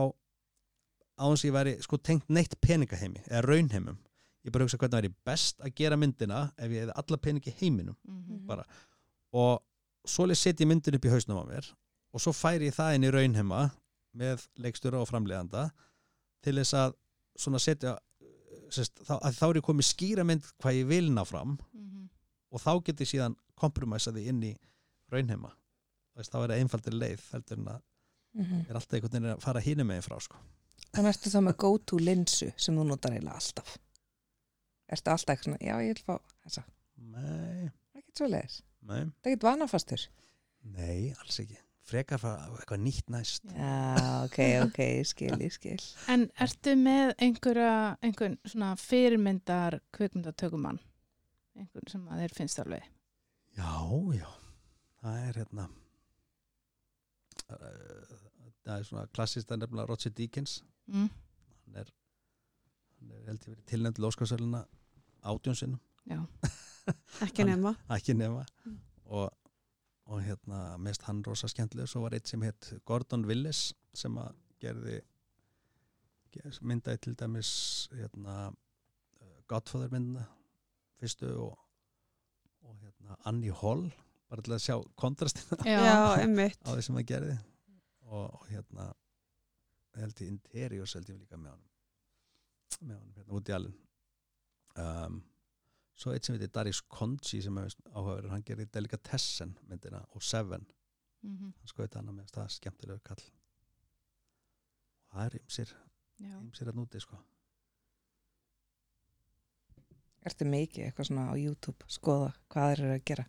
áðans 1.21 1.43
ég 1.45 1.53
væri 1.53 1.75
sko 1.85 1.99
tengt 2.01 2.29
neitt 2.33 2.55
peningaheimi 2.65 3.21
eða 3.29 3.43
raunheimum 3.45 3.99
ég 4.47 4.53
bara 4.55 4.65
hugsa 4.65 4.79
hvernig 4.81 4.97
væri 5.03 5.11
best 5.29 5.61
að 5.61 5.75
gera 5.77 5.99
myndina 6.01 6.47
ef 6.57 6.71
ég 6.73 6.87
hefði 6.87 6.97
alla 7.03 7.19
peningi 7.27 7.53
heiminum 7.61 7.97
Mhm. 8.09 8.47
bara. 8.47 8.65
og 9.33 9.61
svoleið 10.07 10.37
setja 10.41 10.65
ég 10.65 10.69
myndin 10.73 10.95
upp 10.97 11.05
í 11.05 11.11
hausnum 11.13 11.43
á 11.43 11.45
mér 11.51 11.67
og 12.15 12.21
svo 12.21 12.33
færi 12.33 12.71
ég 12.71 12.75
það 12.75 12.95
inn 12.95 13.05
í 13.05 13.11
raunheima 13.13 13.71
með 14.17 14.47
leikstjóra 14.59 15.01
og 15.03 15.09
framleiðanda 15.11 15.71
til 16.43 16.55
þess 16.57 16.73
að 16.75 16.95
svona 17.39 17.59
setja 17.61 17.99
sérst, 18.71 19.03
þá, 19.05 19.21
að 19.21 19.35
þá 19.37 19.45
er 19.51 19.55
ég 19.61 19.67
komið 19.69 19.87
skýra 19.93 20.25
mynd 20.27 20.43
hvað 20.63 20.79
ég 20.81 20.87
vil 20.89 21.11
ná 21.11 21.25
fram 21.27 21.59
Mhm. 21.75 22.00
Og 22.51 22.61
þá 22.61 22.73
get 22.85 23.01
ég 23.05 23.11
síðan 23.15 23.37
kompromæsa 23.61 24.13
því 24.13 24.27
inn 24.33 24.43
í 24.43 24.53
raunheima 25.13 25.53
þá 26.21 26.37
er 26.45 26.51
það 26.51 26.57
einfaldir 26.61 26.93
leið 27.01 27.23
heldur 27.33 27.59
en 27.63 27.71
að 27.77 27.81
Mhm. 28.33 28.61
er 28.71 28.77
alltaf 28.79 28.95
einhvern 28.95 29.11
veginn 29.17 29.33
að 29.35 29.41
fara 29.43 29.61
hínum 29.61 29.87
meginn 29.91 30.05
frá 30.07 30.21
sko. 30.23 30.37
Þannig 30.95 31.09
ertu 31.17 31.31
þá 31.33 31.41
með 31.49 31.57
go-to 31.57 31.97
linsu 31.99 32.53
sem 32.57 32.77
þú 32.77 32.85
notar 32.87 33.11
eiginlega 33.17 33.35
alltaf. 33.41 33.73
Ertu 34.93 35.11
alltaf 35.11 35.33
eitthvað 35.35 35.49
svona, 35.49 35.59
já 35.67 35.75
ég 35.83 35.95
vil 35.95 36.05
fá 36.07 36.19
þessa. 36.45 36.63
nei, 36.97 37.71
Ekkert 37.97 38.17
svo 38.21 38.29
leiðis. 38.31 38.61
nei, 38.83 39.01
Það 39.01 39.27
er 39.27 39.33
ekkert 39.33 39.43
vanafastur. 39.49 40.07
nei, 40.63 41.13
alls 41.19 41.41
ekki 41.41 41.59
frekar 41.91 42.19
fara 42.21 42.47
eitthvað 42.61 42.83
nýtt 42.85 43.11
næst 43.11 43.43
Já, 43.51 44.25
ok, 44.25 44.39
ok, 44.69 44.81
skil, 45.05 45.51
skil. 45.51 45.81
En 46.07 46.29
ertu 46.39 46.77
með 46.79 47.15
einhverja, 47.19 47.97
einhvern 48.01 48.39
svona 48.47 48.77
fyrirmyndar 48.79 49.81
kvikmyndatökumann? 49.93 50.79
Einhvern 51.59 51.89
sem 51.91 52.05
að 52.09 52.21
þér 52.25 52.35
finnst 52.37 52.59
alveg? 52.63 52.85
já, 53.57 53.73
já 54.15 54.29
það 55.03 55.17
er 55.29 55.39
hérna 55.41 55.65
uh, 57.51 58.19
það 58.65 58.75
er 58.77 58.87
svona 58.89 59.07
klassist 59.15 59.51
að 59.53 59.63
nefnilega 59.65 59.91
Roger 59.91 60.13
Deakins 60.17 60.61
Mm. 60.91 61.07
hann 61.65 61.77
er, 61.79 61.91
hann 62.99 63.11
er 63.15 63.27
held 63.29 63.45
ég 63.47 63.53
verið 63.53 63.67
tilnæmt 63.71 63.95
til 63.99 64.07
Óskarsöluna 64.09 64.65
átjónsinn 65.23 65.77
Já. 66.11 66.19
ekki 67.27 67.45
Hann- 67.45 67.53
nema 67.53 67.75
ekki 67.95 68.15
nema 68.19 68.45
Mm. 68.67 68.79
og, 69.05 69.31
og 70.07 70.23
hérna 70.27 70.77
mest 70.79 71.03
hann 71.07 71.23
rosa 71.27 71.47
skemmtileg 71.49 71.87
svo 71.89 72.03
var 72.03 72.15
eitt 72.17 72.27
sem 72.27 72.43
hétt 72.43 72.73
Gordon 72.85 73.25
Willis 73.29 73.73
sem 73.95 74.17
að 74.19 74.35
gerði 74.61 75.01
ger- 76.35 76.59
myndaði 76.63 76.99
til 77.07 77.15
dæmis 77.15 77.53
hérna 77.95 78.49
uh, 78.51 79.39
Godfather 79.47 79.89
myndina 79.95 80.27
fyrstu 81.01 81.31
og, 81.41 81.59
og 82.69 82.77
hérna 82.85 83.17
Annie 83.31 83.53
Hall 83.63 83.87
bara 84.31 84.45
til 84.47 84.55
að 84.55 84.63
sjá 84.63 84.77
kontrastina 85.01 85.57
Já. 85.67 85.81
á 86.15 86.71
því 86.71 86.83
sem 86.87 86.95
hann 87.01 87.09
gerði. 87.09 87.37
Og, 88.11 88.27
og 88.37 88.45
hérna 88.51 88.91
held 89.99 90.21
ég 90.23 90.31
Interiors 90.31 90.95
held 90.95 91.09
ég 91.11 91.19
líka 91.19 91.39
með 91.41 91.55
honum. 91.57 91.71
Með 92.81 92.97
honum 93.01 93.17
hérna 93.19 93.39
út 93.41 93.51
í 93.51 93.57
alinn 93.57 93.77
um, 94.81 95.19
svo 96.01 96.15
eitt 96.15 96.25
sem 96.29 96.37
heitir 96.37 96.53
Darius 96.55 96.81
Konji 96.89 97.43
sem 97.45 97.59
er 97.61 97.75
áhugaverður, 97.91 98.31
hann 98.33 98.45
gerði 98.47 98.69
Delicatessen 98.73 99.57
myndina 99.69 100.05
og 100.15 100.23
Seven, 100.25 100.67
Mhm. 101.21 101.51
hann 101.59 101.69
skoði 101.69 101.99
hana 101.99 102.15
með 102.17 102.31
það 102.33 102.47
skemmtilegur 102.55 103.03
kall. 103.05 103.25
Og 105.11 105.19
það 105.19 105.27
er 105.27 105.35
ymsir, 105.43 105.73
ymsir 106.41 106.71
að 106.71 106.79
núti 106.79 107.01
sko 107.03 107.19
Ertu 110.29 110.45
mikið 110.45 110.85
eitthvað 110.89 111.07
svona 111.09 111.29
á 111.33 111.35
YouTube, 111.41 111.87
skoða 111.89 112.33
hvað 112.53 112.71
þeir 112.75 112.83
eru 112.85 112.95
að 112.99 113.05
gera? 113.11 113.25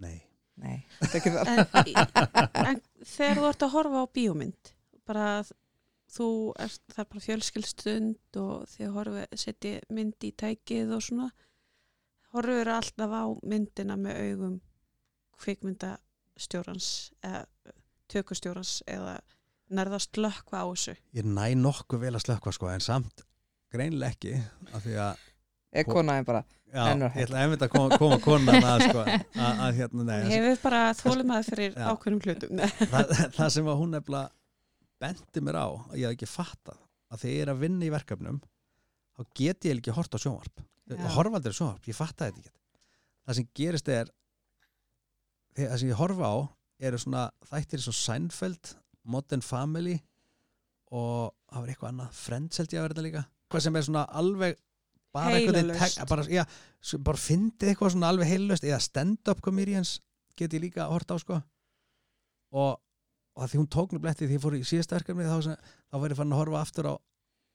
nei, 0.00 0.18
Nei, 0.60 0.78
þetta 1.00 1.10
er 1.10 1.20
ekki 1.20 1.32
það. 1.34 1.50
en, 1.50 2.70
en 2.70 2.80
þegar 3.08 3.38
þú 3.40 3.44
ert 3.50 3.62
að 3.66 3.74
horfa 3.74 4.00
á 4.00 4.06
bíómynd 4.16 4.70
bara 5.08 5.26
þú 6.10 6.26
ert, 6.60 6.80
það 6.92 7.02
er 7.04 7.08
bara 7.12 7.24
fjölskyldstund 7.26 8.38
og 8.40 8.64
þið 8.72 8.90
horfi, 8.96 9.22
setji 9.40 9.72
mynd 9.96 10.26
í 10.26 10.32
tækið 10.42 10.92
og 10.96 11.04
svona 11.06 11.28
horfur 12.34 12.72
alltaf 12.76 13.14
á 13.16 13.24
myndina 13.52 13.96
með 14.00 14.20
augum 14.30 14.56
kvikmyndastjórans 15.40 16.88
eða 17.24 17.44
tökustjórans 18.10 18.80
eða 18.90 19.18
nærðast 19.70 20.18
lökva 20.18 20.64
á 20.64 20.66
þessu 20.72 20.96
ég 21.14 21.26
næ 21.28 21.54
nokkuð 21.58 22.02
vel 22.06 22.14
að 22.18 22.24
slökka 22.26 22.52
sko 22.56 22.70
en 22.72 22.82
samt 22.84 23.24
greinlega 23.70 24.12
ekki 24.16 24.32
af 24.74 24.82
því 24.86 24.96
að 25.04 25.26
Ég 25.70 25.86
konaði 25.86 26.26
bara, 26.26 26.42
Já, 26.70 26.84
ég 26.94 27.16
ætla 27.24 27.40
einmitt 27.44 27.62
að 27.66 27.72
koma, 27.74 27.96
koma 27.98 28.18
konan 28.22 28.64
að 28.66 28.84
sko, 28.88 29.02
að, 29.44 29.62
að 29.66 29.78
hérna, 29.80 30.04
nei, 30.06 30.18
hefur 30.30 30.60
bara 30.64 30.82
þólimaði 30.98 31.46
fyrir 31.48 31.74
Já. 31.74 31.86
ákveðnum 31.90 32.22
hlutum. 32.26 32.62
Það, 32.92 33.12
það 33.36 33.52
sem 33.56 33.70
að 33.70 33.80
hún 33.80 33.94
nefnilega 33.96 34.30
bendi 35.02 35.42
mér 35.46 35.58
á 35.58 35.66
að 35.66 35.98
ég 35.98 36.06
hef 36.06 36.16
ekki 36.16 36.28
fattað 36.30 36.78
að 37.10 37.22
þegar 37.24 37.34
ég 37.34 37.42
er 37.44 37.52
að 37.54 37.62
vinna 37.64 37.86
í 37.86 37.92
verkefnum 37.94 38.40
þá 39.16 39.24
get 39.40 39.66
ég 39.66 39.80
ekki 39.80 39.94
hort 39.96 40.14
á 40.14 40.18
sjónvarp. 40.22 40.64
Ég 40.90 41.04
horfa 41.16 41.40
aldrei 41.40 41.56
sjónvarp, 41.56 41.90
ég 41.90 41.98
fattaði 41.98 42.30
þetta 42.30 42.42
ekki. 42.44 42.54
Það 43.26 43.38
sem 43.38 43.50
gerist 43.60 43.92
er 43.94 44.14
það 45.58 45.76
sem 45.82 45.90
ég 45.90 46.00
horfa 46.00 46.30
á 46.30 46.36
eru 46.90 47.00
svona 47.00 47.26
þættir 47.50 47.82
svo 47.84 47.94
Seinfeld 47.96 48.74
Modern 49.10 49.42
Family 49.44 49.98
og 50.90 51.30
það 51.50 51.62
var 51.62 51.72
eitthvað 51.72 51.92
annað 51.92 52.18
Friends 52.18 52.60
held 52.60 52.74
ég 52.74 52.80
að 52.80 52.88
verða 52.88 53.06
líka. 53.06 53.24
Hvað 53.50 53.64
sem 53.66 53.78
er 53.78 53.86
svona 53.86 54.06
alveg 54.20 54.58
bara 55.14 55.40
tek- 55.80 56.04
bara, 56.10 56.24
já, 56.30 56.44
bara 57.06 57.18
fyndið 57.20 57.72
eitthvað 57.72 57.94
svona 57.96 58.10
alveg 58.12 58.30
heilust 58.30 58.64
eða 58.66 58.80
stand-up 58.84 59.40
comedians 59.44 59.96
get 60.38 60.54
ég 60.56 60.62
líka 60.68 60.86
hort 60.90 61.10
á 61.10 61.16
sko. 61.20 61.40
Og, 62.54 62.72
og 63.36 63.44
að 63.44 63.52
því 63.52 63.60
hún 63.60 63.70
tók 63.74 63.92
nú 63.94 64.00
bletti 64.02 64.26
því 64.26 64.38
ég 64.38 64.42
fór 64.42 64.56
í 64.58 64.64
síðasta 64.66 64.96
verkefni 64.98 65.26
þá, 65.28 65.54
þá 65.90 65.96
var 66.02 66.14
ég 66.14 66.18
fann 66.18 66.32
að 66.34 66.40
horfa 66.42 66.62
aftur 66.64 66.90
á 66.90 66.94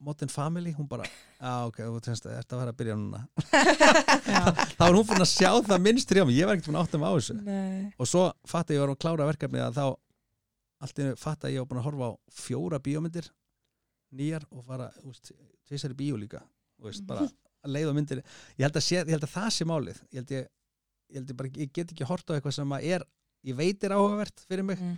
Modern 0.06 0.28
Family, 0.30 0.74
hún 0.76 0.90
bara 0.92 1.06
já 1.08 1.52
ok, 1.70 1.78
þú 1.88 2.00
tennst 2.04 2.26
að 2.28 2.34
þetta 2.42 2.58
var 2.60 2.68
að 2.74 2.78
byrja 2.82 2.96
núna. 3.00 3.22
Þá 4.76 4.82
var 4.84 4.98
hún 4.98 5.06
fann 5.08 5.24
að 5.24 5.30
sjá 5.32 5.52
það 5.64 5.84
minnstri 5.86 6.20
á 6.20 6.28
mig, 6.28 6.36
ég 6.36 6.50
var 6.50 6.58
ekkert 6.58 6.68
fann 6.68 6.78
að 6.82 6.84
átta 6.84 7.00
mig 7.00 7.08
á 7.08 7.14
þessu. 7.16 7.36
Nei. 7.46 7.86
og 7.96 8.10
svo 8.12 8.24
fatt 8.52 8.74
ég 8.76 8.82
var 8.84 8.92
að 8.92 9.00
klára 9.06 9.28
verkefni 9.30 9.62
að 9.64 9.78
þá 9.80 9.86
allt 10.84 11.00
í 11.00 11.06
einu 11.06 11.16
fatt 11.24 11.48
að 11.48 11.56
ég 11.56 11.64
var 11.64 11.70
búin 11.72 11.80
að 11.80 11.88
horfa 11.88 12.10
á 12.12 12.14
fjóra 12.44 12.82
bíómyndir 12.84 13.30
nýjar 14.20 14.44
og 14.52 14.66
fara 14.68 14.90
tvisar 15.70 15.96
í 15.96 15.98
bíó 16.04 16.20
líka 16.20 16.44
þú 16.44 16.90
veist, 16.90 17.06
bara 17.08 17.24
að 17.66 17.74
leiða 17.76 17.94
myndir 17.98 18.22
ég 18.24 18.64
held 18.68 18.78
að, 18.80 18.86
sé, 18.86 18.96
ég 19.02 19.14
held 19.16 19.26
að 19.28 19.34
það 19.36 19.50
sé 19.58 19.68
málið 19.70 20.00
ég 20.14 20.18
held 20.22 20.34
ég, 20.36 20.48
ég, 21.10 21.18
held 21.20 21.30
ég, 21.34 21.38
bara, 21.42 21.52
ég 21.66 21.74
get 21.76 21.92
ekki 21.96 22.08
hort 22.10 22.30
á 22.30 22.36
eitthvað 22.38 22.56
sem 22.60 22.76
að 22.78 22.88
er, 22.96 23.06
ég 23.46 23.58
veit 23.60 23.84
er 23.90 23.96
áhugavert 23.98 24.46
fyrir 24.50 24.66
mig, 24.70 24.80
Mm. 24.82 24.96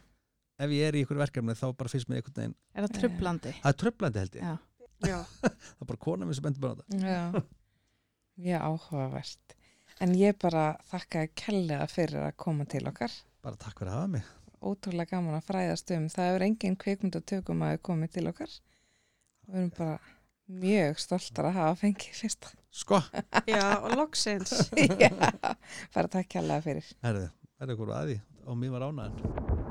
ef 0.60 0.70
ég 0.74 0.88
er 0.88 0.96
í 0.98 1.04
ykkur 1.06 1.20
verkefni 1.22 1.54
þá 1.58 1.68
bara 1.78 1.90
finnst 1.92 2.08
mér 2.10 2.22
einhvern 2.22 2.38
veginn, 2.42 2.56
Er 2.76 2.88
það 2.88 2.96
trublandi? 3.00 3.52
það 3.62 3.72
er 3.74 3.80
tröflandi 3.84 4.20
held 4.24 4.36
ég 4.36 4.42
Já. 4.48 4.58
Já. 5.06 5.18
það 5.42 5.82
er 5.82 5.90
bara 5.92 6.04
kona 6.08 6.26
mér 6.26 6.34
sem 6.40 6.44
bendur 6.48 6.62
bara 6.64 6.74
á 6.74 6.78
þetta 6.82 7.02
Já, 7.08 7.44
já, 8.38 8.58
áhugavert. 8.66 9.54
En 10.02 10.14
ég 10.18 10.36
bara 10.42 10.64
þakka 10.92 11.28
kellega 11.38 11.88
fyrir 11.90 12.22
að 12.28 12.36
koma 12.38 12.66
til 12.70 12.84
okkar. 12.90 13.14
bara 13.42 13.56
takk 13.58 13.80
fyrir 13.80 13.92
að 13.94 13.98
hafa 14.02 14.08
mig 14.16 14.34
Ótrúlega 14.62 15.12
gaman 15.14 15.38
að 15.38 15.46
fræðast 15.46 15.92
um. 15.94 16.08
Það 16.10 16.28
hefur 16.32 16.44
engin 16.48 16.76
kvikmynd 16.82 17.16
að 17.20 17.26
tökum 17.30 17.60
að 17.62 17.76
komið 17.86 18.10
til 18.16 18.24
okkar. 18.32 18.54
Og 19.46 19.54
við 19.54 19.60
erum 19.62 19.74
bara 19.78 20.00
mjög 20.48 21.00
stoltar 21.04 21.50
að 21.50 21.58
hafa 21.60 21.80
fengið 21.84 22.20
fyrsta. 22.22 22.54
sko, 22.72 23.02
Já, 23.52 23.64
og 23.84 23.96
loksins 23.98 24.70
já, 24.78 25.10
bara 25.96 26.08
takk 26.08 26.30
kellega 26.30 26.62
fyrir. 26.66 26.92
herðu, 27.04 27.30
herðu 27.60 27.78
ykkur 27.78 27.94
að 27.98 28.12
því 28.14 28.20
og 28.48 28.58
mér 28.62 28.76
var 28.78 28.88
ánæðan 28.88 29.67